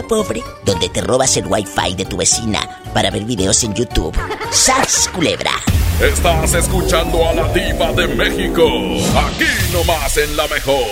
pobre, 0.00 0.42
donde 0.64 0.88
te 0.88 1.02
robas 1.02 1.36
el 1.36 1.46
wifi 1.46 1.94
de 1.94 2.06
tu 2.06 2.16
vecina 2.16 2.80
para 2.94 3.10
ver 3.10 3.24
videos 3.24 3.62
en 3.64 3.74
YouTube. 3.74 4.16
¡Sas, 4.50 5.10
culebra! 5.12 5.52
Estás 6.00 6.54
escuchando 6.54 7.28
a 7.28 7.34
la 7.34 7.48
diva 7.52 7.92
de 7.92 8.08
México, 8.08 8.64
aquí 9.14 9.44
nomás 9.72 10.16
en 10.16 10.36
la 10.36 10.48
mejor. 10.48 10.86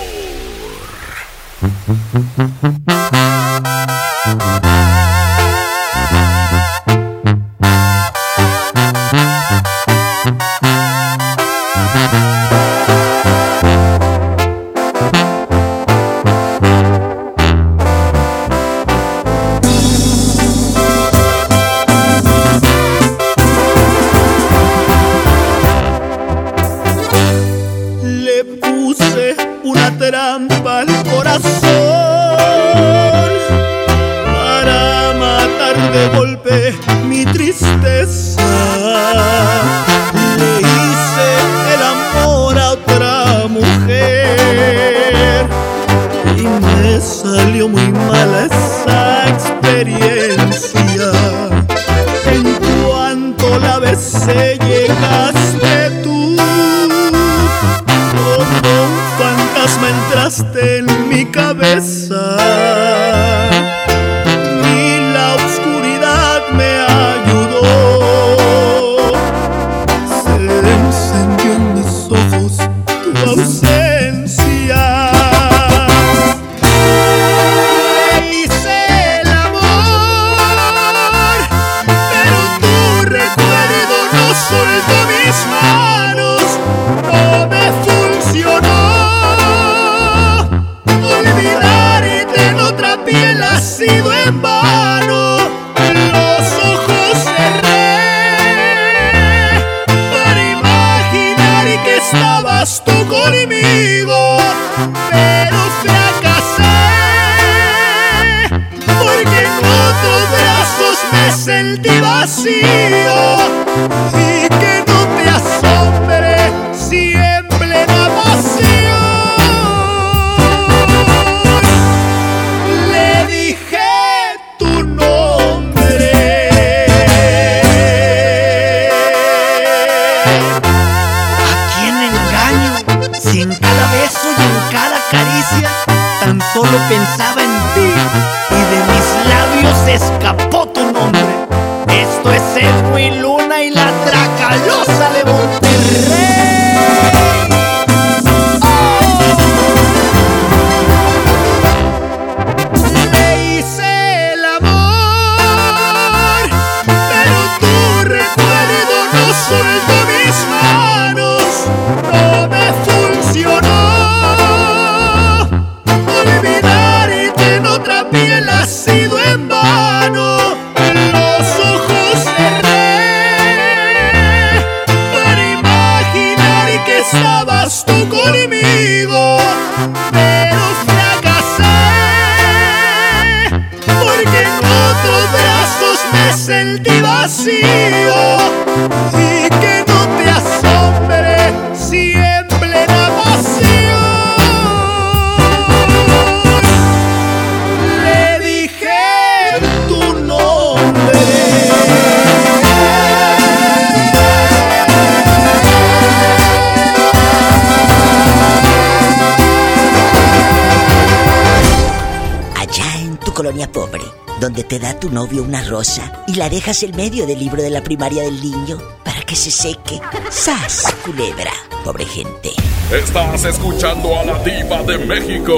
Y 216.26 216.34
la 216.34 216.48
dejas 216.48 216.82
en 216.84 216.94
medio 216.94 217.26
del 217.26 217.38
libro 217.38 217.62
de 217.62 217.70
la 217.70 217.82
primaria 217.82 218.22
del 218.22 218.40
niño 218.40 218.78
para 219.04 219.22
que 219.22 219.34
se 219.34 219.50
seque. 219.50 220.00
¡Sas, 220.30 220.94
culebra! 221.04 221.50
Pobre 221.84 222.04
gente. 222.04 222.50
Estás 222.92 223.44
escuchando 223.44 224.16
a 224.18 224.24
la 224.24 224.38
diva 224.44 224.82
de 224.82 224.98
México. 224.98 225.56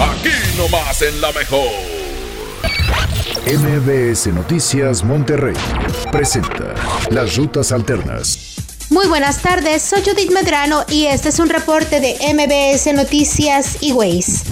Aquí 0.00 0.30
nomás 0.56 1.02
en 1.02 1.20
la 1.20 1.32
mejor. 1.32 1.68
MBS 3.46 4.28
Noticias 4.28 5.04
Monterrey 5.04 5.56
presenta 6.10 6.74
Las 7.10 7.36
Rutas 7.36 7.72
Alternas. 7.72 8.54
Muy 8.88 9.06
buenas 9.06 9.42
tardes, 9.42 9.82
soy 9.82 10.02
Judith 10.02 10.30
Medrano 10.30 10.84
y 10.88 11.06
este 11.06 11.30
es 11.30 11.38
un 11.38 11.48
reporte 11.48 12.00
de 12.00 12.16
MBS 12.32 12.94
Noticias 12.94 13.78
y 13.80 13.92
Ways. 13.92 14.44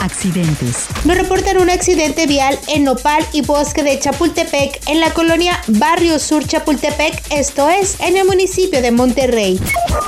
Accidentes. 0.00 0.86
Nos 1.04 1.16
reportan 1.16 1.58
un 1.58 1.70
accidente 1.70 2.26
vial 2.26 2.58
en 2.68 2.84
Nopal 2.84 3.24
y 3.32 3.42
Bosque 3.42 3.82
de 3.82 3.98
Chapultepec 3.98 4.80
en 4.86 5.00
la 5.00 5.12
colonia 5.12 5.60
Barrio 5.66 6.18
Sur 6.18 6.46
Chapultepec, 6.46 7.22
esto 7.30 7.68
es, 7.68 8.00
en 8.00 8.16
el 8.16 8.26
municipio 8.26 8.80
de 8.82 8.90
Monterrey. 8.90 9.60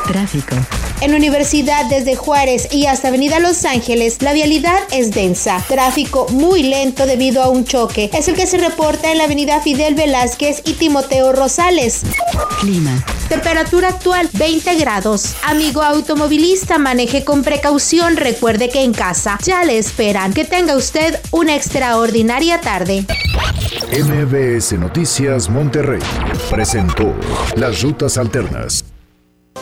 Tráfico. 0.06 0.56
En 1.00 1.14
Universidad 1.14 1.86
desde 1.86 2.14
Juárez 2.14 2.68
y 2.70 2.84
hasta 2.84 3.08
Avenida 3.08 3.40
Los 3.40 3.64
Ángeles, 3.64 4.20
la 4.20 4.34
vialidad 4.34 4.80
es 4.92 5.12
densa. 5.12 5.64
Tráfico 5.66 6.26
muy 6.28 6.62
lento 6.62 7.06
debido 7.06 7.42
a 7.42 7.48
un 7.48 7.64
choque. 7.64 8.10
Es 8.12 8.28
el 8.28 8.34
que 8.34 8.46
se 8.46 8.58
reporta 8.58 9.10
en 9.10 9.16
la 9.16 9.24
Avenida 9.24 9.62
Fidel 9.62 9.94
Velázquez 9.94 10.60
y 10.66 10.74
Timoteo 10.74 11.32
Rosales. 11.32 12.02
Clima. 12.60 13.02
Temperatura 13.30 13.88
actual 13.88 14.28
20 14.34 14.74
grados. 14.74 15.36
Amigo 15.44 15.82
automovilista, 15.82 16.76
maneje 16.76 17.24
con 17.24 17.44
precaución. 17.44 18.18
Recuerde 18.18 18.68
que 18.68 18.84
en 18.84 18.92
casa 18.92 19.38
ya 19.42 19.64
le 19.64 19.78
esperan. 19.78 20.34
Que 20.34 20.44
tenga 20.44 20.76
usted 20.76 21.18
una 21.30 21.56
extraordinaria 21.56 22.60
tarde. 22.60 23.06
MBS 23.90 24.74
Noticias 24.74 25.48
Monterrey 25.48 26.02
presentó 26.50 27.14
Las 27.56 27.80
Rutas 27.80 28.18
Alternas. 28.18 28.84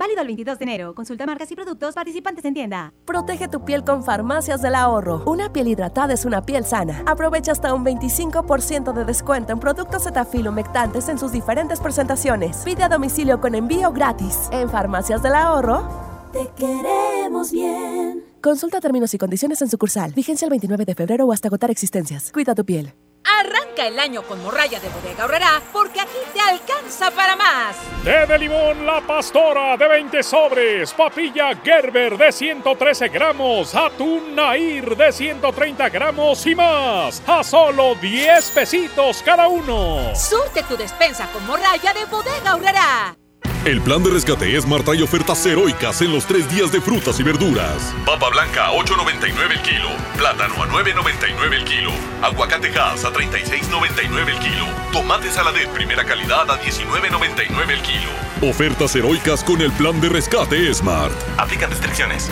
Válido 0.00 0.22
el 0.22 0.28
22 0.28 0.58
de 0.58 0.62
enero. 0.62 0.94
Consulta 0.94 1.26
marcas 1.26 1.52
y 1.52 1.54
productos 1.54 1.94
participantes 1.94 2.42
en 2.46 2.54
tienda. 2.54 2.94
Protege 3.04 3.48
tu 3.48 3.66
piel 3.66 3.84
con 3.84 4.02
Farmacias 4.02 4.62
del 4.62 4.74
Ahorro. 4.74 5.22
Una 5.26 5.52
piel 5.52 5.68
hidratada 5.68 6.14
es 6.14 6.24
una 6.24 6.40
piel 6.40 6.64
sana. 6.64 7.02
Aprovecha 7.04 7.52
hasta 7.52 7.74
un 7.74 7.84
25% 7.84 8.94
de 8.94 9.04
descuento 9.04 9.52
en 9.52 9.60
productos 9.60 10.04
Cetaphil 10.04 10.48
humectantes 10.48 11.10
en 11.10 11.18
sus 11.18 11.32
diferentes 11.32 11.80
presentaciones. 11.80 12.62
Pide 12.64 12.82
a 12.82 12.88
domicilio 12.88 13.42
con 13.42 13.54
envío 13.54 13.92
gratis. 13.92 14.48
En 14.52 14.70
Farmacias 14.70 15.22
del 15.22 15.34
Ahorro. 15.34 15.86
Te 16.32 16.48
queremos 16.56 17.52
bien. 17.52 18.24
Consulta 18.40 18.80
términos 18.80 19.12
y 19.12 19.18
condiciones 19.18 19.60
en 19.60 19.68
sucursal. 19.68 20.14
Vigencia 20.14 20.46
el 20.46 20.50
29 20.50 20.86
de 20.86 20.94
febrero 20.94 21.26
o 21.26 21.32
hasta 21.32 21.48
agotar 21.48 21.70
existencias. 21.70 22.32
Cuida 22.32 22.54
tu 22.54 22.64
piel. 22.64 22.94
Arranca 23.24 23.86
el 23.86 23.98
año 23.98 24.22
con 24.22 24.42
morralla 24.42 24.80
de 24.80 24.88
bodega 24.88 25.24
horrera 25.24 25.62
porque 25.72 26.00
aquí 26.00 26.18
te 26.32 26.40
alcanza 26.40 27.10
para 27.10 27.36
más. 27.36 27.76
Té 28.02 28.26
de 28.26 28.38
limón 28.38 28.86
La 28.86 29.00
Pastora 29.00 29.76
de 29.76 29.86
20 29.86 30.22
sobres, 30.22 30.92
papilla 30.94 31.54
Gerber 31.62 32.16
de 32.16 32.32
113 32.32 33.08
gramos, 33.08 33.74
atún 33.74 34.34
Nair 34.34 34.96
de 34.96 35.12
130 35.12 35.88
gramos 35.90 36.46
y 36.46 36.54
más. 36.54 37.22
A 37.26 37.44
solo 37.44 37.94
10 37.94 38.50
pesitos 38.50 39.22
cada 39.22 39.48
uno. 39.48 40.14
Surte 40.14 40.62
tu 40.62 40.76
despensa 40.76 41.28
con 41.32 41.46
morralla 41.46 41.92
de 41.92 42.04
bodega 42.06 42.54
horrera. 42.54 43.19
El 43.64 43.82
plan 43.82 44.02
de 44.02 44.08
rescate 44.08 44.58
Smart 44.58 44.86
trae 44.86 45.02
ofertas 45.02 45.44
heroicas 45.44 46.00
en 46.00 46.12
los 46.12 46.24
tres 46.24 46.48
días 46.50 46.72
de 46.72 46.80
frutas 46.80 47.20
y 47.20 47.22
verduras. 47.22 47.94
Papa 48.06 48.30
blanca 48.30 48.68
a 48.68 48.72
8.99 48.72 49.50
el 49.50 49.60
kilo, 49.60 49.88
plátano 50.16 50.62
a 50.62 50.66
9.99 50.66 51.52
el 51.52 51.64
kilo, 51.64 51.90
aguacate 52.22 52.68
Hass 52.68 53.04
a 53.04 53.12
36.99 53.12 54.28
el 54.28 54.38
kilo, 54.38 54.64
tomate 54.92 55.30
saladet 55.30 55.68
primera 55.74 56.06
calidad 56.06 56.50
a 56.50 56.58
19.99 56.58 57.70
el 57.70 57.82
kilo. 57.82 58.50
Ofertas 58.50 58.96
heroicas 58.96 59.44
con 59.44 59.60
el 59.60 59.70
plan 59.72 60.00
de 60.00 60.08
rescate 60.08 60.72
Smart. 60.72 61.12
Aplican 61.36 61.68
restricciones. 61.68 62.30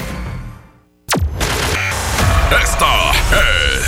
Esta 2.62 3.12
es 3.32 3.87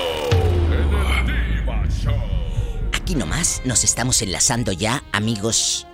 Aquí 3.11 3.19
nomás 3.19 3.61
nos 3.65 3.83
estamos 3.83 4.21
enlazando 4.21 4.71
ya, 4.71 5.03
amigos, 5.11 5.85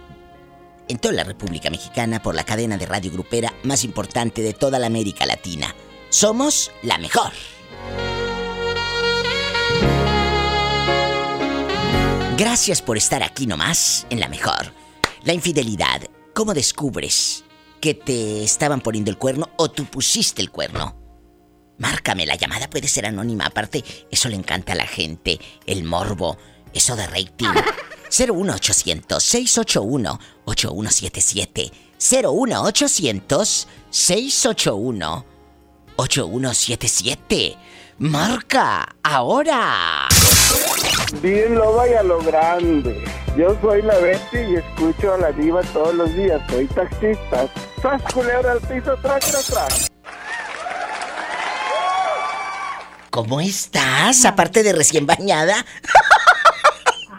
en 0.87 0.99
toda 0.99 1.15
la 1.15 1.23
República 1.23 1.71
Mexicana 1.71 2.21
por 2.21 2.35
la 2.35 2.43
cadena 2.43 2.77
de 2.77 2.85
radio 2.85 3.11
grupera 3.11 3.51
más 3.63 3.83
importante 3.83 4.43
de 4.43 4.53
toda 4.53 4.77
la 4.77 4.85
América 4.85 5.25
Latina. 5.25 5.73
Somos 6.09 6.71
la 6.83 6.99
mejor. 6.99 7.31
Gracias 12.37 12.83
por 12.83 12.97
estar 12.97 13.23
aquí 13.23 13.47
nomás 13.47 14.05
en 14.11 14.19
la 14.19 14.29
mejor. 14.29 14.71
La 15.23 15.33
infidelidad, 15.33 16.03
¿cómo 16.35 16.53
descubres 16.53 17.45
que 17.81 17.95
te 17.95 18.43
estaban 18.43 18.81
poniendo 18.81 19.09
el 19.09 19.17
cuerno 19.17 19.49
o 19.57 19.71
tú 19.71 19.85
pusiste 19.85 20.43
el 20.43 20.51
cuerno? 20.51 20.95
Márcame, 21.79 22.27
la 22.27 22.35
llamada 22.35 22.69
puede 22.69 22.87
ser 22.87 23.07
anónima, 23.07 23.47
aparte, 23.47 23.83
eso 24.11 24.29
le 24.29 24.35
encanta 24.35 24.73
a 24.73 24.75
la 24.75 24.85
gente, 24.85 25.39
el 25.65 25.83
morbo, 25.83 26.37
eso 26.77 26.95
de 26.95 27.07
rating. 27.07 27.49
01800 28.09 29.23
681 29.23 30.19
8177 30.45 31.71
01800 31.99 33.67
681 33.89 35.25
8177 35.97 37.57
Marca 37.99 38.95
ahora. 39.01 40.07
Bien 41.21 41.55
lo 41.55 41.73
vaya 41.73 42.03
lo 42.03 42.21
grande. 42.21 43.03
Yo 43.35 43.57
soy 43.61 43.81
la 43.81 43.97
Betty 43.97 44.37
y 44.37 44.55
escucho 44.55 45.13
a 45.13 45.17
la 45.17 45.31
diva 45.31 45.61
todos 45.73 45.95
los 45.95 46.13
días. 46.13 46.39
Soy 46.49 46.67
taxista. 46.67 47.47
¡Sas 47.81 48.01
culebra 48.13 48.51
al 48.51 48.61
piso, 48.61 48.95
tras, 49.01 49.25
tras, 49.25 49.45
tras! 49.45 49.91
¿Cómo 53.09 53.41
estás? 53.41 54.25
Aparte 54.25 54.61
de 54.61 54.73
recién 54.73 55.07
bañada. 55.07 55.65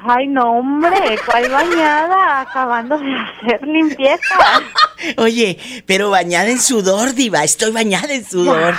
Ay, 0.07 0.29
no, 0.29 0.59
hombre, 0.59 1.19
¿cuál 1.27 1.51
bañada? 1.51 2.41
Acabando 2.43 2.99
de 2.99 3.15
hacer 3.15 3.67
limpieza. 3.67 4.37
Oye, 5.17 5.59
pero 5.87 6.11
bañada 6.11 6.49
en 6.49 6.61
sudor, 6.61 7.15
diva. 7.15 7.43
Estoy 7.43 7.73
bañada 7.73 8.13
en 8.13 8.25
sudor. 8.25 8.75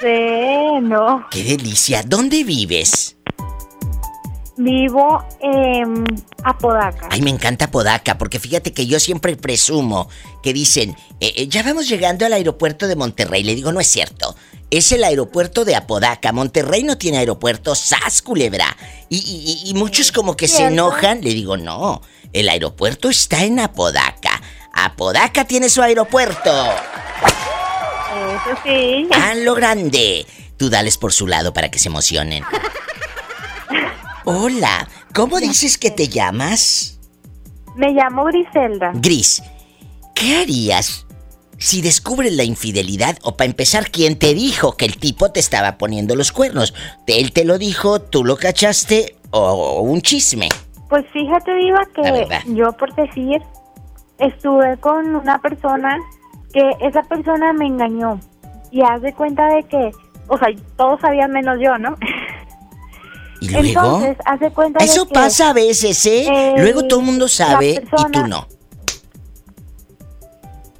Sí, 0.00 0.80
no. 0.82 1.26
¡Qué 1.30 1.44
delicia! 1.44 2.02
¿Dónde 2.04 2.44
vives? 2.44 3.16
Vivo 4.56 5.24
en 5.40 6.04
Apodaca. 6.44 7.08
Ay, 7.10 7.22
me 7.22 7.30
encanta 7.30 7.70
Podaca, 7.70 8.18
porque 8.18 8.38
fíjate 8.38 8.72
que 8.72 8.86
yo 8.86 9.00
siempre 9.00 9.36
presumo 9.36 10.08
que 10.42 10.52
dicen, 10.52 10.90
eh, 11.20 11.32
eh, 11.36 11.48
ya 11.48 11.62
vamos 11.62 11.88
llegando 11.88 12.26
al 12.26 12.34
aeropuerto 12.34 12.86
de 12.86 12.96
Monterrey. 12.96 13.42
Le 13.42 13.54
digo, 13.54 13.72
no 13.72 13.80
es 13.80 13.86
cierto. 13.86 14.36
Es 14.72 14.90
el 14.90 15.04
aeropuerto 15.04 15.66
de 15.66 15.76
Apodaca. 15.76 16.32
Monterrey 16.32 16.82
no 16.82 16.96
tiene 16.96 17.18
aeropuerto, 17.18 17.74
¡sas, 17.74 18.22
culebra! 18.22 18.74
Y, 19.10 19.18
y- 19.18 19.68
y 19.70 19.74
muchos 19.74 20.10
como 20.12 20.34
que 20.34 20.48
se 20.48 20.64
enojan. 20.64 21.20
Le 21.20 21.34
digo, 21.34 21.58
no, 21.58 22.00
el 22.32 22.48
aeropuerto 22.48 23.10
está 23.10 23.44
en 23.44 23.60
Apodaca. 23.60 24.40
Apodaca 24.72 25.44
tiene 25.44 25.68
su 25.68 25.82
aeropuerto. 25.82 26.50
Eso 28.16 28.58
sí. 28.64 29.08
A 29.12 29.34
lo 29.34 29.54
grande. 29.54 30.26
Tú 30.56 30.70
dales 30.70 30.96
por 30.96 31.12
su 31.12 31.26
lado 31.26 31.52
para 31.52 31.70
que 31.70 31.78
se 31.78 31.88
emocionen. 31.88 32.42
Hola, 34.24 34.88
¿cómo 35.14 35.38
dices 35.38 35.76
que 35.76 35.90
te 35.90 36.08
llamas? 36.08 36.98
Me 37.76 37.90
llamo 37.90 38.24
Griselda. 38.24 38.92
Gris, 38.94 39.42
¿qué 40.14 40.38
harías 40.38 41.04
si 41.62 41.80
descubres 41.80 42.32
la 42.32 42.42
infidelidad 42.42 43.18
o 43.22 43.36
para 43.36 43.48
empezar, 43.48 43.88
quién 43.92 44.18
te 44.18 44.34
dijo 44.34 44.72
que 44.72 44.84
el 44.84 44.96
tipo 44.96 45.30
te 45.30 45.38
estaba 45.38 45.78
poniendo 45.78 46.16
los 46.16 46.32
cuernos? 46.32 46.74
¿Él 47.06 47.32
te 47.32 47.44
lo 47.44 47.56
dijo, 47.56 48.00
tú 48.00 48.24
lo 48.24 48.36
cachaste 48.36 49.16
o, 49.30 49.80
un 49.80 50.02
chisme? 50.02 50.48
Pues 50.88 51.04
fíjate, 51.12 51.54
Diva, 51.54 51.80
que 51.94 52.52
yo 52.54 52.72
por 52.72 52.92
decir, 52.96 53.40
estuve 54.18 54.76
con 54.78 55.14
una 55.14 55.38
persona 55.40 55.96
que 56.52 56.68
esa 56.80 57.02
persona 57.04 57.52
me 57.52 57.66
engañó. 57.66 58.18
Y 58.72 58.82
haz 58.82 59.00
de 59.00 59.14
cuenta 59.14 59.46
de 59.46 59.62
que, 59.62 59.92
o 60.26 60.36
sea, 60.38 60.48
todos 60.76 61.00
sabían 61.00 61.30
menos 61.30 61.58
yo, 61.60 61.78
¿no? 61.78 61.96
¿Y 63.40 63.50
luego? 63.50 63.66
Entonces, 63.68 64.16
haz 64.24 64.40
de 64.40 64.50
cuenta 64.50 64.80
de 64.80 64.84
Eso 64.84 65.06
que, 65.06 65.14
pasa 65.14 65.50
a 65.50 65.52
veces, 65.52 66.04
¿eh? 66.06 66.26
eh, 66.26 66.54
luego 66.58 66.88
todo 66.88 67.00
el 67.00 67.06
mundo 67.06 67.28
sabe 67.28 67.74
la 67.74 67.80
persona- 67.82 68.08
y 68.08 68.12
tú 68.12 68.26
no. 68.26 68.61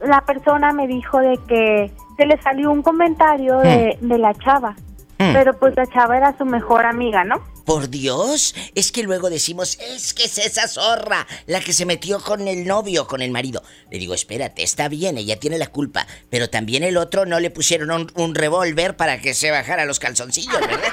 La 0.05 0.25
persona 0.25 0.73
me 0.73 0.87
dijo 0.87 1.19
de 1.19 1.39
que 1.49 1.91
se 2.17 2.27
le 2.27 2.41
salió 2.43 2.71
un 2.71 2.83
comentario 2.83 3.59
de, 3.59 3.97
de 4.01 4.19
la 4.19 4.35
chava. 4.35 4.75
Hmm. 5.19 5.33
Pero 5.33 5.59
pues 5.59 5.77
la 5.77 5.87
chava 5.87 6.17
era 6.17 6.37
su 6.37 6.45
mejor 6.45 6.85
amiga, 6.85 7.25
¿no? 7.25 7.41
Por 7.65 7.89
Dios, 7.89 8.57
es 8.75 8.91
que 8.91 9.05
luego 9.05 9.31
decimos, 9.31 9.79
es 9.79 10.15
que 10.15 10.25
es 10.25 10.39
esa 10.39 10.67
zorra 10.67 11.27
la 11.47 11.61
que 11.61 11.73
se 11.73 11.87
metió 11.87 12.19
con 12.19 12.49
el 12.49 12.67
novio, 12.67 13.07
con 13.07 13.23
el 13.23 13.31
marido. 13.31 13.63
Le 13.89 13.99
digo, 13.99 14.15
espérate, 14.15 14.65
está 14.65 14.89
bien, 14.89 15.17
ella 15.17 15.39
tiene 15.39 15.59
la 15.59 15.69
culpa, 15.69 16.07
pero 16.29 16.51
también 16.51 16.83
el 16.83 16.97
otro 16.97 17.25
no 17.25 17.39
le 17.39 17.51
pusieron 17.51 17.93
un, 17.93 18.11
un 18.17 18.35
revólver 18.35 18.97
para 18.97 19.21
que 19.21 19.33
se 19.33 19.53
bajara 19.53 19.85
los 19.85 20.01
calzoncillos, 20.01 20.61
¿verdad? 20.61 20.93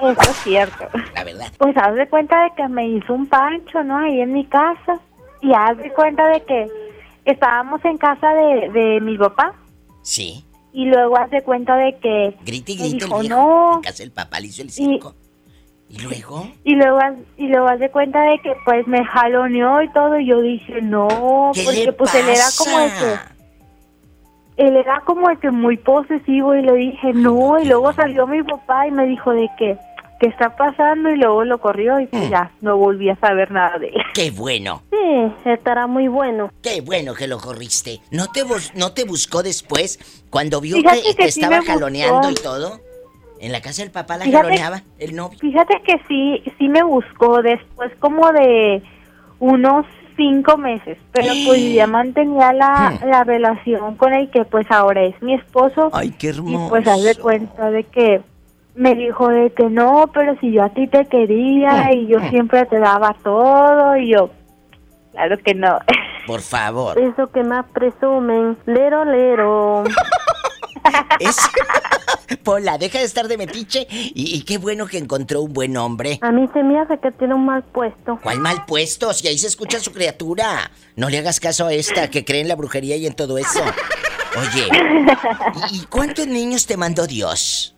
Eso 0.00 0.30
es 0.30 0.36
cierto. 0.42 0.88
La 1.14 1.24
verdad. 1.24 1.52
Pues 1.58 1.76
haz 1.76 1.94
de 1.94 2.08
cuenta 2.08 2.42
de 2.44 2.50
que 2.56 2.66
me 2.68 2.88
hizo 2.88 3.12
un 3.12 3.26
pancho, 3.26 3.84
¿no? 3.84 3.98
Ahí 3.98 4.20
en 4.20 4.32
mi 4.32 4.46
casa. 4.46 4.98
Y 5.42 5.52
haz 5.54 5.76
de 5.78 5.92
cuenta 5.92 6.26
de 6.28 6.42
que 6.42 6.66
estábamos 7.24 7.84
en 7.84 7.98
casa 7.98 8.32
de, 8.34 8.70
de 8.70 9.00
mi 9.00 9.16
papá. 9.18 9.54
Sí. 10.02 10.44
Y 10.72 10.86
luego 10.86 11.18
haz 11.18 11.30
de 11.30 11.42
cuenta 11.42 11.76
de 11.76 11.96
que 11.98 12.36
Grite 12.44 12.72
y 12.72 12.76
dijo, 12.76 13.16
el 13.18 13.22
viejo. 13.22 13.22
no. 13.22 13.74
En 13.76 13.82
casa 13.82 14.02
del 14.02 14.12
papá 14.12 14.40
le 14.40 14.46
hizo 14.46 14.62
el 14.62 14.70
circo. 14.70 15.14
¿Y 15.88 15.98
luego? 15.98 16.48
Y 16.62 16.76
luego, 16.76 17.00
y 17.36 17.48
luego 17.48 17.66
haz 17.66 17.80
de 17.80 17.90
cuenta 17.90 18.22
de 18.22 18.38
que 18.38 18.54
pues 18.64 18.86
me 18.86 19.04
jaloneó 19.04 19.82
y 19.82 19.92
todo. 19.92 20.20
Y 20.20 20.26
yo 20.26 20.40
dije, 20.40 20.80
no, 20.80 21.50
¿Qué 21.52 21.64
porque 21.64 21.84
le 21.86 21.92
pues 21.92 22.14
él 22.14 22.28
era 22.28 22.44
como 22.56 22.78
el 22.78 22.90
pasa? 22.90 23.32
Él 24.56 24.76
era 24.76 25.00
como 25.00 25.28
el 25.30 25.38
que 25.40 25.50
muy 25.50 25.76
posesivo 25.78 26.54
y 26.54 26.62
le 26.62 26.74
dije, 26.74 27.12
no. 27.12 27.58
Y 27.58 27.64
luego 27.64 27.92
salió 27.92 28.26
mi 28.28 28.42
papá 28.44 28.86
y 28.86 28.92
me 28.92 29.06
dijo 29.06 29.32
de 29.32 29.48
que, 29.58 29.76
¿qué 30.20 30.26
está 30.26 30.54
pasando? 30.56 31.10
Y 31.10 31.16
luego 31.16 31.44
lo 31.44 31.58
corrió 31.58 31.98
y 31.98 32.04
Mm. 32.04 32.08
pues 32.10 32.30
ya, 32.30 32.50
no 32.60 32.76
volví 32.76 33.08
a 33.10 33.16
saber 33.16 33.50
nada 33.50 33.78
de 33.78 33.88
él. 33.88 34.02
¡Qué 34.14 34.30
bueno! 34.30 34.82
Sí, 34.90 35.32
estará 35.50 35.86
muy 35.86 36.06
bueno. 36.08 36.50
¡Qué 36.62 36.80
bueno 36.82 37.14
que 37.14 37.26
lo 37.26 37.38
corriste! 37.38 38.00
¿No 38.12 38.26
te, 38.28 38.42
no 38.74 38.92
te 38.92 39.04
buscó 39.04 39.42
después 39.42 39.98
cuando 40.30 40.60
vio 40.60 40.76
Fíjate 40.76 41.02
que, 41.02 41.14
que 41.16 41.32
sí 41.32 41.40
estaba 41.40 41.56
me 41.56 41.60
buscó. 41.60 41.72
jaloneando 41.72 42.30
y 42.30 42.34
todo? 42.34 42.80
¿En 43.40 43.52
la 43.52 43.62
casa 43.62 43.82
del 43.82 43.90
papá 43.90 44.18
la 44.18 44.26
Fíjate- 44.26 44.42
jaloneaba 44.42 44.82
el 44.98 45.16
novio? 45.16 45.38
Fíjate 45.40 45.80
que 45.86 45.94
sí, 46.06 46.42
sí 46.58 46.68
me 46.68 46.82
buscó 46.82 47.40
después 47.42 47.90
como 47.98 48.30
de 48.32 48.82
unos 49.38 49.86
cinco 50.16 50.58
meses, 50.58 50.98
pero 51.12 51.28
pues 51.46 51.72
ya 51.72 51.86
mantenía 51.86 52.52
la, 52.52 52.90
Hmm. 53.02 53.08
la 53.08 53.24
relación 53.24 53.96
con 53.96 54.12
el 54.12 54.30
que 54.30 54.44
pues 54.44 54.66
ahora 54.70 55.02
es 55.04 55.14
mi 55.22 55.32
esposo. 55.34 55.88
Ay, 55.94 56.10
qué 56.18 56.26
Y 56.26 56.30
hermoso. 56.30 56.68
pues 56.68 56.86
haz 56.86 57.02
de 57.02 57.14
cuenta 57.14 57.70
de 57.70 57.84
que 57.84 58.20
me 58.80 58.94
dijo 58.94 59.28
de 59.28 59.52
que 59.52 59.64
no, 59.64 60.10
pero 60.12 60.38
si 60.40 60.52
yo 60.52 60.64
a 60.64 60.70
ti 60.70 60.86
te 60.86 61.04
quería 61.04 61.90
Hmm, 61.90 61.92
y 61.92 62.06
yo 62.06 62.18
siempre 62.30 62.64
te 62.64 62.78
daba 62.78 63.14
todo 63.22 63.94
y 63.98 64.10
yo, 64.10 64.30
claro 65.12 65.36
que 65.44 65.54
no. 65.54 65.78
Por 66.26 66.40
favor. 66.40 66.98
Eso 66.98 67.30
que 67.30 67.42
más 67.42 67.66
presumen, 67.74 68.56
lero, 68.66 69.04
lero. 69.04 69.84
Es... 71.20 71.36
Pola, 72.42 72.78
deja 72.78 72.98
de 72.98 73.04
estar 73.04 73.28
de 73.28 73.36
metiche 73.36 73.86
y, 73.90 74.34
y 74.34 74.42
qué 74.44 74.56
bueno 74.56 74.86
que 74.86 74.96
encontró 74.96 75.42
un 75.42 75.52
buen 75.52 75.76
hombre. 75.76 76.18
A 76.22 76.32
mí 76.32 76.48
se 76.54 76.62
me 76.62 76.80
hace 76.80 76.98
que 76.98 77.10
tiene 77.12 77.34
un 77.34 77.44
mal 77.44 77.62
puesto. 77.62 78.18
¿Cuál 78.22 78.38
mal 78.38 78.64
puesto? 78.64 79.12
Si 79.12 79.28
ahí 79.28 79.36
se 79.36 79.48
escucha 79.48 79.78
su 79.78 79.92
criatura. 79.92 80.70
No 80.96 81.10
le 81.10 81.18
hagas 81.18 81.38
caso 81.38 81.66
a 81.66 81.74
esta 81.74 82.08
que 82.08 82.24
cree 82.24 82.40
en 82.40 82.48
la 82.48 82.56
brujería 82.56 82.96
y 82.96 83.06
en 83.06 83.14
todo 83.14 83.36
eso. 83.36 83.62
Oye, 84.38 84.68
¿y, 85.70 85.76
y 85.76 85.80
cuántos 85.86 86.26
niños 86.26 86.66
te 86.66 86.76
mandó 86.78 87.06
Dios? 87.06 87.76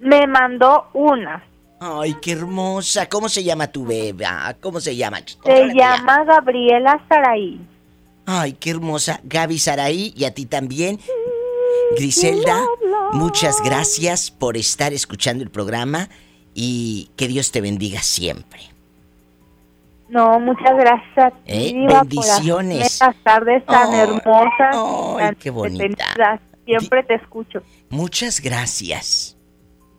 Me 0.00 0.26
mandó 0.26 0.86
una. 0.92 1.44
Ay, 1.80 2.14
qué 2.20 2.32
hermosa. 2.32 3.08
¿Cómo 3.08 3.28
se 3.28 3.42
llama 3.44 3.66
tu 3.68 3.86
beba? 3.86 4.54
¿Cómo 4.60 4.80
se 4.80 4.96
llama? 4.96 5.20
Se 5.44 5.72
llama 5.74 6.24
Gabriela 6.24 7.00
Saraí. 7.08 7.60
Ay, 8.26 8.52
qué 8.54 8.70
hermosa. 8.70 9.20
Gaby 9.24 9.58
Saraí 9.58 10.12
y 10.16 10.24
a 10.24 10.34
ti 10.34 10.44
también. 10.46 10.98
Griselda, 11.96 12.60
muchas 13.12 13.62
gracias 13.64 14.30
por 14.30 14.56
estar 14.56 14.92
escuchando 14.92 15.42
el 15.42 15.50
programa 15.50 16.08
y 16.54 17.10
que 17.16 17.28
Dios 17.28 17.50
te 17.52 17.60
bendiga 17.60 18.02
siempre. 18.02 18.60
No, 20.10 20.38
muchas 20.40 20.74
gracias 20.76 21.18
a 21.18 21.30
ti, 21.30 21.36
Eh, 21.46 21.72
Diva, 21.74 21.88
por 22.00 22.08
bendiciones. 22.08 23.00
hacerme 23.02 23.14
las 23.14 23.24
tardes 23.24 23.66
tan 23.66 23.94
hermosas. 23.94 24.74
ay, 24.74 25.16
tan 25.18 25.34
qué 25.36 25.50
bonita. 25.50 26.40
Siempre 26.66 27.02
te 27.04 27.14
escucho. 27.14 27.62
Muchas 27.88 28.40
gracias. 28.40 29.36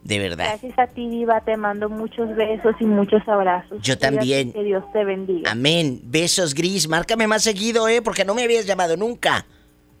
De 0.02 0.18
verdad. 0.18 0.46
Gracias 0.48 0.78
a 0.78 0.86
ti, 0.86 1.08
Diva. 1.08 1.40
Te 1.42 1.56
mando 1.56 1.88
muchos 1.88 2.34
besos 2.34 2.74
y 2.80 2.84
muchos 2.84 3.20
abrazos. 3.28 3.78
Yo 3.82 3.98
también. 3.98 4.52
Que 4.52 4.62
Dios 4.64 4.82
te 4.92 5.04
bendiga. 5.04 5.50
Amén. 5.50 6.00
Besos, 6.04 6.54
Gris. 6.54 6.88
Márcame 6.88 7.26
más 7.26 7.42
seguido, 7.42 7.86
¿eh? 7.88 8.00
Porque 8.02 8.24
no 8.24 8.34
me 8.34 8.42
habías 8.44 8.66
llamado 8.66 8.96
nunca. 8.96 9.46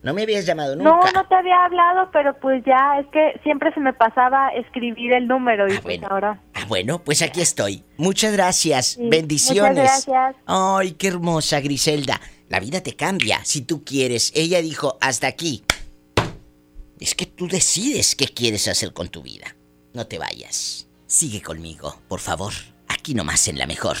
No 0.02 0.14
me 0.14 0.22
habías 0.22 0.46
llamado 0.46 0.76
No, 0.76 0.94
nunca. 0.94 1.12
no 1.12 1.28
te 1.28 1.34
había 1.34 1.62
hablado, 1.62 2.08
pero 2.10 2.34
pues 2.40 2.64
ya 2.64 2.98
es 3.00 3.06
que 3.08 3.38
siempre 3.42 3.70
se 3.74 3.80
me 3.80 3.92
pasaba 3.92 4.48
escribir 4.48 5.12
el 5.12 5.28
número 5.28 5.70
y 5.70 5.76
pues 5.76 6.02
ahora. 6.04 6.40
Ah, 6.54 6.64
bueno, 6.66 7.00
pues 7.04 7.20
aquí 7.20 7.42
estoy. 7.42 7.84
Muchas 7.98 8.32
gracias. 8.32 8.92
Sí, 8.94 9.06
Bendiciones. 9.10 9.72
muchas 9.82 10.06
gracias. 10.06 10.36
Ay, 10.46 10.92
qué 10.92 11.08
hermosa, 11.08 11.60
Griselda. 11.60 12.18
La 12.48 12.60
vida 12.60 12.80
te 12.82 12.96
cambia 12.96 13.44
si 13.44 13.60
tú 13.60 13.84
quieres. 13.84 14.32
Ella 14.34 14.62
dijo, 14.62 14.96
hasta 15.02 15.26
aquí. 15.26 15.62
Es 16.98 17.14
que 17.14 17.26
tú 17.26 17.46
decides 17.46 18.16
qué 18.16 18.26
quieres 18.26 18.68
hacer 18.68 18.94
con 18.94 19.08
tu 19.08 19.20
vida. 19.22 19.54
No 19.92 20.06
te 20.06 20.18
vayas. 20.18 20.86
Sigue 21.06 21.42
conmigo, 21.42 22.00
por 22.08 22.20
favor. 22.20 22.52
Aquí 22.86 23.14
nomás 23.14 23.48
en 23.48 23.58
la 23.58 23.66
mejor. 23.66 23.96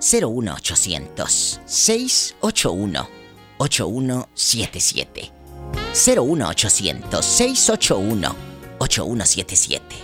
01800 0.00 1.60
681 1.66 3.08
8177. 3.58 5.32
01800 5.92 7.24
681 7.24 8.36
8177. 8.78 9.96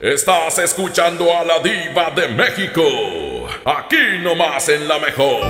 Estás 0.00 0.58
escuchando 0.58 1.32
a 1.34 1.44
la 1.44 1.60
diva 1.60 2.10
de 2.10 2.28
México. 2.28 2.82
Aquí 3.64 4.18
nomás 4.20 4.68
en 4.68 4.88
la 4.88 4.98
mejor. 4.98 5.40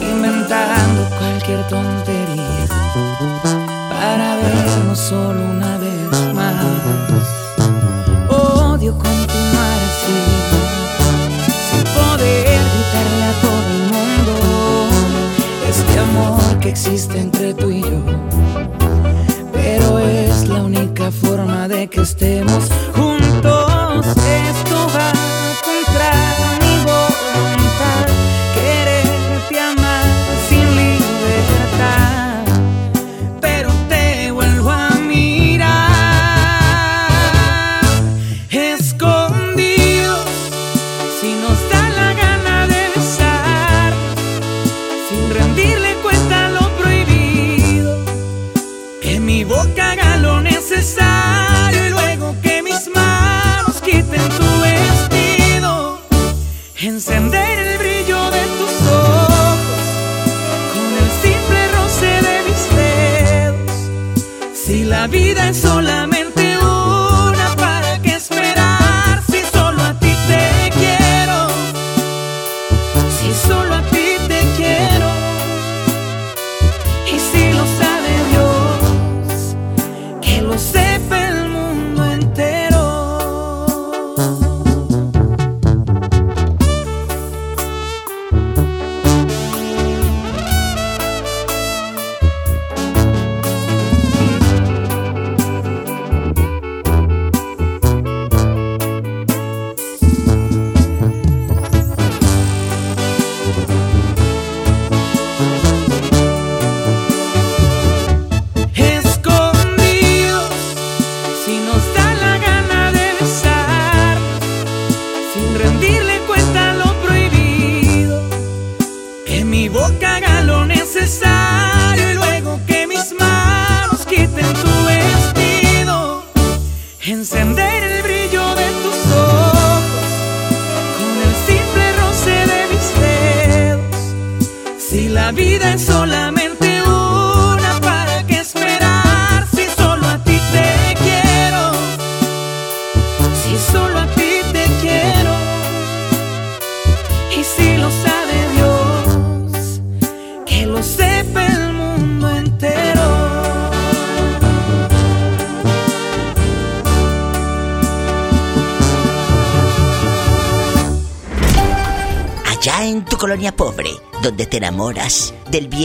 Inventando 0.00 1.00
cualquier 1.18 1.62
tontería 1.68 2.66
para 3.90 4.36
vernos 4.36 4.98
solo 4.98 5.40
una 5.44 5.76
vez 5.78 6.34
más. 6.34 6.54
Odio 8.28 8.92
continuar 8.96 9.78
así, 9.90 10.18
sin 11.68 11.84
poder 11.94 12.58
gritarle 12.72 13.24
a 13.24 13.34
todo 13.42 13.68
el 13.76 13.82
mundo 13.94 14.32
este 15.68 15.98
amor 15.98 16.58
que 16.60 16.68
existe 16.70 17.20
entre 17.20 17.54
tú 17.54 17.70
y 17.70 17.75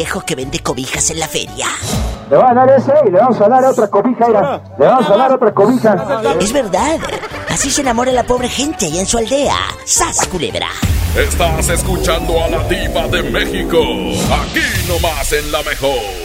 viejo 0.01 0.21
que 0.21 0.33
vende 0.33 0.57
cobijas 0.61 1.11
en 1.11 1.19
la 1.19 1.27
feria. 1.27 1.67
Le 2.27 2.35
va 2.35 2.49
a 2.49 2.53
dar 2.55 2.71
ese 2.71 2.91
y 3.05 3.11
le 3.11 3.19
vamos 3.19 3.39
a 3.39 3.47
dar 3.47 3.63
otra 3.65 3.87
cobija. 3.87 4.27
Le 4.79 4.85
vamos 4.87 5.07
a 5.07 5.15
dar 5.15 5.31
otra 5.31 5.53
cobija. 5.53 6.23
Es 6.39 6.51
verdad. 6.51 6.97
Así 7.49 7.69
se 7.69 7.81
enamora 7.81 8.11
la 8.11 8.23
pobre 8.23 8.49
gente 8.49 8.87
allá 8.87 9.01
en 9.01 9.05
su 9.05 9.19
aldea. 9.19 9.55
¡Sas, 9.85 10.25
culebra! 10.25 10.69
Estás 11.15 11.69
escuchando 11.69 12.43
a 12.43 12.47
la 12.47 12.63
diva 12.63 13.07
de 13.09 13.21
México. 13.29 13.77
Aquí 14.41 14.65
nomás 14.87 15.31
en 15.33 15.51
la 15.51 15.61
mejor. 15.61 16.20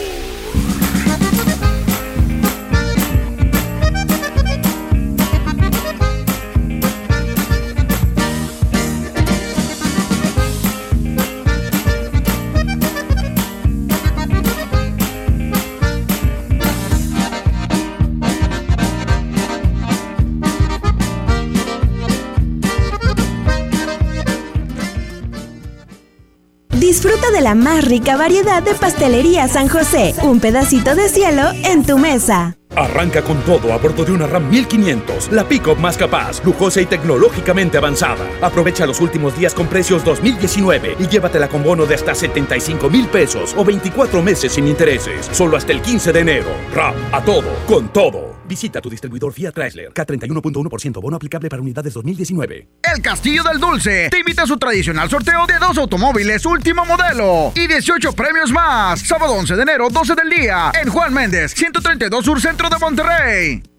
De 27.33 27.41
la 27.41 27.55
más 27.55 27.85
rica 27.85 28.15
variedad 28.17 28.63
de 28.63 28.73
pastelería 28.73 29.47
San 29.47 29.67
José. 29.67 30.15
Un 30.23 30.39
pedacito 30.39 30.95
de 30.95 31.07
cielo 31.07 31.43
en 31.65 31.85
tu 31.85 31.97
mesa. 31.99 32.57
Arranca 32.75 33.21
con 33.21 33.41
todo 33.41 33.73
a 33.73 33.77
bordo 33.77 34.05
de 34.05 34.11
una 34.11 34.27
RAM 34.27 34.49
1500, 34.49 35.31
la 35.31 35.43
pick-up 35.47 35.77
más 35.77 35.97
capaz, 35.97 36.43
lujosa 36.43 36.81
y 36.81 36.85
tecnológicamente 36.85 37.77
avanzada. 37.77 38.25
Aprovecha 38.41 38.87
los 38.87 39.01
últimos 39.01 39.37
días 39.37 39.53
con 39.53 39.67
precios 39.67 40.03
2019 40.03 40.95
y 40.99 41.07
llévatela 41.07 41.47
con 41.47 41.63
bono 41.63 41.85
de 41.85 41.95
hasta 41.95 42.15
75 42.15 42.89
mil 42.89 43.07
pesos 43.07 43.53
o 43.57 43.63
24 43.63 44.21
meses 44.23 44.53
sin 44.53 44.67
intereses, 44.67 45.29
solo 45.31 45.57
hasta 45.57 45.73
el 45.73 45.81
15 45.81 46.13
de 46.13 46.19
enero. 46.19 46.49
RAM, 46.73 46.95
a 47.11 47.21
todo, 47.23 47.49
con 47.67 47.89
todo. 47.89 48.26
Visita 48.47 48.81
tu 48.81 48.89
distribuidor 48.89 49.33
Fiat 49.33 49.53
Chrysler. 49.53 49.93
K31.1% 49.93 51.01
bono 51.01 51.17
aplicable 51.17 51.49
para 51.49 51.61
unidades 51.61 51.93
2019. 51.93 52.67
El 52.83 53.01
Castillo 53.01 53.43
del 53.43 53.59
Dulce 53.59 54.09
te 54.09 54.19
invita 54.19 54.43
a 54.43 54.47
su 54.47 54.57
tradicional 54.57 55.09
sorteo 55.09 55.45
de 55.45 55.57
dos 55.59 55.77
automóviles 55.77 56.45
último 56.45 56.85
modelo 56.85 57.51
y 57.55 57.67
18 57.67 58.13
premios 58.13 58.51
más. 58.51 59.01
Sábado 59.01 59.33
11 59.33 59.55
de 59.55 59.61
enero, 59.61 59.89
12 59.89 60.15
del 60.15 60.29
día, 60.29 60.71
en 60.81 60.89
Juan 60.89 61.13
Méndez, 61.13 61.53
132 61.53 62.23
Sur 62.23 62.41
Centro 62.41 62.69
de 62.69 62.77
Monterrey. 62.77 63.76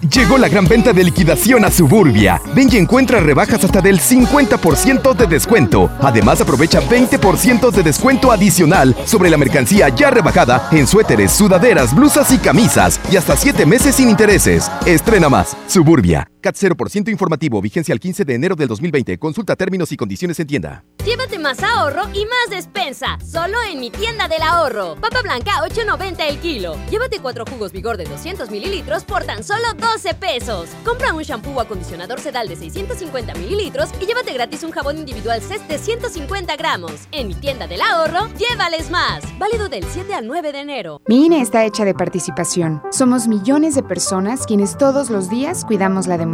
Llegó 0.00 0.38
la 0.38 0.48
gran 0.48 0.66
venta 0.66 0.92
de 0.92 1.04
liquidación 1.04 1.64
a 1.64 1.70
Suburbia. 1.70 2.40
Ven 2.54 2.68
y 2.72 2.76
encuentra 2.76 3.20
rebajas 3.20 3.64
hasta 3.64 3.80
del 3.80 4.00
50% 4.00 5.14
de 5.14 5.26
descuento. 5.26 5.90
Además, 6.00 6.40
aprovecha 6.40 6.80
20% 6.80 7.70
de 7.70 7.82
descuento 7.82 8.30
adicional 8.32 8.96
sobre 9.04 9.30
la 9.30 9.36
mercancía 9.36 9.88
ya 9.88 10.10
rebajada 10.10 10.68
en 10.72 10.86
suéteres, 10.86 11.32
sudaderas, 11.32 11.94
blusas 11.94 12.32
y 12.32 12.38
camisas. 12.38 13.00
Y 13.10 13.16
hasta 13.16 13.36
7 13.36 13.66
meses 13.66 13.96
sin 13.96 14.10
intereses. 14.10 14.70
Estrena 14.86 15.28
más. 15.28 15.56
Suburbia. 15.66 16.33
CAT 16.44 16.56
0% 16.56 17.08
informativo. 17.08 17.62
Vigencia 17.62 17.94
al 17.94 18.00
15 18.00 18.26
de 18.26 18.34
enero 18.34 18.54
del 18.54 18.68
2020. 18.68 19.18
Consulta 19.18 19.56
términos 19.56 19.90
y 19.92 19.96
condiciones 19.96 20.38
en 20.40 20.46
tienda. 20.46 20.84
Llévate 21.02 21.38
más 21.38 21.62
ahorro 21.62 22.02
y 22.12 22.26
más 22.26 22.50
despensa. 22.50 23.18
Solo 23.24 23.62
en 23.62 23.80
mi 23.80 23.90
tienda 23.90 24.28
del 24.28 24.42
ahorro. 24.42 24.96
Papa 25.00 25.22
blanca 25.22 25.62
8.90 25.62 26.16
el 26.28 26.38
kilo. 26.40 26.76
Llévate 26.90 27.20
cuatro 27.20 27.46
jugos 27.46 27.72
vigor 27.72 27.96
de 27.96 28.04
200 28.04 28.50
mililitros 28.50 29.04
por 29.04 29.24
tan 29.24 29.42
solo 29.42 29.72
12 29.78 30.14
pesos. 30.14 30.68
Compra 30.84 31.14
un 31.14 31.22
shampoo 31.22 31.54
o 31.54 31.60
acondicionador 31.60 32.20
sedal 32.20 32.46
de 32.46 32.56
650 32.56 33.34
mililitros 33.36 33.88
y 34.02 34.04
llévate 34.04 34.34
gratis 34.34 34.64
un 34.64 34.70
jabón 34.70 34.98
individual 34.98 35.40
CES 35.40 35.66
de 35.66 35.78
150 35.78 36.56
gramos. 36.56 36.92
En 37.12 37.28
mi 37.28 37.34
tienda 37.34 37.66
del 37.66 37.80
ahorro, 37.80 38.28
llévales 38.36 38.90
más. 38.90 39.22
Válido 39.38 39.70
del 39.70 39.84
7 39.84 40.12
al 40.14 40.26
9 40.26 40.52
de 40.52 40.60
enero. 40.60 41.00
Mi 41.06 41.24
INE 41.24 41.40
está 41.40 41.64
hecha 41.64 41.86
de 41.86 41.94
participación. 41.94 42.82
Somos 42.90 43.28
millones 43.28 43.74
de 43.74 43.82
personas 43.82 44.44
quienes 44.46 44.76
todos 44.76 45.08
los 45.08 45.30
días 45.30 45.64
cuidamos 45.64 46.06
la 46.06 46.18
democracia. 46.18 46.33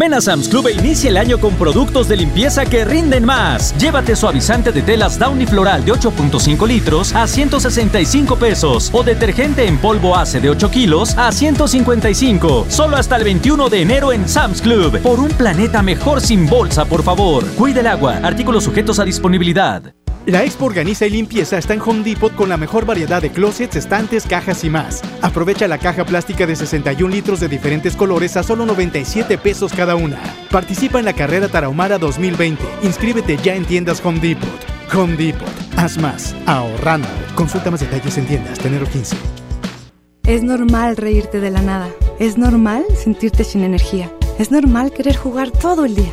Ven 0.00 0.14
a 0.14 0.20
Sam's 0.22 0.48
Club 0.48 0.66
e 0.68 0.72
inicia 0.72 1.10
el 1.10 1.18
año 1.18 1.38
con 1.38 1.54
productos 1.56 2.08
de 2.08 2.16
limpieza 2.16 2.64
que 2.64 2.86
rinden 2.86 3.22
más. 3.22 3.76
Llévate 3.76 4.16
suavizante 4.16 4.72
de 4.72 4.80
telas 4.80 5.18
Downy 5.18 5.44
Floral 5.44 5.84
de 5.84 5.92
8.5 5.92 6.66
litros 6.66 7.14
a 7.14 7.26
165 7.26 8.36
pesos 8.36 8.88
o 8.94 9.02
detergente 9.02 9.66
en 9.66 9.76
polvo 9.76 10.16
ACE 10.16 10.40
de 10.40 10.48
8 10.48 10.70
kilos 10.70 11.18
a 11.18 11.30
155. 11.30 12.64
Solo 12.70 12.96
hasta 12.96 13.16
el 13.16 13.24
21 13.24 13.68
de 13.68 13.82
enero 13.82 14.10
en 14.10 14.26
Sam's 14.26 14.62
Club. 14.62 14.98
Por 15.02 15.20
un 15.20 15.32
planeta 15.32 15.82
mejor 15.82 16.22
sin 16.22 16.46
bolsa, 16.46 16.86
por 16.86 17.02
favor. 17.02 17.44
Cuide 17.58 17.80
el 17.80 17.86
agua. 17.86 18.20
Artículos 18.22 18.64
sujetos 18.64 19.00
a 19.00 19.04
disponibilidad. 19.04 19.92
La 20.26 20.44
Expo 20.44 20.66
Organiza 20.66 21.06
y 21.06 21.10
Limpieza 21.10 21.56
está 21.56 21.72
en 21.72 21.80
Home 21.80 22.04
Depot 22.04 22.34
con 22.34 22.50
la 22.50 22.58
mejor 22.58 22.84
variedad 22.84 23.22
de 23.22 23.30
closets, 23.30 23.76
estantes, 23.76 24.26
cajas 24.26 24.62
y 24.64 24.70
más. 24.70 25.00
Aprovecha 25.22 25.66
la 25.66 25.78
caja 25.78 26.04
plástica 26.04 26.46
de 26.46 26.56
61 26.56 27.12
litros 27.12 27.40
de 27.40 27.48
diferentes 27.48 27.96
colores 27.96 28.36
a 28.36 28.42
solo 28.42 28.66
97 28.66 29.38
pesos 29.38 29.72
cada 29.72 29.96
una. 29.96 30.18
Participa 30.50 30.98
en 30.98 31.06
la 31.06 31.14
carrera 31.14 31.48
Tarahumara 31.48 31.98
2020. 31.98 32.62
Inscríbete 32.82 33.38
ya 33.38 33.54
en 33.54 33.64
tiendas 33.64 34.04
Home 34.04 34.20
Depot. 34.20 34.48
Home 34.94 35.16
Depot. 35.16 35.48
Haz 35.76 35.96
más. 35.96 36.36
Ahorrando. 36.44 37.08
Consulta 37.34 37.70
más 37.70 37.80
detalles 37.80 38.18
en 38.18 38.26
tiendas. 38.26 38.58
Tenero 38.58 38.86
15. 38.86 39.16
Es 40.24 40.42
normal 40.42 40.98
reírte 40.98 41.40
de 41.40 41.50
la 41.50 41.62
nada. 41.62 41.88
Es 42.18 42.36
normal 42.36 42.84
sentirte 42.94 43.42
sin 43.42 43.64
energía. 43.64 44.12
Es 44.38 44.50
normal 44.50 44.92
querer 44.92 45.16
jugar 45.16 45.50
todo 45.50 45.86
el 45.86 45.94
día. 45.94 46.12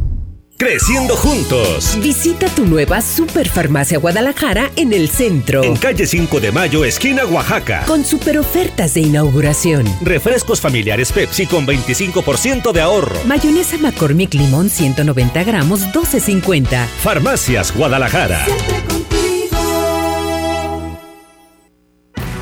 Creciendo 0.61 1.15
juntos. 1.15 1.97
Visita 2.03 2.45
tu 2.49 2.67
nueva 2.67 3.01
Superfarmacia 3.01 3.97
Guadalajara 3.97 4.69
en 4.75 4.93
el 4.93 5.09
centro. 5.09 5.63
En 5.63 5.75
calle 5.75 6.05
5 6.05 6.39
de 6.39 6.51
Mayo, 6.51 6.85
esquina 6.85 7.25
Oaxaca. 7.25 7.83
Con 7.87 8.05
super 8.05 8.37
ofertas 8.37 8.93
de 8.93 9.01
inauguración. 9.01 9.87
Refrescos 10.03 10.61
familiares 10.61 11.11
Pepsi 11.11 11.47
con 11.47 11.65
25% 11.65 12.73
de 12.73 12.81
ahorro. 12.81 13.19
Mayonesa 13.25 13.79
McCormick 13.79 14.35
Limón 14.35 14.69
190 14.69 15.43
gramos 15.45 15.81
12.50. 15.87 16.85
Farmacias 16.85 17.75
Guadalajara. 17.75 18.45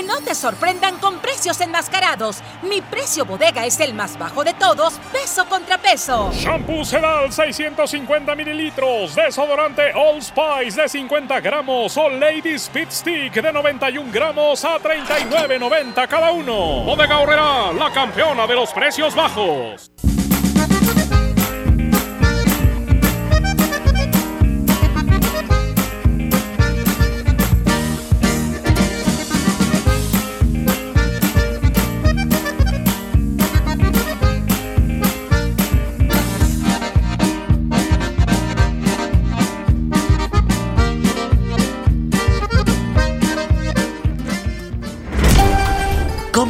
Que 0.00 0.06
no 0.06 0.18
te 0.22 0.34
sorprendan 0.34 0.96
con 0.96 1.18
precios 1.18 1.60
enmascarados. 1.60 2.38
Mi 2.62 2.80
precio 2.80 3.26
bodega 3.26 3.66
es 3.66 3.78
el 3.80 3.92
más 3.92 4.18
bajo 4.18 4.42
de 4.44 4.54
todos, 4.54 4.94
peso 5.12 5.44
contra 5.46 5.76
peso. 5.76 6.30
Shampoo 6.32 6.86
Sedal 6.86 7.30
650 7.30 8.34
mililitros, 8.34 9.14
desodorante 9.14 9.92
All 9.94 10.22
Spice 10.22 10.80
de 10.80 10.88
50 10.88 11.40
gramos 11.40 11.98
o 11.98 12.08
Lady 12.08 12.54
Speed 12.54 12.88
Stick 12.90 13.34
de 13.34 13.52
91 13.52 14.10
gramos 14.10 14.64
a 14.64 14.78
39.90 14.78 16.08
cada 16.08 16.32
uno. 16.32 16.82
Bodega 16.82 17.18
Horrera, 17.18 17.70
la 17.70 17.92
campeona 17.92 18.46
de 18.46 18.54
los 18.54 18.72
precios 18.72 19.14
bajos. 19.14 19.90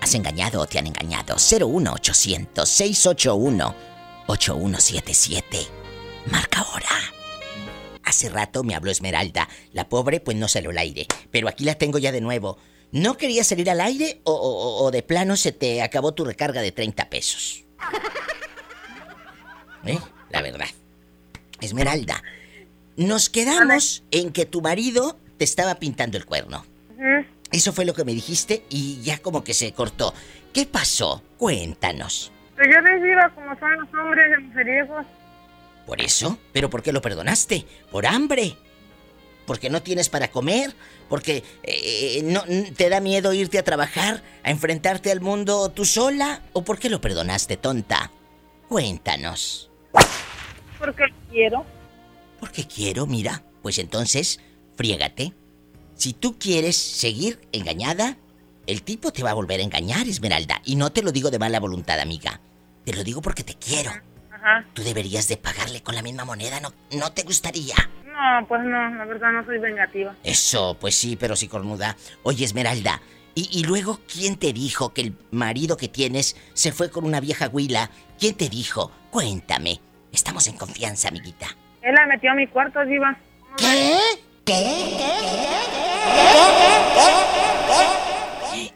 ¿Has 0.00 0.14
engañado 0.14 0.60
o 0.60 0.66
te 0.66 0.78
han 0.78 0.86
engañado? 0.86 1.36
01800 1.36 2.68
681 2.68 3.74
8177. 4.26 5.58
Marca 6.30 6.60
ahora. 6.60 6.88
Hace 8.04 8.28
rato 8.28 8.64
me 8.64 8.74
habló 8.74 8.90
Esmeralda. 8.90 9.48
La 9.72 9.88
pobre 9.88 10.20
pues 10.20 10.36
no 10.36 10.48
salió 10.48 10.70
al 10.70 10.78
aire. 10.78 11.06
Pero 11.30 11.48
aquí 11.48 11.64
la 11.64 11.74
tengo 11.76 11.98
ya 11.98 12.12
de 12.12 12.20
nuevo. 12.20 12.58
¿No 12.92 13.16
querías 13.16 13.46
salir 13.46 13.70
al 13.70 13.80
aire 13.80 14.20
o, 14.24 14.32
o- 14.32 14.84
o 14.84 14.90
de 14.90 15.02
plano 15.02 15.36
se 15.36 15.52
te 15.52 15.80
acabó 15.82 16.12
tu 16.12 16.24
recarga 16.24 16.60
de 16.60 16.72
30 16.72 17.08
pesos? 17.08 17.64
¿Eh? 19.84 19.98
La 20.30 20.42
verdad. 20.42 20.66
Esmeralda, 21.60 22.22
nos 22.96 23.28
quedamos 23.30 24.02
en 24.10 24.32
que 24.32 24.46
tu 24.46 24.60
marido 24.62 25.18
te 25.36 25.44
estaba 25.44 25.76
pintando 25.76 26.16
el 26.18 26.24
cuerno. 26.26 26.64
Eso 27.52 27.72
fue 27.72 27.84
lo 27.84 27.94
que 27.94 28.04
me 28.04 28.12
dijiste 28.14 28.64
y 28.70 29.00
ya 29.02 29.18
como 29.18 29.42
que 29.44 29.54
se 29.54 29.72
cortó. 29.72 30.14
¿Qué 30.52 30.66
pasó? 30.66 31.22
Cuéntanos. 31.36 32.30
Pero 32.56 32.72
ya 32.72 32.80
ves, 32.80 33.02
Diva, 33.02 33.30
como 33.34 33.58
son 33.58 33.72
los 33.80 33.88
hombres 33.94 34.30
de 34.30 34.38
mujeriegos. 34.38 35.06
¿Por 35.86 36.00
eso? 36.00 36.38
¿Pero 36.52 36.70
por 36.70 36.82
qué 36.82 36.92
lo 36.92 37.00
perdonaste? 37.02 37.66
¿Por 37.90 38.06
hambre? 38.06 38.56
¿Porque 39.46 39.70
no 39.70 39.82
tienes 39.82 40.08
para 40.08 40.30
comer? 40.30 40.74
¿Porque 41.08 41.42
eh, 41.64 42.20
no, 42.22 42.44
n- 42.46 42.70
te 42.72 42.88
da 42.88 43.00
miedo 43.00 43.32
irte 43.32 43.58
a 43.58 43.64
trabajar, 43.64 44.22
a 44.44 44.50
enfrentarte 44.50 45.10
al 45.10 45.20
mundo 45.20 45.70
tú 45.70 45.84
sola? 45.84 46.42
¿O 46.52 46.62
por 46.62 46.78
qué 46.78 46.88
lo 46.88 47.00
perdonaste, 47.00 47.56
tonta? 47.56 48.12
Cuéntanos. 48.68 49.70
Porque 50.78 51.04
quiero. 51.30 51.66
Porque 52.38 52.64
quiero, 52.66 53.06
mira. 53.06 53.42
Pues 53.62 53.78
entonces, 53.78 54.38
friégate. 54.76 55.32
Si 56.00 56.14
tú 56.14 56.38
quieres 56.38 56.78
seguir 56.78 57.38
engañada, 57.52 58.16
el 58.66 58.82
tipo 58.82 59.12
te 59.12 59.22
va 59.22 59.32
a 59.32 59.34
volver 59.34 59.60
a 59.60 59.64
engañar, 59.64 60.08
Esmeralda. 60.08 60.62
Y 60.64 60.76
no 60.76 60.90
te 60.92 61.02
lo 61.02 61.12
digo 61.12 61.30
de 61.30 61.38
mala 61.38 61.60
voluntad, 61.60 62.00
amiga. 62.00 62.40
Te 62.86 62.94
lo 62.94 63.04
digo 63.04 63.20
porque 63.20 63.44
te 63.44 63.52
quiero. 63.56 63.90
Ajá. 64.32 64.64
Tú 64.72 64.82
deberías 64.82 65.28
de 65.28 65.36
pagarle 65.36 65.82
con 65.82 65.94
la 65.94 66.00
misma 66.00 66.24
moneda, 66.24 66.58
¿no, 66.58 66.72
no 66.96 67.12
te 67.12 67.22
gustaría? 67.22 67.74
No, 68.06 68.48
pues 68.48 68.62
no, 68.62 68.94
la 68.94 69.04
verdad 69.04 69.30
no 69.30 69.44
soy 69.44 69.58
vengativa. 69.58 70.16
Eso, 70.24 70.74
pues 70.80 70.94
sí, 70.94 71.16
pero 71.16 71.36
sí 71.36 71.48
cornuda. 71.48 71.94
Oye, 72.22 72.46
Esmeralda, 72.46 73.02
¿y, 73.34 73.50
y 73.52 73.64
luego 73.64 74.00
quién 74.10 74.36
te 74.36 74.54
dijo 74.54 74.94
que 74.94 75.02
el 75.02 75.18
marido 75.30 75.76
que 75.76 75.88
tienes 75.88 76.34
se 76.54 76.72
fue 76.72 76.90
con 76.90 77.04
una 77.04 77.20
vieja 77.20 77.48
huila? 77.48 77.90
¿Quién 78.18 78.36
te 78.36 78.48
dijo? 78.48 78.90
Cuéntame. 79.10 79.82
Estamos 80.12 80.46
en 80.46 80.56
confianza, 80.56 81.08
amiguita. 81.08 81.48
Él 81.82 81.94
la 81.94 82.06
metió 82.06 82.30
a 82.30 82.34
mi 82.36 82.46
cuarto, 82.46 82.82
Diva. 82.86 83.18
¿Qué? 83.58 83.98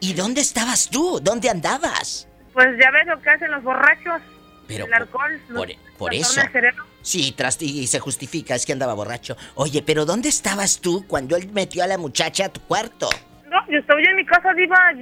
¿Y 0.01 0.13
dónde 0.15 0.41
estabas 0.41 0.89
tú? 0.89 1.21
¿Dónde 1.23 1.51
andabas? 1.51 2.29
Pues 2.53 2.69
ya 2.81 2.91
ves 2.91 3.07
lo 3.07 3.21
que 3.21 3.31
hacen 3.31 3.51
los 3.51 3.63
borrachos. 3.63 4.23
Pero 4.67 4.87
el 4.87 4.95
alcohol. 4.95 5.41
Por, 5.55 5.69
por 5.99 6.11
trastorna 6.11 6.69
eso. 6.69 6.83
Sí, 7.03 7.35
tras 7.37 7.61
y 7.61 7.87
se 7.87 8.01
justifica, 8.01 8.55
es 8.55 8.65
que 8.65 8.73
andaba 8.73 8.95
borracho. 8.95 9.37
Oye, 9.57 9.83
pero 9.83 10.07
¿dónde 10.07 10.31
estabas 10.31 10.81
tú 10.81 11.07
cuando 11.07 11.37
él 11.37 11.51
metió 11.53 11.85
a 11.85 11.87
la 11.87 11.99
muchacha 11.99 12.47
a 12.47 12.49
tu 12.49 12.61
cuarto? 12.61 13.11
No, 13.51 13.59
yo 13.71 13.79
estoy 13.79 14.05
en 14.05 14.17
mi 14.17 14.25
casa, 14.25 14.55
Diva. 14.55 14.95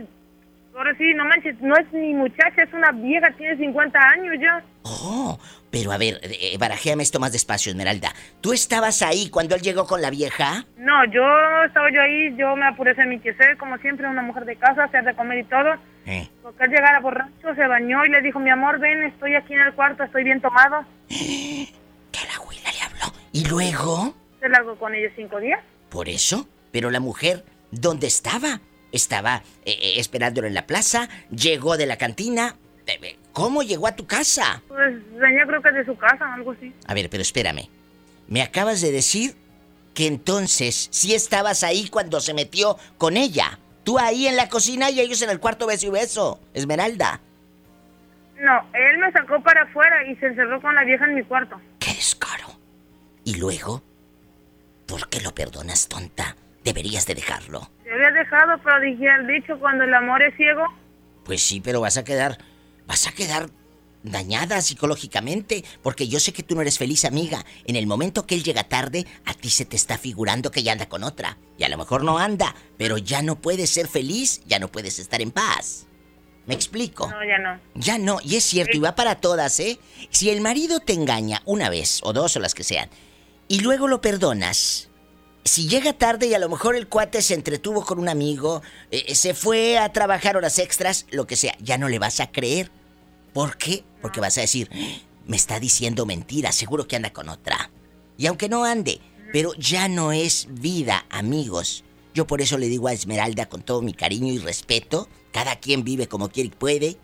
Ahora 0.74 0.94
sí, 0.96 1.12
no 1.14 1.24
manches, 1.24 1.60
no 1.60 1.76
es 1.76 1.92
ni 1.92 2.14
muchacha, 2.14 2.62
es 2.62 2.72
una 2.72 2.92
vieja, 2.92 3.30
tiene 3.36 3.56
50 3.56 3.98
años 3.98 4.34
ya. 4.40 4.64
Oh, 4.84 5.38
pero 5.70 5.92
a 5.92 5.98
ver, 5.98 6.18
eh, 6.22 6.56
barajéame 6.58 7.02
esto 7.02 7.20
más 7.20 7.32
despacio, 7.32 7.70
Esmeralda. 7.70 8.12
¿Tú 8.40 8.52
estabas 8.52 9.02
ahí 9.02 9.28
cuando 9.30 9.54
él 9.54 9.62
llegó 9.62 9.86
con 9.86 10.00
la 10.00 10.10
vieja? 10.10 10.64
No, 10.78 11.04
yo 11.06 11.22
estaba 11.66 11.90
yo 11.92 12.00
ahí, 12.00 12.34
yo 12.36 12.56
me 12.56 12.66
apuré 12.66 12.94
a 13.00 13.06
mi 13.06 13.20
quehacer, 13.20 13.56
como 13.58 13.76
siempre, 13.78 14.08
una 14.08 14.22
mujer 14.22 14.44
de 14.44 14.56
casa, 14.56 14.84
hacer 14.84 15.04
de 15.04 15.14
comer 15.14 15.38
y 15.38 15.44
todo. 15.44 15.74
Eh. 16.06 16.28
Porque 16.42 16.64
él 16.64 16.70
llegara 16.70 17.00
borracho, 17.00 17.54
se 17.54 17.66
bañó 17.66 18.04
y 18.06 18.10
le 18.10 18.22
dijo, 18.22 18.40
mi 18.40 18.50
amor, 18.50 18.78
ven, 18.78 19.02
estoy 19.04 19.34
aquí 19.34 19.52
en 19.52 19.60
el 19.60 19.74
cuarto, 19.74 20.04
estoy 20.04 20.24
bien 20.24 20.40
tomado. 20.40 20.84
¿Y 23.32 23.46
luego? 23.46 24.14
Se 24.40 24.48
largó 24.48 24.76
con 24.76 24.94
ellos 24.94 25.12
cinco 25.16 25.40
días. 25.40 25.60
Por 25.88 26.08
eso. 26.08 26.46
Pero 26.70 26.90
la 26.90 27.00
mujer, 27.00 27.44
¿dónde 27.70 28.06
estaba? 28.06 28.60
Estaba 28.92 29.42
eh, 29.64 29.72
eh, 29.80 29.94
esperándolo 29.96 30.46
en 30.46 30.54
la 30.54 30.66
plaza, 30.66 31.08
llegó 31.30 31.76
de 31.76 31.86
la 31.86 31.96
cantina. 31.96 32.56
Eh, 32.86 33.16
¿Cómo 33.32 33.62
llegó 33.62 33.86
a 33.86 33.96
tu 33.96 34.06
casa? 34.06 34.62
Pues 34.68 34.94
venía 35.18 35.46
creo 35.46 35.62
que 35.62 35.72
de 35.72 35.84
su 35.84 35.96
casa, 35.96 36.34
algo 36.34 36.52
así. 36.52 36.72
A 36.86 36.94
ver, 36.94 37.08
pero 37.10 37.22
espérame. 37.22 37.68
Me 38.28 38.42
acabas 38.42 38.80
de 38.80 38.92
decir 38.92 39.34
que 39.94 40.06
entonces 40.06 40.88
sí 40.90 41.14
estabas 41.14 41.62
ahí 41.62 41.88
cuando 41.88 42.20
se 42.20 42.34
metió 42.34 42.76
con 42.98 43.16
ella. 43.16 43.58
Tú 43.84 43.98
ahí 43.98 44.26
en 44.26 44.36
la 44.36 44.48
cocina 44.48 44.90
y 44.90 45.00
ellos 45.00 45.22
en 45.22 45.30
el 45.30 45.40
cuarto 45.40 45.66
beso 45.66 45.86
y 45.86 45.90
beso. 45.90 46.40
Esmeralda. 46.54 47.20
No, 48.38 48.60
él 48.74 48.98
me 48.98 49.10
sacó 49.12 49.42
para 49.42 49.62
afuera 49.62 50.06
y 50.06 50.16
se 50.16 50.26
encerró 50.26 50.60
con 50.60 50.74
la 50.74 50.84
vieja 50.84 51.04
en 51.04 51.14
mi 51.14 51.22
cuarto. 51.22 51.60
¿Y 53.24 53.36
luego? 53.36 53.82
¿Por 54.86 55.08
qué 55.08 55.20
lo 55.20 55.34
perdonas, 55.34 55.88
tonta? 55.88 56.36
Deberías 56.64 57.06
de 57.06 57.14
dejarlo. 57.14 57.70
Se 57.92 57.96
había 57.96 58.10
dejado, 58.22 58.58
el 58.82 59.26
dicho, 59.26 59.58
cuando 59.60 59.84
el 59.84 59.92
amor 59.92 60.22
es 60.22 60.34
ciego, 60.36 60.64
Pues 61.26 61.42
sí, 61.42 61.60
pero 61.60 61.82
vas 61.82 61.98
a 61.98 62.04
quedar. 62.04 62.38
Vas 62.86 63.06
a 63.06 63.12
quedar 63.12 63.50
dañada 64.02 64.62
psicológicamente. 64.62 65.62
Porque 65.82 66.08
yo 66.08 66.18
sé 66.18 66.32
que 66.32 66.42
tú 66.42 66.54
no 66.54 66.62
eres 66.62 66.78
feliz, 66.78 67.04
amiga. 67.04 67.44
En 67.66 67.76
el 67.76 67.86
momento 67.86 68.26
que 68.26 68.34
él 68.34 68.44
llega 68.44 68.64
tarde, 68.64 69.06
a 69.26 69.34
ti 69.34 69.50
se 69.50 69.66
te 69.66 69.76
está 69.76 69.98
figurando 69.98 70.50
que 70.50 70.62
ya 70.62 70.72
anda 70.72 70.88
con 70.88 71.04
otra. 71.04 71.36
Y 71.58 71.64
a 71.64 71.68
lo 71.68 71.76
mejor 71.76 72.02
no 72.02 72.18
anda, 72.18 72.54
pero 72.78 72.96
ya 72.96 73.20
no 73.20 73.36
puedes 73.36 73.68
ser 73.68 73.88
feliz, 73.88 74.40
ya 74.46 74.58
no 74.58 74.68
puedes 74.68 74.98
estar 74.98 75.20
en 75.20 75.30
paz. 75.30 75.86
¿Me 76.46 76.54
explico? 76.54 77.10
no, 77.10 77.22
ya 77.24 77.38
no. 77.38 77.60
Ya 77.74 77.98
no, 77.98 78.20
y 78.24 78.36
es 78.36 78.44
cierto, 78.44 78.74
y 78.74 78.80
va 78.80 78.94
para 78.94 79.16
todas, 79.16 79.60
¿eh? 79.60 79.78
Si 80.08 80.30
el 80.30 80.40
marido 80.40 80.80
te 80.80 80.94
engaña 80.94 81.42
una 81.44 81.68
vez, 81.68 82.00
o 82.02 82.14
dos, 82.14 82.36
o 82.36 82.40
las 82.40 82.54
que 82.54 82.64
sean, 82.64 82.88
y 83.48 83.60
luego 83.60 83.86
lo 83.86 84.00
perdonas, 84.00 84.88
si 85.44 85.68
llega 85.68 85.92
tarde 85.92 86.26
y 86.26 86.34
a 86.34 86.38
lo 86.38 86.48
mejor 86.48 86.76
el 86.76 86.88
cuate 86.88 87.22
se 87.22 87.34
entretuvo 87.34 87.84
con 87.84 87.98
un 87.98 88.08
amigo, 88.08 88.62
eh, 88.90 89.14
se 89.14 89.34
fue 89.34 89.78
a 89.78 89.92
trabajar 89.92 90.36
horas 90.36 90.58
extras, 90.58 91.06
lo 91.10 91.26
que 91.26 91.36
sea, 91.36 91.56
ya 91.60 91.78
no 91.78 91.88
le 91.88 91.98
vas 91.98 92.20
a 92.20 92.30
creer. 92.30 92.70
¿Por 93.32 93.56
qué? 93.56 93.84
Porque 94.00 94.20
vas 94.20 94.38
a 94.38 94.42
decir, 94.42 94.70
me 95.26 95.36
está 95.36 95.58
diciendo 95.58 96.06
mentiras, 96.06 96.54
seguro 96.54 96.86
que 96.86 96.96
anda 96.96 97.12
con 97.12 97.28
otra. 97.28 97.70
Y 98.18 98.26
aunque 98.26 98.48
no 98.48 98.64
ande, 98.64 99.00
pero 99.32 99.52
ya 99.54 99.88
no 99.88 100.12
es 100.12 100.46
vida, 100.50 101.06
amigos. 101.10 101.84
Yo 102.14 102.26
por 102.26 102.42
eso 102.42 102.58
le 102.58 102.66
digo 102.66 102.88
a 102.88 102.92
Esmeralda 102.92 103.48
con 103.48 103.62
todo 103.62 103.80
mi 103.80 103.94
cariño 103.94 104.32
y 104.32 104.38
respeto, 104.38 105.08
cada 105.32 105.56
quien 105.56 105.82
vive 105.82 106.08
como 106.08 106.28
quiere 106.28 106.48
y 106.48 106.56
puede. 106.56 106.96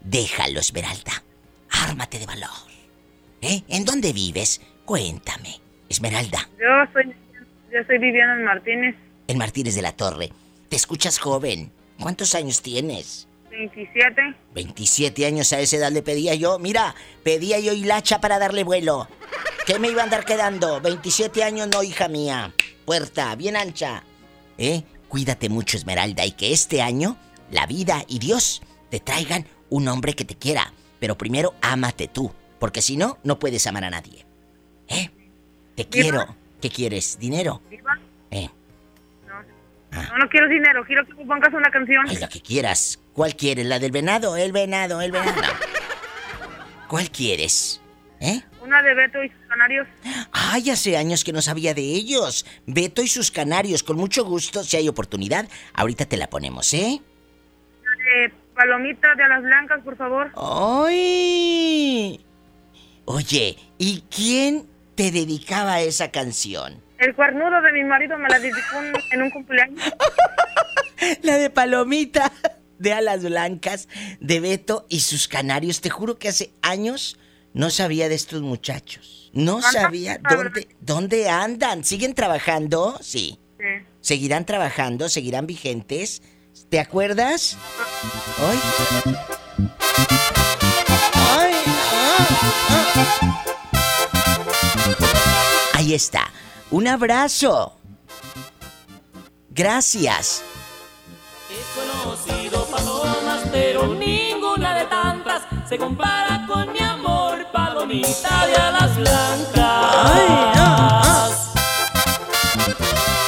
Déjalo, 0.00 0.60
Esmeralda. 0.60 1.22
Ármate 1.70 2.18
de 2.18 2.26
valor. 2.26 2.48
¿Eh? 3.42 3.62
¿En 3.68 3.84
dónde 3.84 4.12
vives? 4.12 4.60
Cuéntame. 4.84 5.60
Esmeralda, 5.88 6.48
Yo 6.58 6.82
estoy, 6.84 7.14
yo 7.72 7.78
estoy 7.78 7.98
viviendo 7.98 8.34
en 8.34 8.44
Martínez, 8.44 8.96
en 9.26 9.38
Martínez 9.38 9.74
de 9.74 9.82
la 9.82 9.92
Torre. 9.92 10.30
Te 10.68 10.76
escuchas 10.76 11.18
joven. 11.18 11.70
¿Cuántos 12.00 12.34
años 12.34 12.62
tienes? 12.62 13.28
27. 13.50 14.34
27 14.54 15.26
años 15.26 15.52
a 15.52 15.60
esa 15.60 15.76
edad 15.76 15.92
le 15.92 16.02
pedía 16.02 16.34
yo. 16.34 16.58
Mira, 16.58 16.94
pedía 17.22 17.58
yo 17.58 17.72
hilacha 17.72 18.20
para 18.20 18.38
darle 18.38 18.64
vuelo. 18.64 19.08
¿Qué 19.66 19.78
me 19.78 19.88
iba 19.88 20.02
a 20.02 20.04
andar 20.04 20.24
quedando? 20.24 20.80
27 20.80 21.42
años 21.42 21.68
no, 21.68 21.82
hija 21.82 22.08
mía. 22.08 22.54
Puerta, 22.84 23.34
bien 23.34 23.56
ancha. 23.56 24.02
¿Eh? 24.56 24.82
Cuídate 25.08 25.48
mucho, 25.48 25.76
Esmeralda, 25.76 26.24
y 26.24 26.32
que 26.32 26.52
este 26.52 26.82
año 26.82 27.16
la 27.50 27.66
vida 27.66 28.04
y 28.08 28.18
Dios 28.18 28.62
te 28.90 29.00
traigan 29.00 29.46
un 29.70 29.88
hombre 29.88 30.14
que 30.14 30.24
te 30.24 30.36
quiera. 30.36 30.72
Pero 31.00 31.18
primero 31.18 31.54
ámate 31.60 32.08
tú, 32.08 32.32
porque 32.58 32.82
si 32.82 32.96
no, 32.96 33.18
no 33.24 33.38
puedes 33.38 33.66
amar 33.66 33.84
a 33.84 33.90
nadie. 33.90 34.26
¿Eh? 34.88 35.10
Te 35.74 35.86
quiero. 35.86 36.34
¿Qué 36.60 36.70
quieres? 36.70 37.18
¿Dinero? 37.18 37.60
¿Viva? 37.70 37.98
Eh, 38.30 38.48
No, 39.90 40.18
no 40.18 40.28
quiero 40.28 40.48
dinero, 40.48 40.84
quiero 40.86 41.04
que 41.06 41.14
me 41.14 41.24
pongas 41.24 41.52
una 41.54 41.70
canción. 41.70 42.04
ay, 42.08 42.16
la 42.16 42.28
que 42.28 42.40
quieras. 42.40 42.98
¿Cuál 43.12 43.34
quieres? 43.36 43.66
¿La 43.66 43.78
del 43.78 43.90
venado? 43.90 44.36
El 44.36 44.52
venado, 44.52 45.00
el 45.00 45.12
venado. 45.12 45.32
¿Cuál 46.88 47.10
quieres? 47.10 47.80
¿Eh? 48.20 48.42
Una 48.62 48.82
de 48.82 48.94
Beto 48.94 49.22
y 49.22 49.28
sus 49.28 49.38
canarios. 49.48 49.86
Ay, 50.32 50.70
hace 50.70 50.96
años 50.96 51.24
que 51.24 51.32
no 51.32 51.40
sabía 51.40 51.72
de 51.74 51.82
ellos. 51.82 52.44
Beto 52.66 53.02
y 53.02 53.08
sus 53.08 53.30
canarios, 53.30 53.82
con 53.82 53.96
mucho 53.96 54.24
gusto, 54.24 54.62
si 54.64 54.76
hay 54.76 54.88
oportunidad, 54.88 55.48
ahorita 55.74 56.04
te 56.06 56.16
la 56.16 56.28
ponemos, 56.28 56.74
¿eh? 56.74 57.00
De 57.82 58.32
Palomita 58.54 59.14
de 59.14 59.22
Alas 59.22 59.42
Blancas, 59.42 59.80
por 59.84 59.96
favor. 59.96 60.30
¡Ay! 60.36 62.20
Oye, 63.04 63.56
¿y 63.78 64.02
quién 64.14 64.67
te 64.98 65.12
dedicaba 65.12 65.80
esa 65.80 66.10
canción? 66.10 66.82
El 66.98 67.14
cuernudo 67.14 67.62
de 67.62 67.72
mi 67.72 67.84
marido 67.84 68.18
me 68.18 68.28
la 68.28 68.40
dedicó 68.40 68.82
en 69.12 69.22
un 69.22 69.30
cumpleaños. 69.30 69.80
La 71.22 71.38
de 71.38 71.50
Palomita, 71.50 72.32
de 72.80 72.92
Alas 72.92 73.22
Blancas, 73.22 73.88
de 74.18 74.40
Beto 74.40 74.86
y 74.88 74.98
sus 74.98 75.28
canarios. 75.28 75.80
Te 75.80 75.88
juro 75.88 76.18
que 76.18 76.26
hace 76.26 76.50
años 76.62 77.16
no 77.54 77.70
sabía 77.70 78.08
de 78.08 78.16
estos 78.16 78.42
muchachos. 78.42 79.30
No 79.32 79.62
sabía 79.62 80.18
dónde, 80.18 80.66
dónde 80.80 81.28
andan. 81.28 81.84
¿Siguen 81.84 82.14
trabajando? 82.14 82.98
Sí. 83.00 83.38
Sí. 83.56 83.64
¿Seguirán 84.00 84.46
trabajando? 84.46 85.08
¿Seguirán 85.08 85.46
vigentes? 85.46 86.22
¿Te 86.70 86.80
acuerdas? 86.80 87.56
Ay. 88.40 88.58
Ay, 91.14 91.54
ah, 91.66 92.92
ah, 92.96 93.57
Ahí 95.88 95.94
está. 95.94 96.30
Un 96.70 96.86
abrazo. 96.86 97.72
Gracias. 99.48 100.42
He 101.48 101.56
conocido 101.74 102.66
palomas, 102.66 103.40
pero 103.50 103.94
ninguna 103.94 104.74
de 104.74 104.84
tantas 104.84 105.44
se 105.66 105.78
compara 105.78 106.44
con 106.46 106.74
mi 106.74 106.80
amor, 106.80 107.46
palomita 107.50 108.46
de 108.48 108.54
alas 108.56 108.96
blancas. 108.96 110.18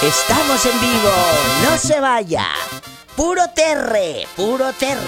Estamos 0.02 0.66
en 0.66 0.80
vivo. 0.82 1.12
No 1.62 1.78
se 1.78 1.98
vaya. 1.98 2.46
Puro 3.16 3.48
terre, 3.54 4.28
puro 4.36 4.70
terre. 4.74 5.00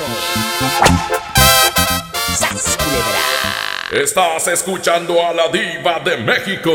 ¡Sas, 2.34 2.78
culebra! 2.78 3.71
Estás 3.92 4.48
escuchando 4.48 5.22
a 5.22 5.34
la 5.34 5.48
diva 5.48 6.00
de 6.02 6.16
México. 6.16 6.70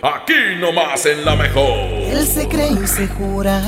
Aquí 0.00 0.56
nomás 0.58 1.04
en 1.04 1.22
la 1.22 1.36
mejor. 1.36 1.76
Él 1.76 2.26
se 2.26 2.48
cree 2.48 2.72
y 2.82 2.86
se 2.86 3.06
jura 3.08 3.60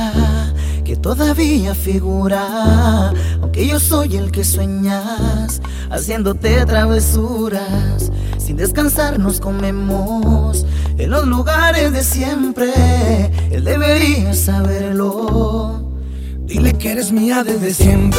que 0.82 0.96
todavía 0.96 1.74
figura, 1.74 3.12
aunque 3.42 3.66
yo 3.66 3.78
soy 3.78 4.16
el 4.16 4.32
que 4.32 4.42
sueñas, 4.42 5.60
haciéndote 5.90 6.64
travesuras. 6.64 8.10
Sin 8.38 8.56
descansar 8.56 9.18
nos 9.18 9.38
comemos 9.38 10.64
en 10.96 11.10
los 11.10 11.26
lugares 11.26 11.92
de 11.92 12.02
siempre. 12.02 12.72
Él 13.50 13.64
debería 13.64 14.32
saberlo. 14.32 15.92
Dile 16.38 16.72
que 16.72 16.92
eres 16.92 17.12
mía 17.12 17.44
desde 17.44 17.74
siempre. 17.74 18.18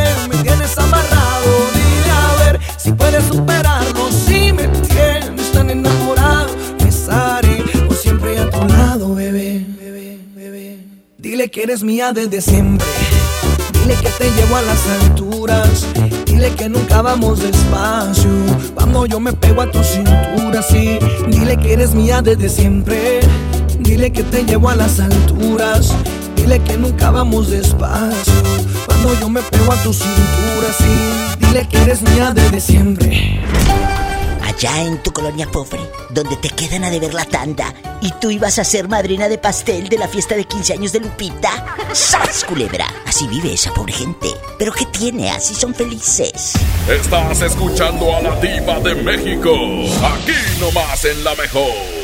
superarlo. 3.41 4.11
Si 4.11 4.53
me 4.53 4.67
tienes 4.67 5.51
tan 5.51 5.69
enamorado, 5.69 6.49
estaré 6.87 7.63
por 7.87 7.95
siempre 7.95 8.37
a 8.39 8.49
tu 8.49 8.67
lado, 8.67 9.15
bebé. 9.15 9.65
Dile 11.17 11.49
que 11.49 11.63
eres 11.63 11.83
mía 11.83 12.13
desde 12.13 12.41
siempre. 12.41 12.87
Dile 13.73 13.95
que 13.95 14.09
te 14.09 14.31
llevo 14.31 14.55
a 14.57 14.61
las 14.63 14.87
alturas. 14.87 15.85
Dile 16.25 16.49
que 16.55 16.67
nunca 16.67 17.01
vamos 17.01 17.41
despacio. 17.41 18.31
Cuando 18.75 19.05
yo 19.05 19.19
me 19.19 19.31
pego 19.33 19.61
a 19.61 19.71
tu 19.71 19.83
cintura, 19.83 20.61
sí. 20.61 20.97
Dile 21.27 21.57
que 21.57 21.73
eres 21.73 21.93
mía 21.93 22.21
desde 22.21 22.49
siempre. 22.49 23.19
Dile 23.79 24.11
que 24.11 24.23
te 24.23 24.43
llevo 24.43 24.69
a 24.69 24.75
las 24.75 24.99
alturas. 24.99 25.93
Dile 26.41 26.59
que 26.63 26.75
nunca 26.75 27.11
vamos 27.11 27.51
despacio. 27.51 28.33
Cuando 28.87 29.19
yo 29.19 29.29
me 29.29 29.41
pego 29.43 29.71
a 29.71 29.83
tu 29.83 29.93
cintura, 29.93 30.73
sí. 30.75 31.37
Dile 31.37 31.67
que 31.67 31.77
eres 31.77 32.01
mía 32.01 32.31
desde 32.33 32.59
siempre. 32.59 33.39
Allá 34.43 34.81
en 34.81 35.01
tu 35.03 35.11
colonia 35.13 35.45
pobre, 35.45 35.79
donde 36.09 36.35
te 36.37 36.49
quedan 36.49 36.83
a 36.83 36.89
deber 36.89 37.13
la 37.13 37.25
tanda 37.25 37.71
y 38.01 38.11
tú 38.19 38.31
ibas 38.31 38.57
a 38.57 38.63
ser 38.63 38.89
madrina 38.89 39.29
de 39.29 39.37
pastel 39.37 39.87
de 39.87 39.99
la 39.99 40.07
fiesta 40.07 40.35
de 40.35 40.45
15 40.45 40.73
años 40.73 40.91
de 40.91 41.01
Lupita. 41.01 41.77
¡Sas, 41.93 42.43
culebra! 42.43 42.87
Así 43.05 43.27
vive 43.27 43.53
esa 43.53 43.71
pobre 43.71 43.93
gente. 43.93 44.29
¿Pero 44.57 44.71
qué 44.71 44.85
tiene? 44.87 45.29
Así 45.29 45.53
son 45.53 45.75
felices. 45.75 46.53
Estás 46.89 47.39
escuchando 47.43 48.15
a 48.15 48.21
la 48.21 48.35
diva 48.39 48.79
de 48.79 48.95
México. 48.95 49.51
Aquí 50.03 50.59
nomás 50.59 51.05
en 51.05 51.23
la 51.23 51.35
mejor. 51.35 52.00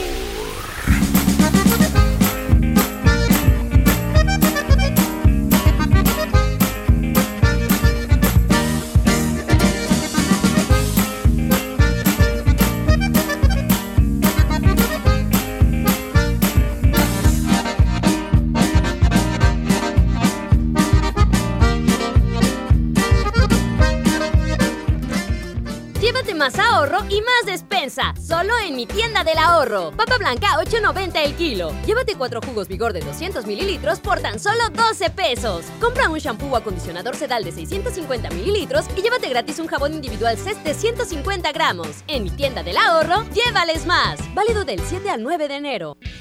Ahorro 26.78 27.00
y 27.10 27.22
más 27.22 27.46
despensa. 27.46 28.14
Solo 28.22 28.54
en 28.60 28.76
mi 28.76 28.86
tienda 28.86 29.24
del 29.24 29.38
ahorro. 29.40 29.92
Papa 29.98 30.18
blanca 30.20 30.58
8.90 30.58 31.26
el 31.26 31.34
kilo. 31.34 31.74
Llévate 31.88 32.16
cuatro 32.16 32.40
jugos 32.40 32.68
vigor 32.68 32.94
de 32.94 33.00
200 33.00 33.48
mililitros 33.48 34.00
por 34.00 34.20
tan 34.20 34.40
solo 34.40 34.70
12 34.70 35.10
pesos. 35.10 35.66
Compra 35.82 36.08
un 36.08 36.20
shampoo 36.20 36.52
o 36.52 36.56
acondicionador 36.56 37.16
sedal 37.16 37.44
de 37.44 37.52
650 37.52 38.30
mililitros 38.30 38.86
y 38.96 39.02
llévate 39.02 39.28
gratis 39.28 39.58
un 39.58 39.68
jabón 39.68 39.96
individual 39.96 40.38
CES 40.38 40.64
de 40.64 40.74
150 40.76 41.52
gramos. 41.52 42.04
En 42.08 42.24
mi 42.24 42.30
tienda 42.30 42.62
del 42.62 42.78
ahorro, 42.78 43.26
llévales 43.34 43.88
más. 43.88 44.20
Válido 44.36 44.64
del 44.64 44.80
7 44.80 45.10
al 45.10 45.24
9 45.24 45.48
de 45.48 45.56
enero. 45.56 45.98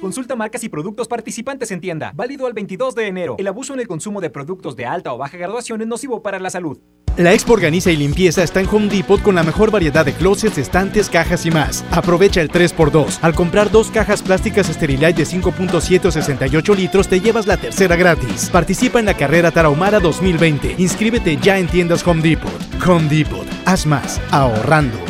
Consulta 0.00 0.34
marcas 0.34 0.64
y 0.64 0.68
productos 0.70 1.08
participantes 1.08 1.70
en 1.70 1.80
tienda. 1.80 2.12
Válido 2.14 2.46
al 2.46 2.54
22 2.54 2.94
de 2.94 3.06
enero. 3.06 3.36
El 3.38 3.46
abuso 3.46 3.74
en 3.74 3.80
el 3.80 3.86
consumo 3.86 4.20
de 4.20 4.30
productos 4.30 4.74
de 4.74 4.86
alta 4.86 5.12
o 5.12 5.18
baja 5.18 5.36
graduación 5.36 5.82
es 5.82 5.86
nocivo 5.86 6.22
para 6.22 6.38
la 6.38 6.48
salud. 6.48 6.78
La 7.16 7.34
Expo 7.34 7.52
Organiza 7.52 7.90
y 7.90 7.96
Limpieza 7.96 8.42
está 8.42 8.60
en 8.60 8.68
Home 8.68 8.88
Depot 8.88 9.20
con 9.20 9.34
la 9.34 9.42
mejor 9.42 9.70
variedad 9.70 10.06
de 10.06 10.14
closets, 10.14 10.56
estantes, 10.56 11.10
cajas 11.10 11.44
y 11.44 11.50
más. 11.50 11.84
Aprovecha 11.90 12.40
el 12.40 12.50
3x2. 12.50 13.18
Al 13.20 13.34
comprar 13.34 13.70
dos 13.70 13.90
cajas 13.90 14.22
plásticas 14.22 14.68
Sterilite 14.68 15.12
de 15.12 15.24
5.768 15.24 16.76
litros, 16.76 17.08
te 17.08 17.20
llevas 17.20 17.46
la 17.46 17.58
tercera 17.58 17.96
gratis. 17.96 18.48
Participa 18.50 19.00
en 19.00 19.06
la 19.06 19.14
carrera 19.14 19.50
Tarahumara 19.50 20.00
2020. 20.00 20.76
Inscríbete 20.78 21.36
ya 21.36 21.58
en 21.58 21.66
tiendas 21.66 22.06
Home 22.06 22.22
Depot. 22.22 22.50
Home 22.86 23.08
Depot. 23.08 23.46
Haz 23.66 23.84
más. 23.84 24.20
Ahorrando. 24.30 25.09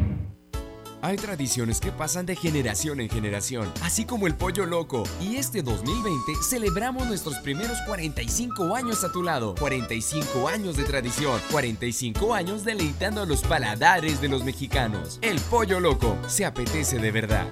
Hay 1.03 1.15
tradiciones 1.15 1.79
que 1.79 1.91
pasan 1.91 2.27
de 2.27 2.35
generación 2.35 2.99
en 2.99 3.09
generación, 3.09 3.71
así 3.81 4.05
como 4.05 4.27
el 4.27 4.35
pollo 4.35 4.67
loco. 4.67 5.03
Y 5.19 5.37
este 5.37 5.63
2020 5.63 6.33
celebramos 6.47 7.07
nuestros 7.07 7.39
primeros 7.39 7.75
45 7.87 8.75
años 8.75 9.03
a 9.03 9.11
tu 9.11 9.23
lado. 9.23 9.55
45 9.55 10.47
años 10.47 10.77
de 10.77 10.83
tradición, 10.83 11.41
45 11.49 12.35
años 12.35 12.63
deleitando 12.63 13.23
a 13.23 13.25
los 13.25 13.41
paladares 13.41 14.21
de 14.21 14.29
los 14.29 14.43
mexicanos. 14.43 15.17
El 15.23 15.39
pollo 15.39 15.79
loco 15.79 16.15
se 16.27 16.45
apetece 16.45 16.99
de 16.99 17.11
verdad. 17.11 17.47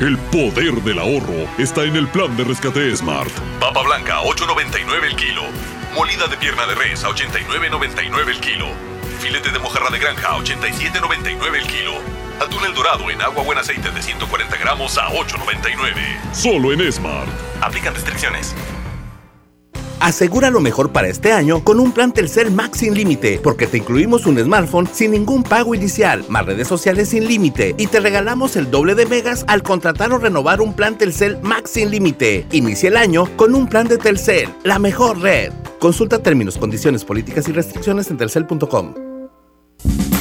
El 0.00 0.18
poder 0.18 0.82
del 0.82 0.98
ahorro 0.98 1.48
está 1.56 1.84
en 1.84 1.94
el 1.94 2.08
plan 2.08 2.36
de 2.36 2.42
rescate 2.42 2.96
Smart. 2.96 3.30
Papa 3.60 3.82
blanca, 3.84 4.22
8.99 4.22 5.04
el 5.04 5.14
kilo. 5.14 5.42
Molida 5.94 6.26
de 6.26 6.36
pierna 6.36 6.66
de 6.66 6.74
res, 6.74 7.04
a 7.04 7.10
89.99 7.10 8.28
el 8.28 8.40
kilo. 8.40 8.93
Filete 9.24 9.50
de 9.50 9.58
mojarra 9.58 9.88
de 9.88 9.98
granja, 9.98 10.28
a 10.28 10.36
87.99 10.36 11.56
el 11.56 11.66
kilo. 11.66 11.92
Atún 12.44 12.62
el 12.66 12.74
dorado 12.74 13.08
en 13.08 13.22
agua 13.22 13.42
buen 13.42 13.56
aceite 13.56 13.90
de 13.90 14.02
140 14.02 14.54
gramos 14.58 14.98
a 14.98 15.08
8.99. 15.08 16.34
Solo 16.34 16.74
en 16.74 16.92
Smart. 16.92 17.26
Aplican 17.62 17.94
restricciones. 17.94 18.54
Asegura 19.98 20.50
lo 20.50 20.60
mejor 20.60 20.92
para 20.92 21.08
este 21.08 21.32
año 21.32 21.64
con 21.64 21.80
un 21.80 21.92
plan 21.92 22.12
Telcel 22.12 22.50
Max 22.50 22.80
sin 22.80 22.92
límite, 22.92 23.40
porque 23.42 23.66
te 23.66 23.78
incluimos 23.78 24.26
un 24.26 24.38
smartphone 24.38 24.86
sin 24.92 25.12
ningún 25.12 25.42
pago 25.42 25.74
inicial, 25.74 26.22
más 26.28 26.44
redes 26.44 26.68
sociales 26.68 27.08
sin 27.08 27.26
límite 27.26 27.74
y 27.78 27.86
te 27.86 28.00
regalamos 28.00 28.56
el 28.56 28.70
doble 28.70 28.94
de 28.94 29.06
megas 29.06 29.46
al 29.48 29.62
contratar 29.62 30.12
o 30.12 30.18
renovar 30.18 30.60
un 30.60 30.74
plan 30.74 30.98
Telcel 30.98 31.38
Max 31.40 31.70
sin 31.70 31.90
límite. 31.90 32.46
Inicia 32.52 32.90
el 32.90 32.98
año 32.98 33.24
con 33.36 33.54
un 33.54 33.68
plan 33.68 33.88
de 33.88 33.96
Telcel, 33.96 34.50
la 34.64 34.78
mejor 34.78 35.20
red. 35.20 35.50
Consulta 35.80 36.18
términos, 36.18 36.58
condiciones, 36.58 37.02
políticas 37.02 37.48
y 37.48 37.52
restricciones 37.52 38.10
en 38.10 38.18
telcel.com. 38.18 39.03
Allá 39.84 40.13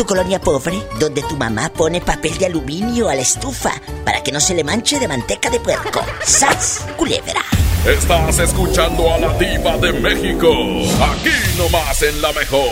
tu 0.00 0.06
colonia 0.06 0.40
pobre, 0.40 0.82
donde 0.98 1.20
tu 1.20 1.36
mamá 1.36 1.68
pone 1.68 2.00
papel 2.00 2.38
de 2.38 2.46
aluminio 2.46 3.10
a 3.10 3.14
la 3.14 3.20
estufa 3.20 3.70
para 4.02 4.22
que 4.22 4.32
no 4.32 4.40
se 4.40 4.54
le 4.54 4.64
manche 4.64 4.98
de 4.98 5.06
manteca 5.06 5.50
de 5.50 5.60
puerco. 5.60 6.00
¡Sas! 6.24 6.86
Culebra. 6.96 7.44
Estás 7.84 8.38
escuchando 8.38 9.12
a 9.12 9.18
la 9.18 9.36
diva 9.36 9.76
de 9.76 9.92
México. 9.92 10.48
Aquí 11.02 11.36
nomás 11.58 12.00
en 12.00 12.22
la 12.22 12.32
mejor. 12.32 12.70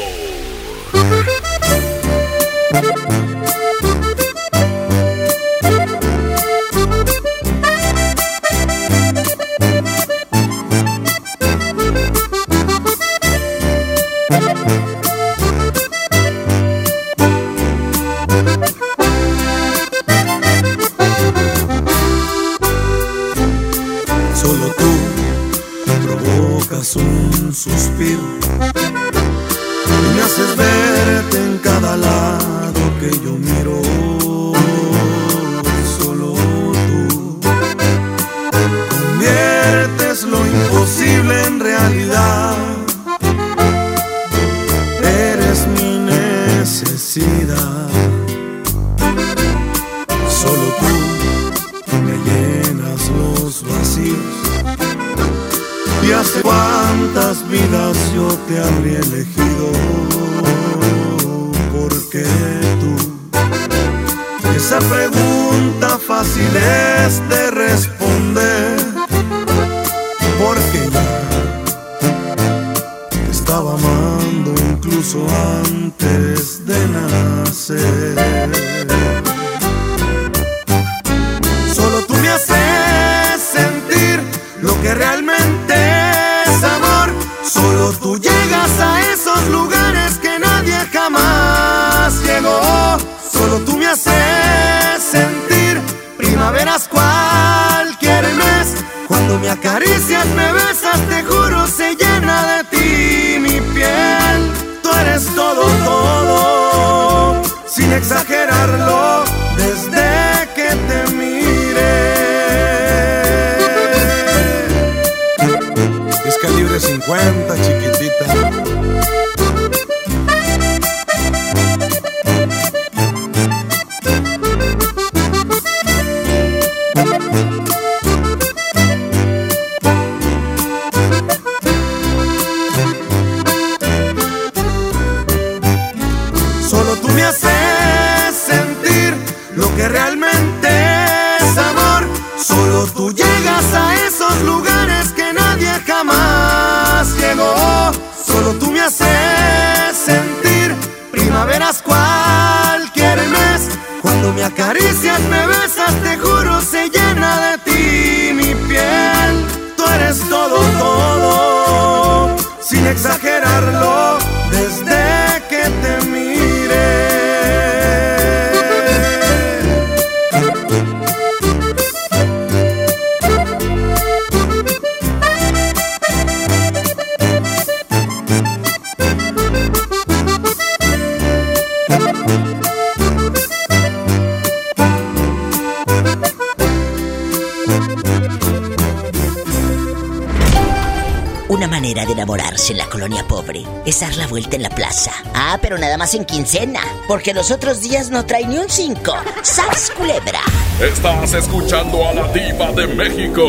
Ah, 195.98 196.06
pero 196.06 196.12
nada 196.12 196.12
más 196.12 196.14
en 196.14 196.24
quincena, 196.24 196.80
porque 197.08 197.34
los 197.34 197.50
otros 197.50 197.80
días 197.80 198.10
no 198.10 198.24
trae 198.24 198.46
ni 198.46 198.56
un 198.56 198.68
cinco. 198.68 199.16
¡Sas, 199.42 199.90
culebra! 199.96 200.42
Estás 200.80 201.34
escuchando 201.34 202.06
a 202.06 202.14
la 202.14 202.28
diva 202.28 202.70
de 202.72 202.86
México. 202.86 203.44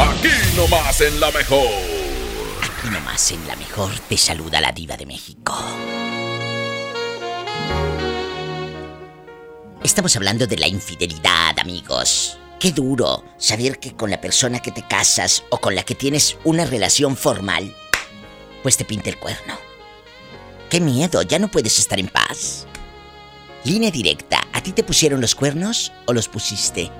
Aquí 0.00 0.56
nomás 0.56 1.00
en 1.00 1.20
la 1.20 1.30
mejor. 1.30 1.68
Aquí 2.60 2.90
nomás 2.90 3.30
en 3.30 3.46
la 3.46 3.54
mejor 3.56 3.92
te 4.08 4.16
saluda 4.16 4.60
la 4.60 4.72
diva 4.72 4.96
de 4.96 5.06
México. 5.06 5.54
Estamos 9.84 10.16
hablando 10.16 10.46
de 10.46 10.56
la 10.56 10.66
infidelidad, 10.66 11.58
amigos. 11.58 12.38
Qué 12.58 12.72
duro 12.72 13.24
saber 13.38 13.78
que 13.78 13.94
con 13.94 14.10
la 14.10 14.20
persona 14.20 14.60
que 14.60 14.72
te 14.72 14.86
casas 14.86 15.44
o 15.50 15.58
con 15.58 15.74
la 15.74 15.82
que 15.84 15.94
tienes 15.94 16.36
una 16.44 16.64
relación 16.64 17.16
formal, 17.16 17.74
pues 18.62 18.76
te 18.76 18.84
pinta 18.84 19.10
el 19.10 19.18
cuerno. 19.18 19.71
Qué 20.72 20.80
miedo, 20.80 21.20
ya 21.20 21.38
no 21.38 21.50
puedes 21.50 21.78
estar 21.78 22.00
en 22.00 22.08
paz. 22.08 22.66
Línea 23.62 23.90
directa, 23.90 24.48
¿a 24.54 24.62
ti 24.62 24.72
te 24.72 24.82
pusieron 24.82 25.20
los 25.20 25.34
cuernos 25.34 25.92
o 26.06 26.14
los 26.14 26.28
pusiste? 26.28 26.90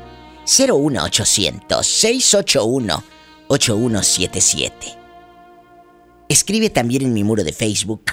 01800 0.45 1.87
681 1.87 3.03
8177. 3.49 4.75
Escribe 6.29 6.69
también 6.69 7.01
en 7.01 7.15
mi 7.15 7.25
muro 7.25 7.45
de 7.45 7.55
Facebook, 7.55 8.13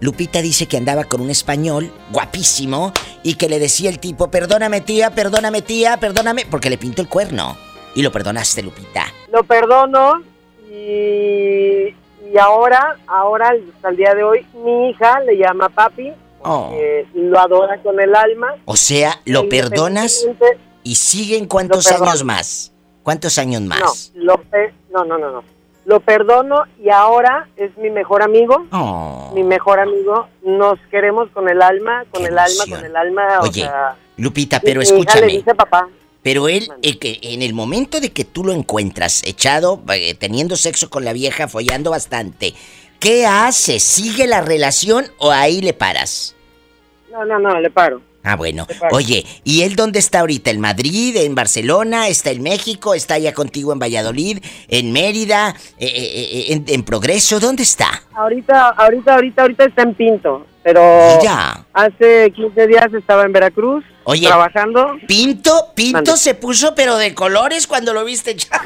Lupita 0.00 0.40
dice 0.42 0.66
que 0.66 0.76
andaba 0.76 1.04
con 1.04 1.20
un 1.20 1.30
español 1.30 1.92
guapísimo 2.10 2.92
y 3.22 3.34
que 3.34 3.48
le 3.48 3.58
decía 3.58 3.90
el 3.90 3.98
tipo, 3.98 4.30
perdóname 4.30 4.80
tía, 4.80 5.10
perdóname 5.10 5.62
tía, 5.62 5.96
perdóname, 5.98 6.46
porque 6.50 6.70
le 6.70 6.78
pintó 6.78 7.02
el 7.02 7.08
cuerno. 7.08 7.56
Y 7.94 8.02
lo 8.02 8.12
perdonaste, 8.12 8.62
Lupita. 8.62 9.06
Lo 9.32 9.42
perdono 9.44 10.22
y, 10.70 11.88
y 12.32 12.38
ahora, 12.40 12.96
ahora, 13.06 13.52
hasta 13.74 13.88
el 13.88 13.96
día 13.96 14.14
de 14.14 14.22
hoy, 14.22 14.46
mi 14.64 14.90
hija 14.90 15.20
le 15.20 15.36
llama 15.36 15.68
papi, 15.68 16.12
Oh. 16.40 16.72
lo 17.14 17.40
adora 17.40 17.78
con 17.82 17.98
el 17.98 18.14
alma. 18.14 18.54
O 18.64 18.76
sea, 18.76 19.20
lo 19.24 19.48
perdonas 19.48 20.24
y 20.84 20.94
siguen 20.94 21.46
cuántos 21.46 21.90
años 21.90 22.22
más. 22.22 22.72
¿Cuántos 23.02 23.38
años 23.38 23.62
más? 23.62 24.12
No, 24.14 24.22
lo 24.24 24.42
pe- 24.42 24.72
no, 24.92 25.04
no, 25.04 25.18
no, 25.18 25.32
no. 25.32 25.42
Lo 25.88 26.00
perdono 26.00 26.64
y 26.84 26.90
ahora 26.90 27.48
es 27.56 27.74
mi 27.78 27.88
mejor 27.88 28.22
amigo. 28.22 28.66
Oh. 28.72 29.32
Mi 29.34 29.42
mejor 29.42 29.80
amigo. 29.80 30.28
Nos 30.42 30.78
queremos 30.90 31.30
con 31.30 31.48
el 31.48 31.62
alma, 31.62 32.04
con 32.10 32.26
el 32.26 32.38
alma, 32.38 32.64
con 32.68 32.84
el 32.84 32.94
alma. 32.94 33.22
Oye, 33.40 33.62
o 33.62 33.64
sea, 33.64 33.96
Lupita, 34.18 34.60
pero 34.60 34.80
le 34.80 34.84
escúchame. 34.84 35.28
dice 35.28 35.54
papá. 35.54 35.88
Pero 36.22 36.46
él, 36.46 36.68
eh, 36.82 36.98
que 36.98 37.18
en 37.22 37.40
el 37.40 37.54
momento 37.54 38.00
de 38.00 38.12
que 38.12 38.26
tú 38.26 38.44
lo 38.44 38.52
encuentras 38.52 39.22
echado, 39.24 39.80
eh, 39.94 40.14
teniendo 40.14 40.56
sexo 40.56 40.90
con 40.90 41.06
la 41.06 41.14
vieja, 41.14 41.48
follando 41.48 41.92
bastante, 41.92 42.52
¿qué 43.00 43.24
haces? 43.24 43.82
¿Sigue 43.82 44.26
la 44.26 44.42
relación 44.42 45.06
o 45.16 45.30
ahí 45.30 45.62
le 45.62 45.72
paras? 45.72 46.36
No, 47.10 47.24
no, 47.24 47.38
no, 47.38 47.58
le 47.58 47.70
paro. 47.70 48.02
Ah, 48.28 48.36
bueno. 48.36 48.66
Oye, 48.90 49.24
¿y 49.42 49.62
él 49.62 49.74
dónde 49.74 49.98
está 50.00 50.20
ahorita? 50.20 50.50
¿En 50.50 50.60
Madrid? 50.60 51.16
¿En 51.16 51.34
Barcelona? 51.34 52.08
¿Está 52.08 52.30
en 52.30 52.42
México? 52.42 52.92
¿Está 52.92 53.14
allá 53.14 53.32
contigo 53.32 53.72
en 53.72 53.78
Valladolid? 53.78 54.44
¿En 54.68 54.92
Mérida? 54.92 55.54
Eh, 55.78 55.86
eh, 55.86 56.28
eh, 56.32 56.44
en, 56.52 56.64
en 56.68 56.82
Progreso? 56.82 57.40
¿Dónde 57.40 57.62
está? 57.62 58.02
Ahorita, 58.14 58.68
ahorita, 58.76 59.14
ahorita, 59.14 59.42
ahorita 59.42 59.64
está 59.64 59.82
en 59.82 59.94
Pinto. 59.94 60.46
Pero 60.62 61.16
Mira. 61.18 61.64
hace 61.72 62.30
15 62.36 62.66
días 62.66 62.92
estaba 62.92 63.24
en 63.24 63.32
Veracruz 63.32 63.82
Oye, 64.04 64.26
trabajando. 64.26 64.98
Pinto, 65.06 65.68
Pinto 65.74 66.18
se 66.18 66.34
puso 66.34 66.74
pero 66.74 66.98
de 66.98 67.14
colores 67.14 67.66
cuando 67.66 67.94
lo 67.94 68.04
viste 68.04 68.32
echar. 68.32 68.60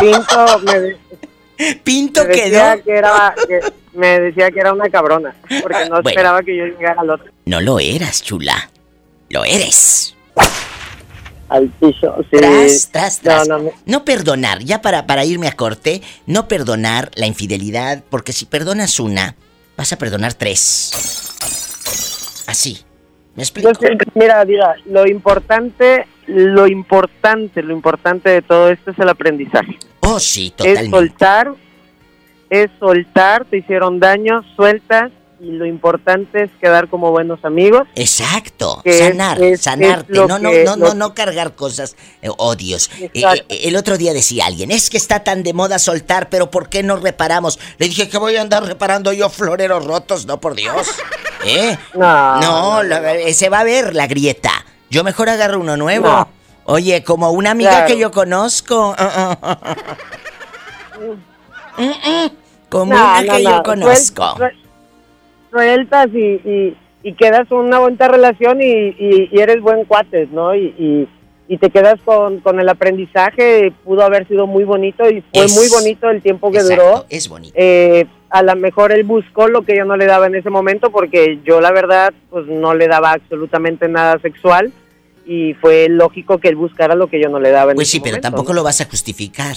Pinto 0.00 0.58
me, 0.64 1.76
Pinto 1.84 2.24
me 2.24 2.34
quedó. 2.34 2.82
que 2.82 2.92
era 2.92 3.34
que 3.46 3.60
me 3.92 4.18
decía 4.18 4.50
que 4.50 4.58
era 4.58 4.72
una 4.72 4.90
cabrona 4.90 5.36
porque 5.62 5.84
no 5.84 5.90
bueno. 5.90 6.08
esperaba 6.08 6.42
que 6.42 6.56
yo 6.56 6.64
llegara 6.64 7.00
al 7.00 7.10
otro 7.10 7.31
No 7.44 7.60
lo 7.60 7.78
eras, 7.80 8.22
chula. 8.22 8.70
Lo 9.28 9.44
eres. 9.44 10.14
al 11.48 11.68
piso 11.68 12.16
sí. 12.30 12.36
Tras, 12.38 12.88
tras, 12.92 13.20
tras. 13.20 13.48
No, 13.48 13.58
No, 13.58 13.64
no, 13.86 13.98
me- 13.98 14.00
perdonar, 14.04 14.60
ya 14.64 14.80
para, 14.80 15.06
para 15.06 15.24
irme 15.24 15.48
a 15.48 15.52
corte, 15.56 16.00
no 16.26 16.48
perdonar 16.48 17.10
la 17.14 17.26
infidelidad, 17.26 18.02
porque 18.08 18.32
si 18.32 18.46
perdonas 18.46 18.98
una, 19.00 19.36
vas 19.76 19.92
a 19.92 19.98
perdonar 19.98 20.32
tres. 20.34 20.92
Así. 22.46 22.78
¿Me 23.34 23.42
explico? 23.42 23.70
Yo 23.72 23.74
siempre- 23.78 24.06
mira, 24.14 24.44
diga, 24.44 24.74
lo 24.86 25.06
importante, 25.06 26.06
lo 26.26 26.66
importante, 26.66 27.62
lo 27.62 27.72
importante 27.74 28.28
de 28.30 28.42
todo 28.42 28.68
esto 28.70 28.90
es 28.90 28.98
el 28.98 29.08
aprendizaje. 29.08 29.78
Oh, 30.00 30.20
sí, 30.20 30.46
Es 30.48 30.56
totalmente. 30.56 30.90
soltar, 30.90 31.54
es 32.50 32.70
soltar, 32.78 33.44
te 33.46 33.58
hicieron 33.58 34.00
daño, 34.00 34.42
sueltas, 34.56 35.12
y 35.42 35.50
lo 35.50 35.66
importante 35.66 36.44
es 36.44 36.50
quedar 36.60 36.88
como 36.88 37.10
buenos 37.10 37.44
amigos. 37.44 37.88
Exacto, 37.96 38.80
sanar, 38.86 39.42
es- 39.42 39.62
sanarte, 39.62 40.12
es 40.12 40.18
no, 40.18 40.38
no, 40.38 40.50
no, 40.64 40.76
no, 40.76 40.94
no 40.94 41.14
cargar 41.14 41.56
cosas, 41.56 41.96
eh, 42.22 42.28
odios. 42.38 42.88
Eh, 43.00 43.10
Exacto. 43.12 43.44
eh, 43.48 43.60
el 43.64 43.74
otro 43.76 43.98
día 43.98 44.12
decía 44.12 44.46
alguien, 44.46 44.70
es 44.70 44.88
que 44.88 44.96
está 44.96 45.24
tan 45.24 45.42
de 45.42 45.52
moda 45.52 45.80
soltar, 45.80 46.28
pero 46.28 46.48
¿por 46.50 46.68
qué 46.68 46.84
no 46.84 46.94
reparamos? 46.96 47.58
Le 47.78 47.88
dije 47.88 48.08
que 48.08 48.18
voy 48.18 48.36
a 48.36 48.42
andar 48.42 48.62
reparando 48.64 49.12
yo 49.12 49.28
floreros 49.30 49.84
rotos, 49.84 50.26
no 50.26 50.38
por 50.40 50.54
Dios. 50.54 50.86
¿Eh? 51.44 51.76
No, 51.94 52.40
No, 52.40 52.82
la- 52.84 53.14
eh, 53.14 53.34
se 53.34 53.48
va 53.48 53.60
a 53.60 53.64
ver 53.64 53.96
la 53.96 54.06
grieta. 54.06 54.52
Yo 54.90 55.02
mejor 55.02 55.28
agarro 55.28 55.58
uno 55.58 55.76
nuevo. 55.76 56.06
No. 56.06 56.28
Oye, 56.66 57.02
como 57.02 57.32
una 57.32 57.50
amiga 57.50 57.70
Claro. 57.70 57.86
que 57.88 57.98
yo 57.98 58.10
conozco. 58.12 58.94
Mm, 61.78 61.84
mm. 61.84 62.30
Como 62.68 62.94
No, 62.94 63.18
una 63.18 63.34
que 63.36 63.42
yo 63.42 63.62
conozco. 63.62 64.22
Suel- 64.36 64.36
suel- 64.36 64.61
Sueltas 65.52 66.08
y, 66.14 66.18
y, 66.18 66.76
y 67.02 67.12
quedas 67.12 67.50
una 67.50 67.78
bonita 67.78 68.08
relación 68.08 68.60
y, 68.62 68.64
y- 68.98 69.28
eres 69.38 69.60
buen 69.60 69.84
cuates, 69.84 70.30
¿no? 70.30 70.54
Y, 70.54 71.06
y, 71.48 71.58
te 71.58 71.68
quedas 71.68 72.00
con, 72.02 72.40
con 72.40 72.58
el 72.60 72.68
aprendizaje, 72.70 73.70
pudo 73.84 74.02
haber 74.02 74.26
sido 74.26 74.46
muy 74.46 74.64
bonito 74.64 75.06
y 75.10 75.22
fue 75.34 75.44
Es- 75.44 75.54
muy 75.54 75.68
bonito 75.68 76.08
el 76.08 76.22
tiempo 76.22 76.50
que 76.50 76.58
Exacto, 76.58 76.82
duró. 76.82 77.04
es 77.10 77.28
bonito. 77.28 77.52
Eh, 77.54 78.06
a 78.30 78.42
lo 78.42 78.56
mejor 78.56 78.90
él 78.92 79.04
buscó 79.04 79.48
lo 79.48 79.60
que 79.60 79.76
yo 79.76 79.84
no 79.84 79.98
le 79.98 80.06
daba 80.06 80.26
en 80.26 80.34
ese 80.34 80.48
momento 80.48 80.90
porque 80.90 81.40
yo 81.44 81.60
la 81.60 81.70
verdad 81.70 82.14
pues 82.30 82.46
no 82.46 82.72
le 82.74 82.88
daba 82.88 83.12
absolutamente 83.12 83.86
nada 83.88 84.18
sexual 84.20 84.72
y 85.26 85.52
fue 85.60 85.88
lógico 85.90 86.38
que 86.38 86.48
él 86.48 86.56
buscara 86.56 86.94
lo 86.94 87.08
que 87.08 87.20
yo 87.22 87.28
no 87.28 87.38
le 87.38 87.50
daba 87.50 87.72
en 87.72 87.76
Pues 87.76 87.88
ese 87.88 87.98
sí, 87.98 88.00
pero 88.00 88.12
momento, 88.14 88.28
tampoco 88.30 88.52
¿no? 88.52 88.54
lo 88.60 88.64
vas 88.64 88.80
a 88.80 88.86
justificar. 88.86 89.54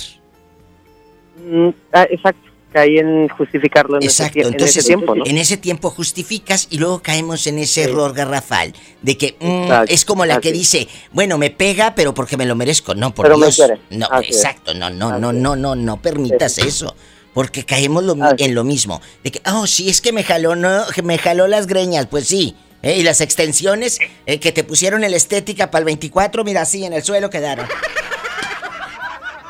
Mm, 1.50 1.70
ah, 1.94 2.08
exacto, 2.10 2.45
caí 2.76 2.98
en 3.00 3.30
justificarlo 3.30 3.96
en, 3.96 4.04
Exacto, 4.04 4.38
ese, 4.38 4.40
tie- 4.40 4.48
en 4.48 4.54
entonces 4.54 4.76
ese 4.78 4.88
tiempo, 4.88 5.16
¿no? 5.16 5.26
en 5.26 5.38
ese 5.38 5.56
tiempo 5.56 5.90
justificas 5.92 6.68
y 6.70 6.78
luego 6.78 7.02
caemos 7.02 7.48
en 7.48 7.58
ese 7.60 7.84
error 7.84 8.14
garrafal 8.14 8.74
de 9.02 9.18
que 9.18 9.38
mm, 9.40 9.72
es 9.88 10.04
como 10.04 10.26
la 10.26 10.42
que 10.42 10.52
dice, 10.52 10.90
bueno, 11.14 11.38
me 11.38 11.52
pega, 11.52 11.96
pero 11.96 12.14
porque 12.14 12.36
me 12.36 12.46
lo 12.46 12.54
merezco. 12.56 12.94
No, 12.94 13.16
por 13.16 13.28
Pero 13.28 13.38
Dios. 13.38 13.62
No, 13.92 14.08
Así 14.12 14.26
exacto, 14.28 14.74
no, 14.74 14.90
no, 14.90 15.18
no, 15.18 15.32
no, 15.32 15.56
no, 15.56 15.76
no 15.76 16.02
permitas 16.02 16.58
eso. 16.58 16.94
Porque 17.34 17.64
caemos 17.64 18.04
lo 18.04 18.16
mi- 18.16 18.24
en 18.40 18.54
lo 18.54 18.66
mismo. 18.66 19.02
De 19.24 19.32
que, 19.32 19.42
oh, 19.50 19.68
sí, 19.68 19.90
es 19.90 20.02
que 20.02 20.12
me 20.12 20.24
jaló, 20.24 20.56
no, 20.58 20.86
que 20.94 21.02
me 21.02 21.18
jaló 21.18 21.48
las 21.48 21.68
greñas, 21.68 22.08
pues 22.08 22.28
sí. 22.28 22.56
¿eh? 22.82 22.98
Y 22.98 23.04
las 23.04 23.22
extensiones 23.22 24.00
eh, 24.26 24.40
que 24.42 24.52
te 24.52 24.66
pusieron 24.66 25.04
en 25.06 25.12
la 25.12 25.18
estética 25.18 25.72
para 25.72 25.80
el 25.80 25.86
24, 25.86 26.44
mira, 26.44 26.62
así 26.64 26.84
en 26.84 26.92
el 26.92 27.04
suelo 27.04 27.30
quedaron. 27.30 27.68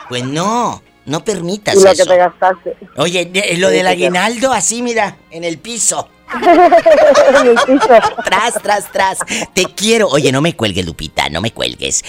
Pues 0.10 0.24
no, 0.24 0.84
no 1.06 1.24
permitas 1.24 1.76
Y 1.76 1.84
lo 1.84 1.92
eso. 1.92 2.04
que 2.04 2.10
te 2.10 2.18
gastaste. 2.18 2.78
Oye, 2.98 3.26
de- 3.26 3.58
lo 3.58 3.70
Sí, 3.70 3.76
del 3.76 3.88
aguinaldo, 3.88 4.52
así, 4.54 4.82
mira, 4.82 5.18
en 5.32 5.44
el 5.44 5.58
piso. 5.60 6.10
En 6.36 7.48
el 7.48 7.56
piso. 7.66 7.88
Tras, 8.26 8.54
tras, 8.62 8.92
tras. 8.92 9.20
Te 9.54 9.66
quiero. 9.66 10.08
Oye, 10.10 10.32
no 10.32 10.42
me 10.42 10.56
cuelgues, 10.56 10.86
Lupita, 10.86 11.30
no 11.30 11.42
me 11.42 11.52
cuelgues. 11.52 12.04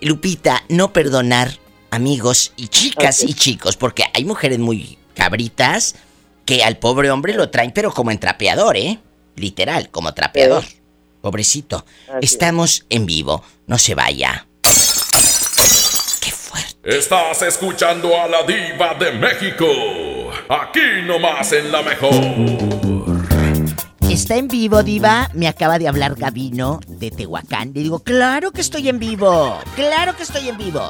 Lupita, 0.00 0.62
no 0.68 0.92
perdonar 0.92 1.50
amigos 1.90 2.52
y 2.56 2.68
chicas 2.68 3.22
y 3.22 3.34
chicos, 3.34 3.76
porque 3.76 4.04
hay 4.14 4.24
mujeres 4.24 4.58
muy 4.58 4.98
cabritas 5.14 5.94
que 6.44 6.62
al 6.62 6.76
pobre 6.78 7.10
hombre 7.10 7.34
lo 7.34 7.50
traen, 7.50 7.72
pero 7.72 7.92
como 7.92 8.10
en 8.10 8.18
trapeador, 8.18 8.76
¿eh? 8.76 8.98
Literal, 9.34 9.90
como 9.90 10.14
trapeador. 10.14 10.64
Pobrecito. 11.20 11.84
Estamos 12.20 12.86
en 12.90 13.06
vivo, 13.06 13.42
no 13.66 13.78
se 13.78 13.94
vaya. 13.94 14.46
Estás 16.86 17.42
escuchando 17.42 18.16
a 18.16 18.28
la 18.28 18.44
diva 18.44 18.94
de 18.94 19.10
México. 19.10 19.66
Aquí 20.48 21.02
nomás 21.04 21.50
en 21.50 21.72
la 21.72 21.82
mejor. 21.82 22.14
¿Está 24.08 24.36
en 24.36 24.46
vivo, 24.46 24.84
Diva? 24.84 25.28
Me 25.34 25.48
acaba 25.48 25.80
de 25.80 25.88
hablar 25.88 26.14
Gavino 26.14 26.78
de 26.86 27.10
Tehuacán. 27.10 27.72
Le 27.74 27.82
digo, 27.82 27.98
claro 27.98 28.52
que 28.52 28.60
estoy 28.60 28.88
en 28.88 29.00
vivo. 29.00 29.58
Claro 29.74 30.14
que 30.14 30.22
estoy 30.22 30.48
en 30.48 30.58
vivo. 30.58 30.88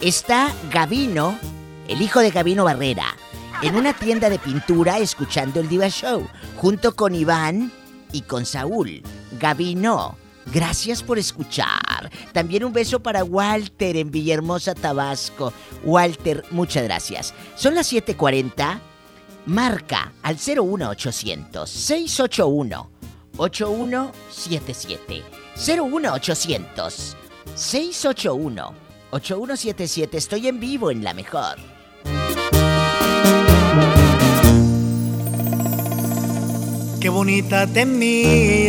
Está 0.00 0.52
Gavino, 0.72 1.38
el 1.86 2.02
hijo 2.02 2.18
de 2.18 2.32
Gavino 2.32 2.64
Barrera, 2.64 3.14
en 3.62 3.76
una 3.76 3.92
tienda 3.92 4.28
de 4.28 4.40
pintura 4.40 4.98
escuchando 4.98 5.60
el 5.60 5.68
Diva 5.68 5.88
Show, 5.88 6.28
junto 6.56 6.96
con 6.96 7.14
Iván 7.14 7.70
y 8.10 8.22
con 8.22 8.46
Saúl. 8.46 9.00
Gavino, 9.38 10.16
gracias 10.52 11.02
por 11.02 11.18
escuchar. 11.18 12.10
También 12.32 12.64
un 12.64 12.72
beso 12.72 13.00
para 13.00 13.24
Walter 13.24 13.96
en 13.96 14.10
Villahermosa, 14.10 14.74
Tabasco. 14.74 15.52
Walter, 15.84 16.44
muchas 16.50 16.84
gracias. 16.84 17.34
Son 17.54 17.74
las 17.74 17.92
7:40. 17.92 18.80
Marca 19.46 20.12
al 20.22 20.36
01800 20.36 21.70
681 21.70 22.90
8177. 23.36 25.22
01800 25.56 27.16
681 27.54 28.74
8177. 29.10 30.16
Estoy 30.16 30.48
en 30.48 30.60
vivo 30.60 30.90
en 30.90 31.04
la 31.04 31.14
mejor. 31.14 31.56
Qué 37.00 37.08
bonita 37.08 37.66
te 37.68 37.86
miras, 37.86 38.68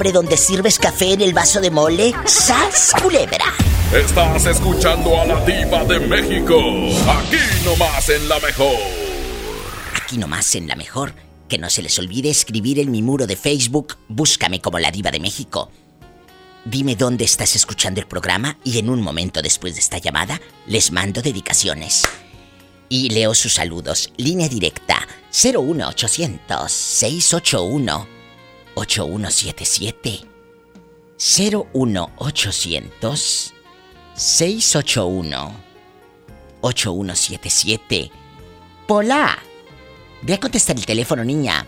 pobre 0.00 0.12
donde 0.12 0.38
sirves 0.38 0.78
café 0.78 1.12
en 1.12 1.20
el 1.20 1.34
vaso 1.34 1.60
de 1.60 1.70
mole, 1.70 2.14
¡sas 2.24 2.94
culebra! 3.02 3.44
Estás 3.92 4.46
escuchando 4.46 5.20
a 5.20 5.26
la 5.26 5.44
diva 5.44 5.84
de 5.84 6.00
México. 6.00 6.56
Aquí 7.06 7.36
nomás 7.66 8.08
en 8.08 8.26
la 8.26 8.40
mejor. 8.40 8.76
Aquí 9.94 10.16
nomás 10.16 10.54
en 10.54 10.68
la 10.68 10.76
mejor. 10.76 11.12
Que 11.50 11.58
no 11.58 11.68
se 11.68 11.82
les 11.82 11.98
olvide 11.98 12.30
escribir 12.30 12.78
en 12.78 12.90
mi 12.90 13.02
muro 13.02 13.26
de 13.26 13.36
Facebook, 13.36 13.98
búscame 14.08 14.62
como 14.62 14.78
la 14.78 14.90
diva 14.90 15.10
de 15.10 15.20
México. 15.20 15.70
Dime 16.64 16.96
dónde 16.96 17.26
estás 17.26 17.54
escuchando 17.54 18.00
el 18.00 18.06
programa 18.06 18.56
y 18.64 18.78
en 18.78 18.88
un 18.88 19.02
momento 19.02 19.42
después 19.42 19.74
de 19.74 19.80
esta 19.80 19.98
llamada 19.98 20.40
les 20.66 20.92
mando 20.92 21.20
dedicaciones. 21.20 22.08
Y 22.88 23.10
leo 23.10 23.34
sus 23.34 23.52
saludos. 23.52 24.10
Línea 24.16 24.48
directa 24.48 25.06
01800 25.30 26.72
681 26.72 28.19
8177 28.74 30.20
01800 31.18 33.54
681 34.14 35.52
8177 36.60 38.10
Pola. 38.86 39.38
Ve 40.22 40.34
a 40.34 40.40
contestar 40.40 40.76
el 40.76 40.84
teléfono, 40.84 41.24
niña. 41.24 41.64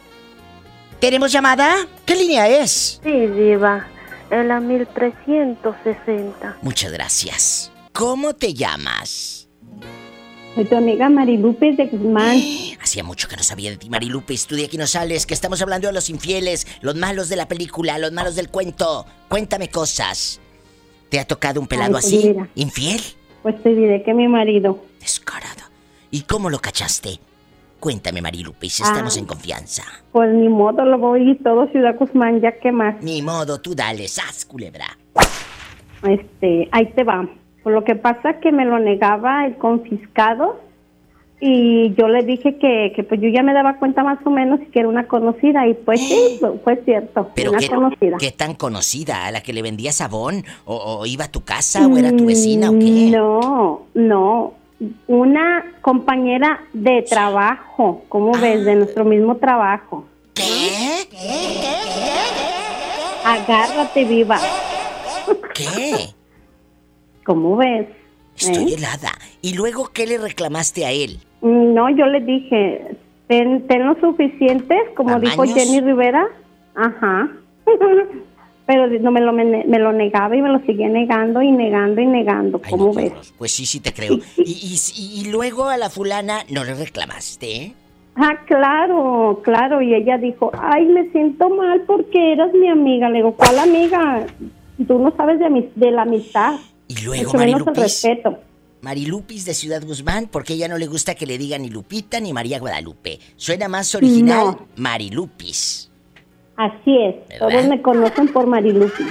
¿Tenemos 0.98 1.30
llamada? 1.30 1.86
¿Qué 2.04 2.16
línea 2.16 2.48
es? 2.48 3.00
Sí, 3.02 3.26
Diva. 3.28 3.86
En 4.30 4.48
la 4.48 4.60
1360. 4.60 6.58
Muchas 6.62 6.92
gracias. 6.92 7.70
¿Cómo 7.92 8.34
te 8.34 8.54
llamas? 8.54 9.41
Soy 10.54 10.64
tu 10.66 10.76
amiga 10.76 11.08
Marilupes 11.08 11.76
de 11.76 11.86
Guzmán. 11.86 12.36
Hacía 12.82 13.02
mucho 13.04 13.26
que 13.28 13.36
no 13.36 13.42
sabía 13.42 13.70
de 13.70 13.78
ti, 13.78 13.88
Marilupis. 13.88 14.46
Tú 14.46 14.54
de 14.54 14.66
aquí 14.66 14.76
no 14.76 14.86
sales, 14.86 15.24
que 15.24 15.32
estamos 15.34 15.62
hablando 15.62 15.86
de 15.88 15.94
los 15.94 16.10
infieles, 16.10 16.66
los 16.82 16.94
malos 16.94 17.28
de 17.28 17.36
la 17.36 17.48
película, 17.48 17.98
los 17.98 18.12
malos 18.12 18.34
del 18.36 18.50
cuento. 18.50 19.06
Cuéntame 19.28 19.68
cosas. 19.68 20.40
¿Te 21.08 21.18
ha 21.20 21.24
tocado 21.24 21.60
un 21.60 21.66
pelado 21.66 21.86
Ay, 21.96 22.02
pues 22.02 22.04
así? 22.06 22.28
mira. 22.28 22.48
¿Infiel? 22.54 23.00
Pues 23.42 23.62
te 23.62 23.74
diré 23.74 24.02
que 24.02 24.12
mi 24.14 24.28
marido. 24.28 24.78
Descarado. 25.00 25.62
¿Y 26.10 26.22
cómo 26.22 26.50
lo 26.50 26.58
cachaste? 26.58 27.18
Cuéntame, 27.80 28.20
Marilupis, 28.22 28.80
estamos 28.80 29.16
Ah. 29.16 29.20
en 29.20 29.26
confianza. 29.26 29.82
Pues 30.12 30.32
ni 30.32 30.48
modo, 30.48 30.84
lo 30.84 30.98
voy 30.98 31.30
y 31.32 31.34
todo 31.36 31.66
Ciudad 31.72 31.96
Guzmán, 31.98 32.40
ya 32.40 32.52
que 32.60 32.70
más. 32.70 33.02
Ni 33.02 33.22
modo, 33.22 33.60
tú 33.60 33.74
dale, 33.74 34.06
sas, 34.06 34.44
culebra. 34.44 34.86
Este, 36.06 36.68
ahí 36.72 36.92
te 36.94 37.02
va. 37.04 37.28
Por 37.62 37.72
lo 37.72 37.84
que 37.84 37.94
pasa 37.94 38.40
que 38.40 38.52
me 38.52 38.64
lo 38.64 38.78
negaba 38.78 39.46
el 39.46 39.56
confiscado 39.56 40.60
y 41.40 41.92
yo 41.94 42.06
le 42.06 42.22
dije 42.22 42.56
que, 42.56 42.92
que 42.94 43.02
pues 43.02 43.20
yo 43.20 43.28
ya 43.28 43.42
me 43.42 43.52
daba 43.52 43.74
cuenta 43.78 44.04
más 44.04 44.18
o 44.24 44.30
menos 44.30 44.60
que 44.72 44.78
era 44.78 44.88
una 44.88 45.08
conocida 45.08 45.66
y 45.66 45.74
pues 45.74 46.00
sí, 46.00 46.40
fue 46.62 46.76
cierto, 46.84 47.30
Pero 47.34 47.50
una 47.50 47.58
qué, 47.58 47.68
conocida. 47.68 48.16
¿qué 48.18 48.30
tan 48.30 48.54
conocida? 48.54 49.26
¿A 49.26 49.32
la 49.32 49.42
que 49.42 49.52
le 49.52 49.62
vendía 49.62 49.90
sabón? 49.90 50.44
¿O, 50.64 50.76
o 50.76 51.06
iba 51.06 51.24
a 51.24 51.30
tu 51.32 51.42
casa? 51.42 51.86
¿O 51.88 51.96
era 51.98 52.16
tu 52.16 52.26
vecina 52.26 52.70
o 52.70 52.78
qué? 52.78 53.10
No, 53.10 53.82
no, 53.94 54.54
una 55.08 55.64
compañera 55.80 56.60
de 56.72 57.02
trabajo, 57.02 58.04
¿cómo 58.08 58.32
ves? 58.32 58.64
De 58.64 58.76
nuestro 58.76 59.04
mismo 59.04 59.36
trabajo. 59.36 60.04
¿Qué? 60.34 61.08
Agárrate 63.24 64.04
viva. 64.04 64.38
¿Qué? 65.54 66.14
¿Cómo 67.24 67.56
ves? 67.56 67.86
Estoy 68.38 68.72
¿Eh? 68.72 68.74
helada. 68.76 69.12
¿Y 69.42 69.54
luego 69.54 69.90
qué 69.92 70.06
le 70.06 70.18
reclamaste 70.18 70.84
a 70.86 70.90
él? 70.90 71.18
No, 71.42 71.88
yo 71.90 72.06
le 72.06 72.20
dije, 72.20 72.96
ten, 73.28 73.66
ten 73.66 73.86
lo 73.86 73.94
suficientes, 74.00 74.78
como 74.96 75.18
dijo. 75.20 75.42
Jenny 75.44 75.80
Rivera. 75.80 76.26
Ajá. 76.74 77.28
Pero 78.64 78.86
no 78.86 79.10
me 79.10 79.20
lo, 79.20 79.32
me, 79.32 79.44
me 79.44 79.78
lo 79.78 79.92
negaba 79.92 80.36
y 80.36 80.40
me 80.40 80.48
lo 80.48 80.60
seguía 80.60 80.88
negando 80.88 81.42
y 81.42 81.50
negando 81.50 82.00
y 82.00 82.06
negando. 82.06 82.60
¿Cómo 82.70 82.94
ves? 82.94 83.12
Pues 83.36 83.52
sí, 83.52 83.66
sí 83.66 83.80
te 83.80 83.92
creo. 83.92 84.18
Y, 84.38 84.76
y- 84.96 85.30
luego 85.30 85.66
a 85.68 85.76
la 85.76 85.90
fulana 85.90 86.44
no 86.48 86.64
le 86.64 86.74
reclamaste. 86.74 87.74
Ah, 88.14 88.38
claro, 88.46 89.40
claro. 89.42 89.82
Y 89.82 89.94
ella 89.94 90.16
dijo, 90.16 90.52
ay, 90.58 90.86
me 90.86 91.10
siento 91.10 91.50
mal 91.50 91.82
porque 91.86 92.32
eras 92.32 92.52
mi 92.54 92.68
amiga. 92.68 93.08
Le 93.10 93.16
digo, 93.18 93.32
¿cuál 93.32 93.58
amiga? 93.58 94.26
Tú 94.86 94.98
no 94.98 95.12
sabes 95.16 95.38
de, 95.40 95.70
de 95.74 95.90
la 95.90 96.02
amistad. 96.02 96.54
Y 96.96 97.02
luego, 97.02 97.24
Mucho 97.32 97.38
menos 97.38 97.60
el 97.60 97.64
Marilupis. 97.66 97.82
respeto. 97.82 98.38
Marilupis 98.80 99.44
de 99.44 99.54
Ciudad 99.54 99.82
Guzmán, 99.84 100.26
porque 100.30 100.54
ella 100.54 100.66
no 100.68 100.76
le 100.76 100.86
gusta 100.88 101.14
que 101.14 101.24
le 101.26 101.38
digan 101.38 101.62
ni 101.62 101.68
Lupita 101.70 102.18
ni 102.20 102.32
María 102.32 102.58
Guadalupe. 102.58 103.20
Suena 103.36 103.68
más 103.68 103.94
original 103.94 104.46
No. 104.46 104.68
Marilupis. 104.76 105.88
Así 106.56 106.96
es. 106.98 107.38
Todos 107.38 107.64
me 107.66 107.80
conocen 107.80 108.28
por 108.32 108.46
Marilupi. 108.46 109.04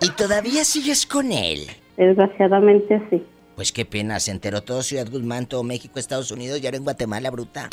¿Y 0.00 0.10
todavía 0.10 0.64
sigues 0.64 1.06
con 1.06 1.30
él? 1.32 1.66
Desgraciadamente 1.96 3.00
sí. 3.10 3.22
Pues 3.54 3.72
qué 3.72 3.86
pena, 3.86 4.20
se 4.20 4.32
enteró 4.32 4.62
todo 4.62 4.82
Ciudad 4.82 5.08
Guzmán, 5.10 5.46
todo 5.46 5.62
México, 5.62 5.98
Estados 5.98 6.30
Unidos 6.30 6.60
y 6.60 6.66
ahora 6.66 6.76
en 6.76 6.84
Guatemala, 6.84 7.30
bruta. 7.30 7.70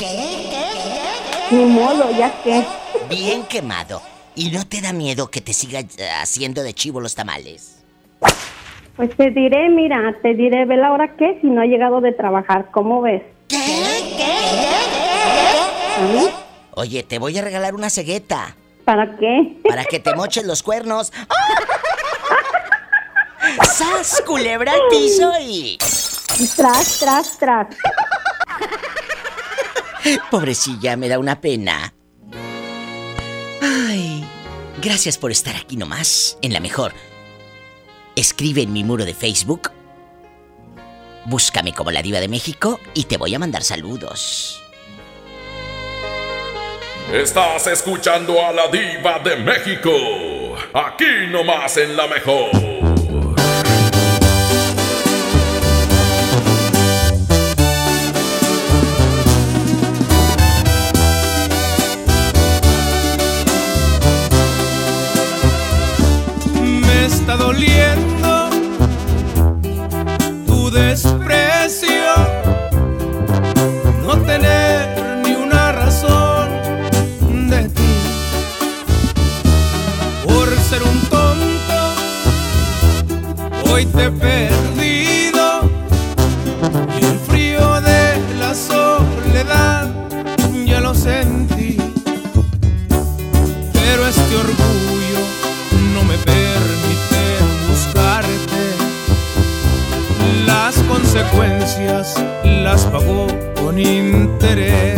Ni 1.50 1.64
modo, 1.66 2.10
ya 2.16 2.32
que. 2.42 2.64
Bien 3.10 3.42
quemado. 3.44 4.00
¿Y 4.36 4.50
no 4.50 4.66
te 4.66 4.80
da 4.80 4.92
miedo 4.92 5.30
que 5.30 5.40
te 5.40 5.52
siga 5.52 5.80
haciendo 6.22 6.62
de 6.62 6.72
chivo 6.72 7.00
los 7.00 7.14
tamales? 7.14 7.73
Pues 8.96 9.16
te 9.16 9.30
diré, 9.30 9.68
mira, 9.70 10.16
te 10.22 10.34
diré, 10.34 10.64
ve 10.66 10.76
la 10.76 10.92
hora 10.92 11.16
que 11.16 11.38
si 11.40 11.48
no 11.48 11.60
ha 11.62 11.66
llegado 11.66 12.00
de 12.00 12.12
trabajar, 12.12 12.70
¿cómo 12.70 13.02
ves? 13.02 13.22
¿Ah? 13.52 13.90
Oye, 16.76 17.02
te 17.02 17.18
voy 17.18 17.38
a 17.38 17.42
regalar 17.42 17.74
una 17.74 17.90
cegueta 17.90 18.56
¿Para 18.84 19.16
qué? 19.16 19.60
para 19.66 19.84
que 19.84 19.98
te 20.00 20.14
moches 20.14 20.44
los 20.44 20.62
cuernos. 20.62 21.12
¡Sas, 23.72 24.22
culebra 24.26 24.72
al 24.72 24.80
piso 24.90 25.32
y... 25.40 25.78
Tras, 26.56 26.98
tras, 26.98 27.38
tras. 27.38 27.66
Pobrecilla, 30.30 30.96
me 30.96 31.08
da 31.08 31.18
una 31.18 31.40
pena. 31.40 31.94
Ay, 33.62 34.24
gracias 34.82 35.16
por 35.16 35.30
estar 35.30 35.54
aquí 35.56 35.76
nomás, 35.76 36.38
en 36.42 36.52
la 36.52 36.60
mejor. 36.60 36.92
Escribe 38.16 38.62
en 38.62 38.72
mi 38.72 38.84
muro 38.84 39.04
de 39.04 39.12
Facebook. 39.12 39.72
Búscame 41.24 41.72
como 41.72 41.90
la 41.90 42.00
diva 42.00 42.20
de 42.20 42.28
México 42.28 42.78
y 42.94 43.04
te 43.04 43.16
voy 43.16 43.34
a 43.34 43.38
mandar 43.40 43.62
saludos. 43.64 44.62
Estás 47.12 47.66
escuchando 47.66 48.40
a 48.44 48.52
la 48.52 48.68
diva 48.68 49.18
de 49.18 49.36
México. 49.36 49.90
Aquí 50.72 51.26
nomás 51.28 51.76
en 51.76 51.96
la 51.96 52.06
mejor. 52.06 52.63
Hoy 83.74 83.86
te 83.86 84.04
he 84.04 84.10
perdido 84.10 85.68
y 87.00 87.04
el 87.04 87.18
frío 87.18 87.80
de 87.80 88.16
la 88.38 88.54
soledad 88.54 89.92
ya 90.64 90.80
lo 90.80 90.94
sentí. 90.94 91.76
Pero 93.72 94.06
este 94.06 94.36
orgullo 94.36 95.20
no 95.92 96.04
me 96.04 96.16
permite 96.18 97.22
buscarte. 97.68 98.62
Las 100.46 100.76
consecuencias 100.84 102.14
las 102.44 102.84
pagó 102.86 103.26
con 103.60 103.78
intereses. 103.78 104.93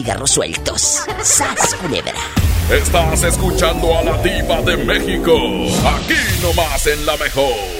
Cigarros 0.00 0.30
sueltos. 0.30 1.02
¡Sas! 1.22 1.76
Estás 2.70 3.22
escuchando 3.22 3.98
a 3.98 4.02
la 4.02 4.16
diva 4.22 4.62
de 4.62 4.78
México. 4.78 5.36
Aquí 5.84 6.14
nomás 6.42 6.86
en 6.86 7.04
la 7.04 7.18
mejor. 7.18 7.79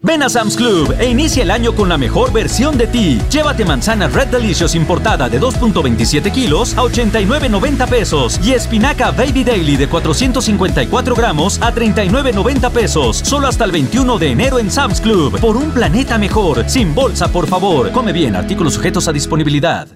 Ven 0.00 0.22
a 0.22 0.28
Sam's 0.28 0.56
Club 0.56 0.94
e 1.00 1.08
inicia 1.08 1.42
el 1.42 1.50
año 1.50 1.74
con 1.74 1.88
la 1.88 1.98
mejor 1.98 2.32
versión 2.32 2.78
de 2.78 2.86
ti. 2.86 3.20
Llévate 3.30 3.64
manzana 3.64 4.06
Red 4.06 4.28
Delicious 4.28 4.76
importada 4.76 5.28
de 5.28 5.40
2.27 5.40 6.30
kilos 6.30 6.78
a 6.78 6.82
89.90 6.82 7.88
pesos 7.88 8.38
y 8.44 8.52
espinaca 8.52 9.10
Baby 9.10 9.42
Daily 9.42 9.76
de 9.76 9.88
454 9.88 11.16
gramos 11.16 11.60
a 11.60 11.74
39.90 11.74 12.70
pesos. 12.70 13.16
Solo 13.16 13.48
hasta 13.48 13.64
el 13.64 13.72
21 13.72 14.18
de 14.18 14.30
enero 14.30 14.60
en 14.60 14.70
Sam's 14.70 15.00
Club. 15.00 15.40
Por 15.40 15.56
un 15.56 15.72
planeta 15.72 16.16
mejor. 16.16 16.70
Sin 16.70 16.94
bolsa, 16.94 17.32
por 17.32 17.48
favor. 17.48 17.90
Come 17.90 18.12
bien. 18.12 18.36
Artículos 18.36 18.74
sujetos 18.74 19.08
a 19.08 19.12
disponibilidad. 19.12 19.88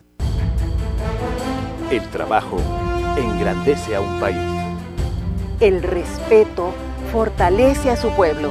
El 1.93 2.03
trabajo 2.11 2.61
engrandece 3.17 3.95
a 3.95 4.01
un 4.01 4.19
país. 4.19 4.37
El 5.61 5.81
respeto 5.81 6.75
fortalece 7.13 7.91
a 7.91 7.97
su 7.97 8.11
pueblo. 8.17 8.51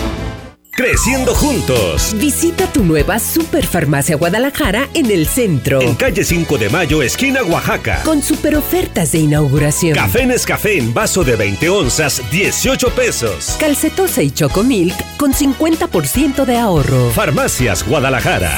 Creciendo 0.73 1.35
juntos. 1.35 2.15
Visita 2.17 2.65
tu 2.65 2.85
nueva 2.85 3.19
Superfarmacia 3.19 4.15
Guadalajara 4.15 4.87
en 4.93 5.11
el 5.11 5.27
centro. 5.27 5.81
En 5.81 5.95
calle 5.95 6.23
5 6.23 6.57
de 6.57 6.69
Mayo, 6.69 7.01
esquina 7.01 7.43
Oaxaca. 7.43 8.01
Con 8.05 8.21
super 8.23 8.55
ofertas 8.55 9.11
de 9.11 9.19
inauguración. 9.19 9.95
Café 9.95 10.25
Nescafé 10.25 10.77
en 10.77 10.93
vaso 10.93 11.25
de 11.25 11.35
20 11.35 11.69
onzas, 11.69 12.21
18 12.31 12.89
pesos. 12.95 13.57
Calcetosa 13.59 14.23
y 14.23 14.31
Chocomilk 14.31 14.95
con 15.17 15.33
50% 15.33 16.45
de 16.45 16.57
ahorro. 16.57 17.11
Farmacias 17.11 17.85
Guadalajara. 17.85 18.57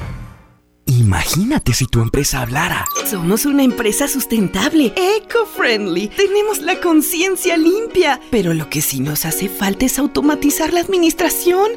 Imagínate 0.99 1.73
si 1.73 1.85
tu 1.85 2.01
empresa 2.01 2.41
hablara. 2.41 2.85
Somos 3.09 3.45
una 3.45 3.63
empresa 3.63 4.09
sustentable, 4.09 4.93
eco-friendly. 4.97 6.09
Tenemos 6.09 6.59
la 6.59 6.81
conciencia 6.81 7.55
limpia. 7.55 8.19
Pero 8.29 8.53
lo 8.53 8.69
que 8.69 8.81
sí 8.81 8.99
nos 8.99 9.23
hace 9.23 9.47
falta 9.47 9.85
es 9.85 9.97
automatizar 9.97 10.73
la 10.73 10.81
administración. 10.81 11.69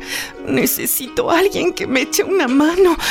Necesito 0.48 1.30
a 1.30 1.38
alguien 1.38 1.72
que 1.72 1.86
me 1.86 2.00
eche 2.02 2.24
una 2.24 2.48
mano. 2.48 2.96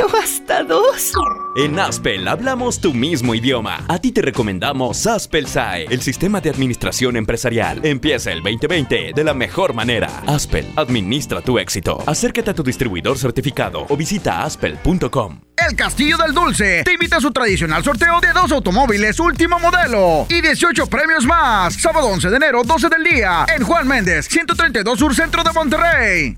O 0.00 0.16
hasta 0.16 0.62
dos. 0.62 1.12
En 1.56 1.78
Aspel 1.78 2.28
hablamos 2.28 2.80
tu 2.80 2.94
mismo 2.94 3.34
idioma. 3.34 3.84
A 3.88 3.98
ti 3.98 4.12
te 4.12 4.22
recomendamos 4.22 5.04
Aspel 5.06 5.48
SAE, 5.48 5.86
el 5.90 6.00
sistema 6.00 6.40
de 6.40 6.50
administración 6.50 7.16
empresarial. 7.16 7.84
Empieza 7.84 8.30
el 8.30 8.40
2020 8.42 9.12
de 9.14 9.24
la 9.24 9.34
mejor 9.34 9.74
manera. 9.74 10.22
Aspel, 10.26 10.66
administra 10.76 11.40
tu 11.40 11.58
éxito. 11.58 12.02
Acércate 12.06 12.50
a 12.50 12.54
tu 12.54 12.62
distribuidor 12.62 13.18
certificado 13.18 13.84
o 13.88 13.96
visita 13.96 14.44
aspel.com. 14.44 15.39
El 15.56 15.76
Castillo 15.76 16.16
del 16.16 16.32
Dulce 16.32 16.82
te 16.84 16.92
invita 16.94 17.18
a 17.18 17.20
su 17.20 17.30
tradicional 17.30 17.84
sorteo 17.84 18.20
de 18.20 18.32
dos 18.32 18.50
automóviles 18.52 19.20
último 19.20 19.58
modelo 19.58 20.26
y 20.28 20.40
18 20.40 20.86
premios 20.86 21.26
más. 21.26 21.74
Sábado 21.74 22.08
11 22.08 22.30
de 22.30 22.36
enero, 22.36 22.62
12 22.64 22.88
del 22.88 23.04
día, 23.04 23.46
en 23.54 23.64
Juan 23.64 23.86
Méndez, 23.86 24.26
132 24.28 24.98
Sur 24.98 25.14
Centro 25.14 25.42
de 25.42 25.52
Monterrey. 25.52 26.36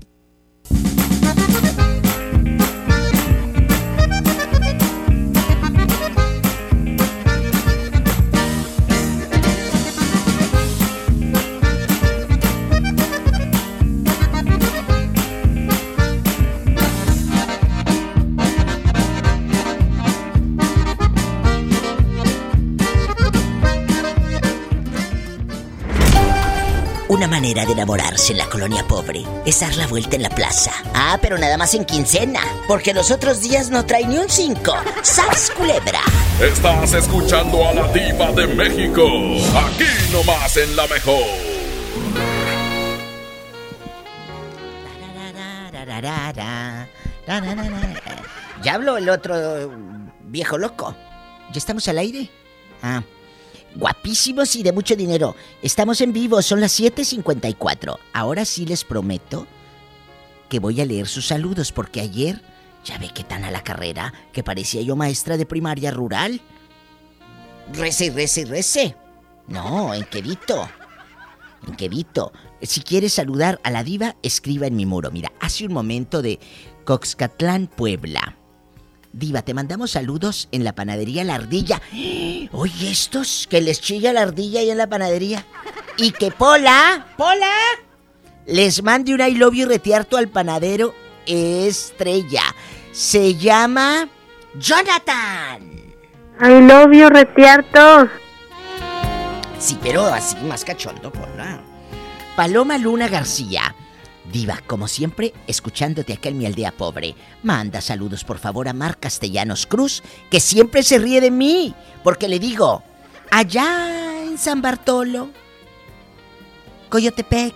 Una 27.13 27.27
manera 27.27 27.63
de 27.63 27.73
enamorarse 27.73 28.31
en 28.31 28.39
la 28.39 28.49
colonia 28.49 28.83
pobre 28.87 29.23
es 29.45 29.59
dar 29.59 29.75
la 29.75 29.85
vuelta 29.85 30.15
en 30.15 30.23
la 30.23 30.31
plaza. 30.31 30.71
Ah, 30.95 31.19
pero 31.21 31.37
nada 31.37 31.57
más 31.57 31.75
en 31.75 31.85
quincena, 31.85 32.41
porque 32.67 32.91
los 32.91 33.11
otros 33.11 33.39
días 33.39 33.69
no 33.69 33.85
trae 33.85 34.07
ni 34.07 34.17
un 34.17 34.27
cinco. 34.27 34.73
¡Sas, 35.03 35.51
culebra! 35.51 35.99
Estás 36.41 36.91
escuchando 36.93 37.69
a 37.69 37.73
la 37.75 37.87
diva 37.89 38.31
de 38.31 38.47
México. 38.47 39.05
Aquí 39.55 39.85
nomás 40.11 40.57
en 40.57 40.75
la 40.75 40.87
mejor. 40.87 41.21
¿Ya 48.63 48.73
habló 48.73 48.97
el 48.97 49.07
otro 49.07 49.71
viejo 50.23 50.57
loco? 50.57 50.95
¿Ya 51.51 51.59
estamos 51.59 51.87
al 51.87 51.99
aire? 51.99 52.31
Ah. 52.81 53.03
Guapísimos 53.75 54.55
y 54.55 54.63
de 54.63 54.71
mucho 54.71 54.95
dinero. 54.95 55.35
Estamos 55.61 56.01
en 56.01 56.13
vivo, 56.13 56.41
son 56.41 56.61
las 56.61 56.79
7.54. 56.79 57.97
Ahora 58.13 58.45
sí 58.45 58.65
les 58.65 58.83
prometo 58.83 59.47
que 60.49 60.59
voy 60.59 60.79
a 60.81 60.85
leer 60.85 61.07
sus 61.07 61.27
saludos 61.27 61.71
porque 61.71 62.01
ayer 62.01 62.41
ya 62.85 62.97
ve 62.99 63.09
que 63.09 63.23
tan 63.23 63.43
a 63.43 63.51
la 63.51 63.63
carrera 63.63 64.13
que 64.31 64.43
parecía 64.43 64.81
yo 64.81 64.95
maestra 64.95 65.37
de 65.37 65.45
primaria 65.45 65.91
rural. 65.91 66.41
Rece, 67.73 68.11
rece, 68.11 68.45
rece. 68.45 68.95
No, 69.47 69.93
en 69.93 70.03
quedito. 70.03 70.69
En 71.67 71.75
quedito. 71.75 72.31
Si 72.61 72.81
quieres 72.81 73.13
saludar 73.13 73.59
a 73.63 73.71
la 73.71 73.83
diva, 73.83 74.15
escriba 74.21 74.67
en 74.67 74.75
mi 74.75 74.85
muro. 74.85 75.09
Mira, 75.11 75.31
hace 75.39 75.65
un 75.65 75.73
momento 75.73 76.21
de 76.21 76.39
Coxcatlán, 76.85 77.67
Puebla. 77.67 78.37
Diva, 79.13 79.43
te 79.43 79.53
mandamos 79.53 79.91
saludos 79.91 80.49
en 80.51 80.63
la 80.63 80.73
panadería 80.73 81.23
La 81.23 81.35
Ardilla. 81.35 81.79
Oye, 82.51 82.91
estos 82.91 83.47
que 83.47 83.61
les 83.61 83.79
chilla 83.79 84.11
la 84.11 84.23
ardilla 84.23 84.61
ahí 84.61 84.71
en 84.71 84.77
la 84.79 84.87
panadería. 84.87 85.45
Y 85.97 86.11
que 86.11 86.31
Pola, 86.31 87.13
Pola, 87.15 87.53
les 88.47 88.81
mande 88.81 89.13
un 89.13 89.21
I 89.21 89.35
love 89.35 89.53
you 89.53 89.67
retiarto 89.67 90.17
al 90.17 90.29
panadero 90.29 90.95
estrella. 91.27 92.41
Se 92.91 93.35
llama 93.35 94.09
Jonathan. 94.55 95.61
I 96.41 96.61
love 96.67 96.91
you, 96.91 97.07
retiarto. 97.09 98.09
Sí, 99.59 99.77
pero 99.83 100.05
así 100.05 100.35
más 100.37 100.65
cachondo, 100.65 101.11
Pola. 101.11 101.61
Paloma 102.35 102.79
Luna 102.79 103.07
García. 103.07 103.75
Diva, 104.33 104.59
como 104.65 104.87
siempre, 104.87 105.31
escuchándote 105.45 106.19
en 106.23 106.37
mi 106.39 106.47
aldea 106.47 106.71
pobre. 106.71 107.13
Manda 107.43 107.81
saludos, 107.81 108.23
por 108.23 108.39
favor, 108.39 108.67
a 108.67 108.73
Mar 108.73 108.97
Castellanos 108.97 109.67
Cruz, 109.67 110.01
que 110.31 110.39
siempre 110.39 110.81
se 110.81 110.97
ríe 110.97 111.21
de 111.21 111.29
mí, 111.29 111.75
porque 112.03 112.27
le 112.27 112.39
digo, 112.39 112.81
allá 113.29 114.23
en 114.23 114.39
San 114.39 114.59
Bartolo, 114.59 115.29
Coyotepec, 116.89 117.53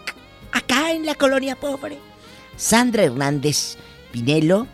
acá 0.52 0.92
en 0.92 1.08
la 1.08 1.16
colonia 1.16 1.56
pobre. 1.56 1.98
Sandra 2.56 3.06
Hernández 3.06 3.76
Pinelo, 4.12 4.68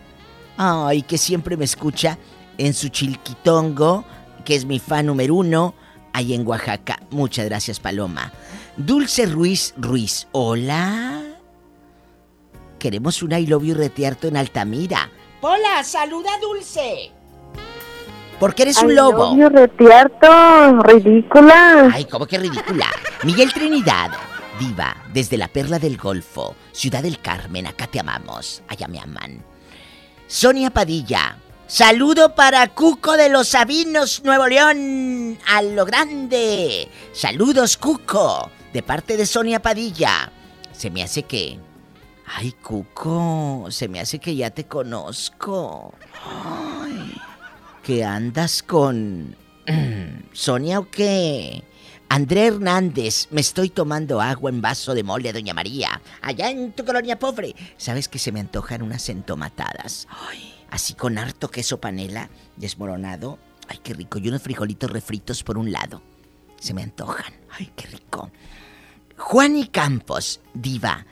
ay, 0.58 1.02
que 1.02 1.16
siempre 1.16 1.56
me 1.56 1.64
escucha 1.64 2.18
en 2.58 2.74
su 2.74 2.90
chilquitongo, 2.90 4.04
que 4.44 4.54
es 4.54 4.66
mi 4.66 4.78
fan 4.78 5.06
número 5.06 5.36
uno, 5.36 5.74
ahí 6.12 6.34
en 6.34 6.46
Oaxaca. 6.46 7.00
Muchas 7.10 7.46
gracias, 7.46 7.80
Paloma. 7.80 8.30
Dulce 8.76 9.24
Ruiz 9.24 9.72
Ruiz, 9.78 10.28
hola. 10.32 11.33
Queremos 12.84 13.22
un 13.22 13.32
I 13.32 13.46
love 13.46 13.64
you 13.64 13.74
retiarto 13.74 14.28
en 14.28 14.36
Altamira. 14.36 15.10
Pola, 15.40 15.82
saluda 15.82 16.28
Dulce. 16.38 17.10
Porque 18.38 18.64
eres 18.64 18.76
un 18.82 18.94
lobo. 18.94 19.34
love 19.34 19.38
you, 19.38 19.48
retiarto. 19.48 20.82
Ridícula. 20.82 21.90
Ay, 21.90 22.04
¿cómo 22.04 22.26
que 22.26 22.36
ridícula? 22.36 22.88
Miguel 23.22 23.54
Trinidad, 23.54 24.10
diva, 24.60 24.98
desde 25.14 25.38
la 25.38 25.48
Perla 25.48 25.78
del 25.78 25.96
Golfo, 25.96 26.56
Ciudad 26.72 27.02
del 27.02 27.20
Carmen, 27.20 27.66
acá 27.66 27.86
te 27.86 28.00
amamos, 28.00 28.62
allá 28.68 28.86
me 28.86 29.00
aman. 29.00 29.42
Sonia 30.26 30.68
Padilla, 30.68 31.38
saludo 31.66 32.34
para 32.34 32.68
Cuco 32.74 33.16
de 33.16 33.30
los 33.30 33.48
Sabinos, 33.48 34.22
Nuevo 34.24 34.46
León, 34.46 35.38
a 35.48 35.62
lo 35.62 35.86
grande. 35.86 36.90
Saludos, 37.14 37.78
Cuco, 37.78 38.50
de 38.74 38.82
parte 38.82 39.16
de 39.16 39.24
Sonia 39.24 39.62
Padilla. 39.62 40.30
Se 40.72 40.90
me 40.90 41.02
hace 41.02 41.22
que... 41.22 41.58
Ay, 42.26 42.52
Cuco, 42.52 43.66
se 43.70 43.88
me 43.88 44.00
hace 44.00 44.18
que 44.18 44.34
ya 44.34 44.50
te 44.50 44.64
conozco. 44.64 45.94
Ay, 46.24 47.14
que 47.82 48.04
andas 48.04 48.62
con... 48.62 49.36
Sonia 50.32 50.78
o 50.78 50.90
qué? 50.90 51.64
André 52.08 52.46
Hernández, 52.46 53.28
me 53.30 53.40
estoy 53.40 53.70
tomando 53.70 54.20
agua 54.20 54.50
en 54.50 54.60
vaso 54.60 54.94
de 54.94 55.02
mole, 55.02 55.32
doña 55.32 55.54
María, 55.54 56.00
allá 56.20 56.50
en 56.50 56.72
tu 56.72 56.84
colonia 56.84 57.18
pobre. 57.18 57.54
¿Sabes 57.76 58.08
que 58.08 58.18
se 58.18 58.30
me 58.30 58.40
antojan 58.40 58.82
unas 58.82 59.08
entomatadas? 59.08 60.06
Ay, 60.28 60.54
así 60.70 60.94
con 60.94 61.18
harto 61.18 61.50
queso 61.50 61.80
panela 61.80 62.28
desmoronado. 62.56 63.38
Ay, 63.68 63.78
qué 63.82 63.94
rico. 63.94 64.18
Y 64.18 64.28
unos 64.28 64.42
frijolitos 64.42 64.90
refritos 64.90 65.42
por 65.42 65.56
un 65.58 65.72
lado. 65.72 66.02
Se 66.60 66.74
me 66.74 66.82
antojan. 66.82 67.32
Ay, 67.50 67.72
qué 67.74 67.88
rico. 67.88 68.30
Juan 69.16 69.56
y 69.56 69.68
Campos, 69.68 70.40
diva. 70.52 71.06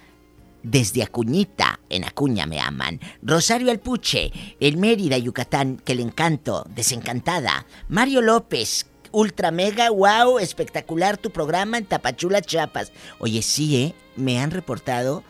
Desde 0.63 1.03
Acuñita, 1.03 1.81
en 1.89 2.05
Acuña 2.05 2.47
me 2.47 2.61
aman. 2.61 3.01
Rosario 3.21 3.71
Alpuche, 3.71 4.33
el 4.61 4.77
Mérida, 4.77 5.19
Yucatán, 5.19 5.77
que 5.85 5.95
le 5.95 6.03
encanto, 6.03 6.65
desencantada. 6.75 7.67
Mario 7.89 8.23
López, 8.23 8.87
ultra 9.11 9.51
mega, 9.51 9.91
wow, 9.91 10.39
espectacular 10.39 11.17
tu 11.19 11.31
programa 11.31 11.79
en 11.79 11.87
Tapachula, 11.87 12.41
Chiapas. 12.43 12.93
Oye, 13.19 13.43
sí, 13.43 13.77
¿eh? 13.77 13.95
Me 14.17 14.39
han 14.39 14.53
reportado 14.53 15.25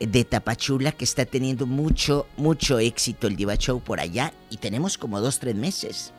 de 0.00 0.24
Tapachula 0.24 0.92
que 0.92 1.04
está 1.04 1.24
teniendo 1.26 1.66
mucho, 1.66 2.26
mucho 2.36 2.78
éxito 2.78 3.26
el 3.26 3.36
Diva 3.36 3.56
Show 3.56 3.80
por 3.80 4.00
allá 4.00 4.32
y 4.50 4.56
tenemos 4.56 4.96
como 4.96 5.20
dos, 5.20 5.38
tres 5.38 5.54
meses. 5.54 6.12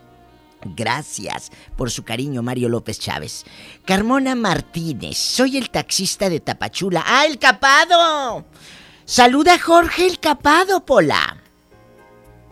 Gracias 0.65 1.51
por 1.75 1.91
su 1.91 2.03
cariño, 2.03 2.41
Mario 2.41 2.69
López 2.69 2.99
Chávez. 2.99 3.45
Carmona 3.85 4.35
Martínez, 4.35 5.17
soy 5.17 5.57
el 5.57 5.69
taxista 5.69 6.29
de 6.29 6.39
Tapachula. 6.39 7.03
¡Ah, 7.05 7.25
el 7.25 7.37
capado! 7.39 8.45
Saluda 9.05 9.55
a 9.55 9.59
Jorge 9.59 10.05
el 10.05 10.19
capado, 10.19 10.85
Pola. 10.85 11.37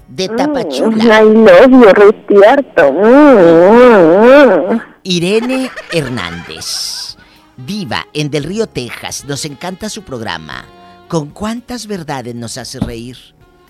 De 0.08 0.28
Tapachula. 0.28 1.22
I 1.22 1.26
love 1.26 1.72
you, 1.72 1.84
retiarto. 1.94 2.92
Mm, 2.92 4.72
mm, 4.72 4.74
mm. 4.74 4.82
Irene 5.04 5.72
Hernández. 5.92 7.16
Viva 7.56 8.08
en 8.14 8.30
Del 8.30 8.44
Río, 8.44 8.68
Texas. 8.68 9.26
Nos 9.26 9.46
encanta 9.46 9.90
su 9.90 10.04
programa. 10.04 10.66
¿Con 11.08 11.30
cuántas 11.30 11.88
verdades 11.88 12.36
nos 12.36 12.58
hace 12.58 12.80
reír? 12.80 13.18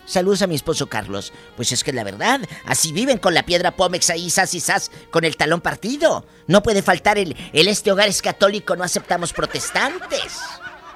Saludos 0.05 0.41
a 0.41 0.47
mi 0.47 0.55
esposo 0.55 0.87
Carlos. 0.87 1.31
Pues 1.55 1.71
es 1.71 1.83
que 1.83 1.93
la 1.93 2.03
verdad, 2.03 2.41
así 2.65 2.91
viven 2.91 3.17
con 3.17 3.33
la 3.33 3.43
piedra 3.43 3.71
Pómex 3.71 4.09
ahí, 4.09 4.29
sas 4.29 4.53
y 4.53 4.59
sas, 4.59 4.91
con 5.09 5.23
el 5.23 5.37
talón 5.37 5.61
partido. 5.61 6.25
No 6.47 6.63
puede 6.63 6.81
faltar 6.81 7.17
el, 7.17 7.35
el 7.53 7.67
este 7.67 7.91
hogar 7.91 8.09
es 8.09 8.21
católico, 8.21 8.75
no 8.75 8.83
aceptamos 8.83 9.33
protestantes. 9.33 10.39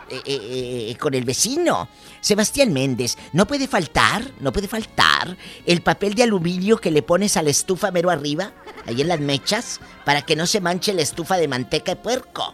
Eh, 0.07 0.21
eh, 0.23 0.87
eh, 0.91 0.97
con 0.97 1.15
el 1.15 1.23
vecino. 1.23 1.89
Sebastián 2.21 2.71
Méndez, 2.71 3.17
no 3.33 3.47
puede 3.47 3.67
faltar, 3.67 4.23
no 4.39 4.53
puede 4.53 4.67
faltar 4.67 5.35
el 5.65 5.81
papel 5.81 6.13
de 6.13 6.21
aluminio 6.21 6.77
que 6.77 6.91
le 6.91 7.01
pones 7.01 7.37
a 7.37 7.41
la 7.41 7.49
estufa 7.49 7.89
mero 7.89 8.11
arriba, 8.11 8.53
ahí 8.85 9.01
en 9.01 9.07
las 9.07 9.19
mechas, 9.19 9.79
para 10.05 10.21
que 10.21 10.35
no 10.35 10.45
se 10.45 10.61
manche 10.61 10.93
la 10.93 11.01
estufa 11.01 11.37
de 11.37 11.47
manteca 11.47 11.95
de 11.95 12.01
puerco. 12.01 12.53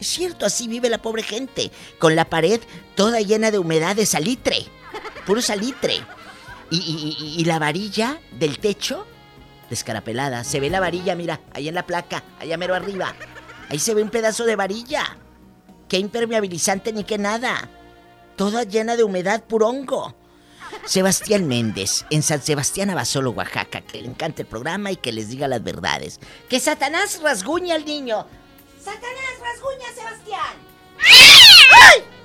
Es 0.00 0.08
cierto, 0.08 0.44
así 0.44 0.66
vive 0.66 0.88
la 0.88 0.98
pobre 0.98 1.22
gente, 1.22 1.70
con 2.00 2.16
la 2.16 2.24
pared 2.24 2.60
toda 2.96 3.20
llena 3.20 3.52
de 3.52 3.60
humedad 3.60 3.94
de 3.94 4.04
salitre, 4.04 4.66
puro 5.28 5.42
salitre. 5.42 6.00
Y, 6.70 7.44
la 7.44 7.58
varilla 7.58 8.18
del 8.32 8.58
techo, 8.58 9.06
descarapelada, 9.68 10.42
se 10.42 10.58
ve 10.58 10.70
la 10.70 10.80
varilla, 10.80 11.14
mira, 11.14 11.40
ahí 11.52 11.68
en 11.68 11.74
la 11.74 11.86
placa, 11.86 12.24
allá 12.40 12.56
mero 12.56 12.74
arriba. 12.74 13.14
Ahí 13.68 13.78
se 13.78 13.92
ve 13.92 14.02
un 14.02 14.08
pedazo 14.08 14.46
de 14.46 14.56
varilla. 14.56 15.18
Qué 15.86 15.98
impermeabilizante 15.98 16.94
ni 16.94 17.04
qué 17.04 17.18
nada. 17.18 17.68
Toda 18.36 18.64
llena 18.64 18.96
de 18.96 19.04
humedad, 19.04 19.44
puro 19.44 19.68
hongo. 19.68 20.14
Sebastián 20.86 21.46
Méndez, 21.46 22.06
en 22.08 22.22
San 22.22 22.40
Sebastián 22.42 22.88
Abasolo, 22.88 23.30
Oaxaca, 23.30 23.82
que 23.82 24.00
le 24.00 24.08
encanta 24.08 24.42
el 24.42 24.48
programa 24.48 24.92
y 24.92 24.96
que 24.96 25.12
les 25.12 25.28
diga 25.28 25.46
las 25.46 25.62
verdades. 25.62 26.20
Que 26.48 26.58
Satanás 26.58 27.20
rasguña 27.22 27.74
al 27.74 27.84
niño. 27.84 28.26
¡Satanás 28.82 29.34
rasguña 29.42 29.88
a 29.90 29.94
Sebastián! 29.94 30.56
¡Ay! 31.94 32.17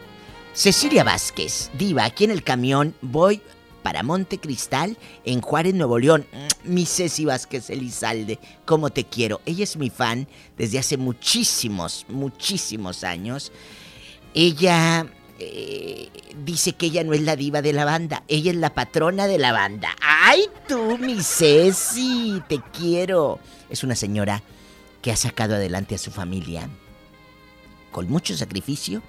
Cecilia 0.53 1.03
Vázquez, 1.03 1.71
diva, 1.79 2.05
aquí 2.05 2.25
en 2.25 2.31
el 2.31 2.43
camión 2.43 2.93
voy 3.01 3.41
para 3.81 4.03
Monte 4.03 4.37
Cristal, 4.37 4.97
en 5.25 5.41
Juárez, 5.41 5.73
Nuevo 5.73 5.97
León. 5.97 6.27
Mi 6.63 6.85
Ceci 6.85 7.25
Vázquez 7.25 7.71
Elizalde, 7.71 8.37
cómo 8.63 8.91
te 8.91 9.03
quiero. 9.03 9.41
Ella 9.47 9.63
es 9.63 9.77
mi 9.77 9.89
fan 9.89 10.27
desde 10.55 10.77
hace 10.77 10.97
muchísimos, 10.97 12.05
muchísimos 12.07 13.03
años. 13.03 13.51
Ella 14.35 15.07
eh, 15.39 16.09
dice 16.45 16.73
que 16.73 16.85
ella 16.85 17.03
no 17.03 17.13
es 17.13 17.21
la 17.21 17.35
diva 17.35 17.63
de 17.63 17.73
la 17.73 17.83
banda, 17.83 18.23
ella 18.27 18.51
es 18.51 18.57
la 18.57 18.75
patrona 18.75 19.25
de 19.25 19.39
la 19.39 19.53
banda. 19.53 19.89
¡Ay, 20.01 20.45
tú, 20.67 20.99
mi 20.99 21.21
Ceci! 21.23 22.43
Te 22.47 22.61
quiero. 22.77 23.39
Es 23.71 23.83
una 23.83 23.95
señora 23.95 24.43
que 25.01 25.11
ha 25.11 25.15
sacado 25.15 25.55
adelante 25.55 25.95
a 25.95 25.97
su 25.97 26.11
familia 26.11 26.69
con 27.91 28.07
mucho 28.07 28.37
sacrificio 28.37 29.01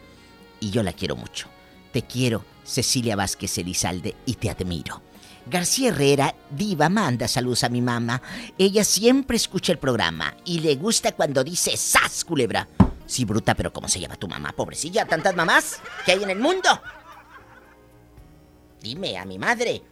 y 0.65 0.71
yo 0.71 0.83
la 0.83 0.95
quiero 0.95 1.15
mucho. 1.15 1.49
Te 1.93 2.03
quiero, 2.03 2.43
Cecilia 2.65 3.17
Vázquez 3.17 3.59
Elizalde, 3.59 4.17
y 4.25 4.35
te 4.35 4.49
admiro. 4.49 5.03
García 5.47 5.91
Herrera, 5.91 6.35
diva, 6.51 6.89
manda 6.89 7.29
saludos 7.29 7.65
a 7.65 7.69
mi 7.69 7.83
mamá. 7.83 8.23
Ella 8.57 8.83
siempre 8.83 9.37
escucha 9.37 9.73
el 9.73 9.79
programa 9.79 10.35
y 10.47 10.61
le 10.61 10.77
gusta 10.77 11.13
cuando 11.13 11.45
dice 11.45 11.77
¡Sas, 11.77 12.25
culebra! 12.25 12.67
Sí, 13.05 13.27
bruta, 13.27 13.55
pero 13.55 13.75
¿cómo 13.75 13.89
se 13.89 14.01
llama 14.01 14.17
tu 14.17 14.27
mamá, 14.27 14.53
pobrecilla? 14.53 15.05
¿Tantas 15.05 15.37
mamás 15.37 15.81
que 16.07 16.13
hay 16.13 16.23
en 16.23 16.31
el 16.31 16.41
mundo? 16.41 16.71
Dime, 18.81 19.19
a 19.19 19.27
mi 19.27 19.39
madre. 19.39 19.83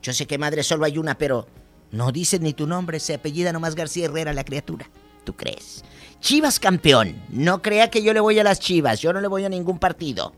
Yo 0.00 0.12
sé 0.12 0.28
que 0.28 0.38
madre 0.38 0.62
solo 0.62 0.84
hay 0.84 0.96
una, 0.96 1.18
pero 1.18 1.48
no 1.90 2.12
dice 2.12 2.38
ni 2.38 2.52
tu 2.52 2.68
nombre, 2.68 3.00
se 3.00 3.14
apellida 3.14 3.52
nomás 3.52 3.74
García 3.74 4.04
Herrera 4.04 4.32
la 4.32 4.44
criatura. 4.44 4.88
¿Tú 5.24 5.34
crees? 5.34 5.84
Chivas 6.20 6.60
campeón. 6.60 7.20
No 7.30 7.62
crea 7.62 7.90
que 7.90 8.02
yo 8.02 8.12
le 8.12 8.20
voy 8.20 8.38
a 8.38 8.44
las 8.44 8.60
Chivas, 8.60 9.00
yo 9.00 9.12
no 9.12 9.20
le 9.20 9.28
voy 9.28 9.44
a 9.44 9.48
ningún 9.48 9.78
partido. 9.78 10.32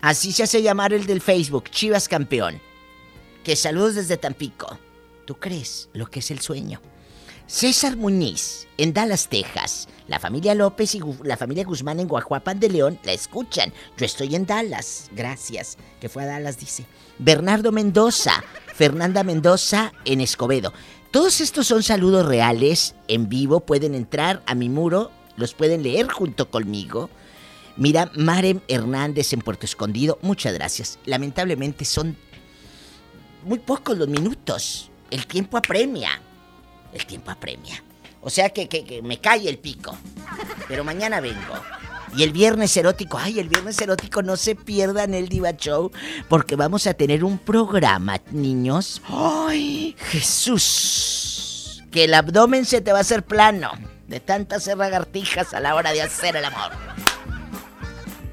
Así 0.00 0.32
se 0.32 0.44
hace 0.44 0.62
llamar 0.62 0.92
el 0.92 1.06
del 1.06 1.20
Facebook, 1.20 1.70
Chivas 1.70 2.08
campeón. 2.08 2.60
Que 3.42 3.56
saludos 3.56 3.96
desde 3.96 4.16
Tampico. 4.16 4.78
¿Tú 5.24 5.34
crees 5.36 5.88
lo 5.92 6.06
que 6.06 6.20
es 6.20 6.30
el 6.30 6.40
sueño? 6.40 6.80
César 7.46 7.96
Muñiz, 7.96 8.68
en 8.76 8.92
Dallas, 8.92 9.28
Texas. 9.28 9.88
La 10.06 10.18
familia 10.18 10.54
López 10.54 10.94
y 10.94 11.00
la 11.22 11.36
familia 11.36 11.64
Guzmán 11.64 11.98
en 11.98 12.06
Guajuapan 12.06 12.60
de 12.60 12.68
León 12.68 12.98
la 13.04 13.12
escuchan. 13.12 13.72
Yo 13.96 14.04
estoy 14.04 14.34
en 14.34 14.46
Dallas, 14.46 15.10
gracias. 15.12 15.78
Que 16.00 16.08
fue 16.08 16.24
a 16.24 16.26
Dallas, 16.26 16.58
dice. 16.58 16.84
Bernardo 17.18 17.72
Mendoza, 17.72 18.44
Fernanda 18.74 19.24
Mendoza 19.24 19.92
en 20.04 20.20
Escobedo. 20.20 20.72
Todos 21.10 21.40
estos 21.40 21.66
son 21.66 21.82
saludos 21.82 22.26
reales, 22.26 22.94
en 23.08 23.30
vivo, 23.30 23.60
pueden 23.60 23.94
entrar 23.94 24.42
a 24.44 24.54
mi 24.54 24.68
muro, 24.68 25.10
los 25.36 25.54
pueden 25.54 25.82
leer 25.82 26.06
junto 26.08 26.50
conmigo. 26.50 27.08
Mira, 27.78 28.10
Marem 28.14 28.60
Hernández 28.68 29.32
en 29.32 29.40
Puerto 29.40 29.64
Escondido, 29.64 30.18
muchas 30.20 30.52
gracias. 30.52 30.98
Lamentablemente 31.06 31.86
son 31.86 32.18
muy 33.44 33.58
pocos 33.58 33.96
los 33.96 34.08
minutos. 34.08 34.90
El 35.10 35.26
tiempo 35.26 35.56
apremia. 35.56 36.20
El 36.92 37.06
tiempo 37.06 37.30
apremia. 37.30 37.82
O 38.20 38.28
sea 38.28 38.50
que, 38.50 38.68
que, 38.68 39.00
me 39.00 39.18
cae 39.18 39.48
el 39.48 39.58
pico. 39.58 39.96
Pero 40.66 40.84
mañana 40.84 41.20
vengo. 41.20 41.54
Y 42.16 42.22
el 42.22 42.32
viernes 42.32 42.76
erótico, 42.76 43.18
ay, 43.18 43.38
el 43.38 43.48
viernes 43.48 43.80
erótico 43.80 44.22
no 44.22 44.36
se 44.36 44.54
pierdan 44.54 45.14
el 45.14 45.28
Diva 45.28 45.52
Show 45.52 45.92
porque 46.28 46.56
vamos 46.56 46.86
a 46.86 46.94
tener 46.94 47.24
un 47.24 47.38
programa, 47.38 48.20
niños. 48.30 49.02
¡Ay, 49.08 49.94
Jesús! 49.98 51.82
Que 51.90 52.04
el 52.04 52.14
abdomen 52.14 52.64
se 52.64 52.80
te 52.80 52.92
va 52.92 52.98
a 52.98 53.02
hacer 53.02 53.24
plano 53.24 53.70
de 54.08 54.20
tantas 54.20 54.66
lagartijas 54.66 55.54
a 55.54 55.60
la 55.60 55.74
hora 55.74 55.92
de 55.92 56.02
hacer 56.02 56.36
el 56.36 56.44
amor. 56.44 56.72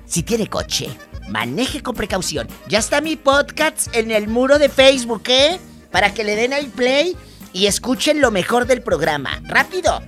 Si 0.06 0.24
tiene 0.24 0.48
coche, 0.48 0.90
maneje 1.30 1.84
con 1.84 1.96
precaución. 1.96 2.48
Ya 2.68 2.80
está 2.80 3.02
mi 3.02 3.16
podcast 3.16 3.94
en 3.94 4.12
el 4.12 4.28
muro 4.28 4.58
de 4.58 4.70
Facebook, 4.70 5.24
¿eh? 5.28 5.60
Para 5.92 6.14
que 6.14 6.24
le 6.24 6.36
den 6.36 6.54
al 6.54 6.68
play 6.68 7.16
y 7.54 7.68
escuchen 7.68 8.22
lo 8.22 8.32
mejor 8.32 8.66
del 8.68 8.82
programa. 8.82 9.42
¡Rápido! 9.44 10.02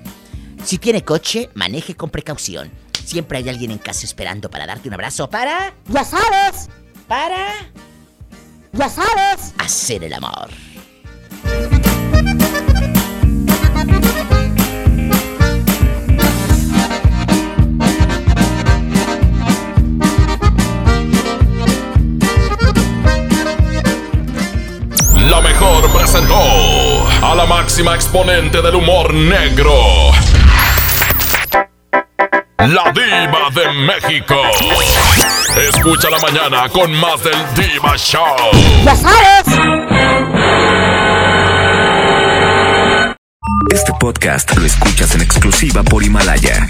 Si 0.64 0.78
tiene 0.78 1.04
coche, 1.04 1.50
maneje 1.54 1.96
con 1.96 2.10
precaución. 2.10 2.72
Siempre 3.08 3.38
hay 3.38 3.48
alguien 3.48 3.72
en 3.72 3.78
casa 3.78 4.06
esperando 4.06 4.50
para 4.50 4.66
darte 4.66 4.90
un 4.90 4.94
abrazo. 4.94 5.30
¿Para? 5.30 5.74
¡Ya 5.88 6.04
sabes! 6.04 6.68
¿Para? 7.08 7.54
¡Ya 8.74 8.90
sabes! 8.90 9.54
Hacer 9.60 10.04
el 10.04 10.14
amor. 10.14 10.50
La 25.30 25.40
mejor 25.40 25.94
presentó 25.94 27.08
a 27.22 27.36
la 27.36 27.46
máxima 27.46 27.96
exponente 27.96 28.62
del 28.62 28.76
humor 28.76 29.14
negro. 29.14 30.12
La 32.60 32.92
diva 32.92 33.50
de 33.54 33.72
México. 33.86 34.36
Escucha 35.70 36.10
la 36.10 36.18
mañana 36.20 36.68
con 36.70 36.92
más 36.92 37.24
del 37.24 37.38
Diva 37.56 37.96
Show. 37.96 38.36
¡Ya 38.84 38.96
sabes! 38.96 39.60
Este 43.72 43.94
podcast 44.00 44.58
lo 44.58 44.66
escuchas 44.66 45.14
en 45.16 45.22
exclusiva 45.22 45.84
por 45.84 46.04
Himalaya. 46.04 46.68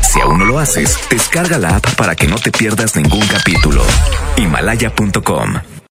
Si 0.00 0.20
aún 0.20 0.38
no 0.38 0.44
lo 0.44 0.58
haces, 0.58 0.96
descarga 1.10 1.58
la 1.58 1.76
app 1.76 1.94
para 1.96 2.14
que 2.14 2.28
no 2.28 2.36
te 2.36 2.52
pierdas 2.52 2.94
ningún 2.94 3.26
capítulo. 3.26 3.82
Himalaya.com 4.36 5.79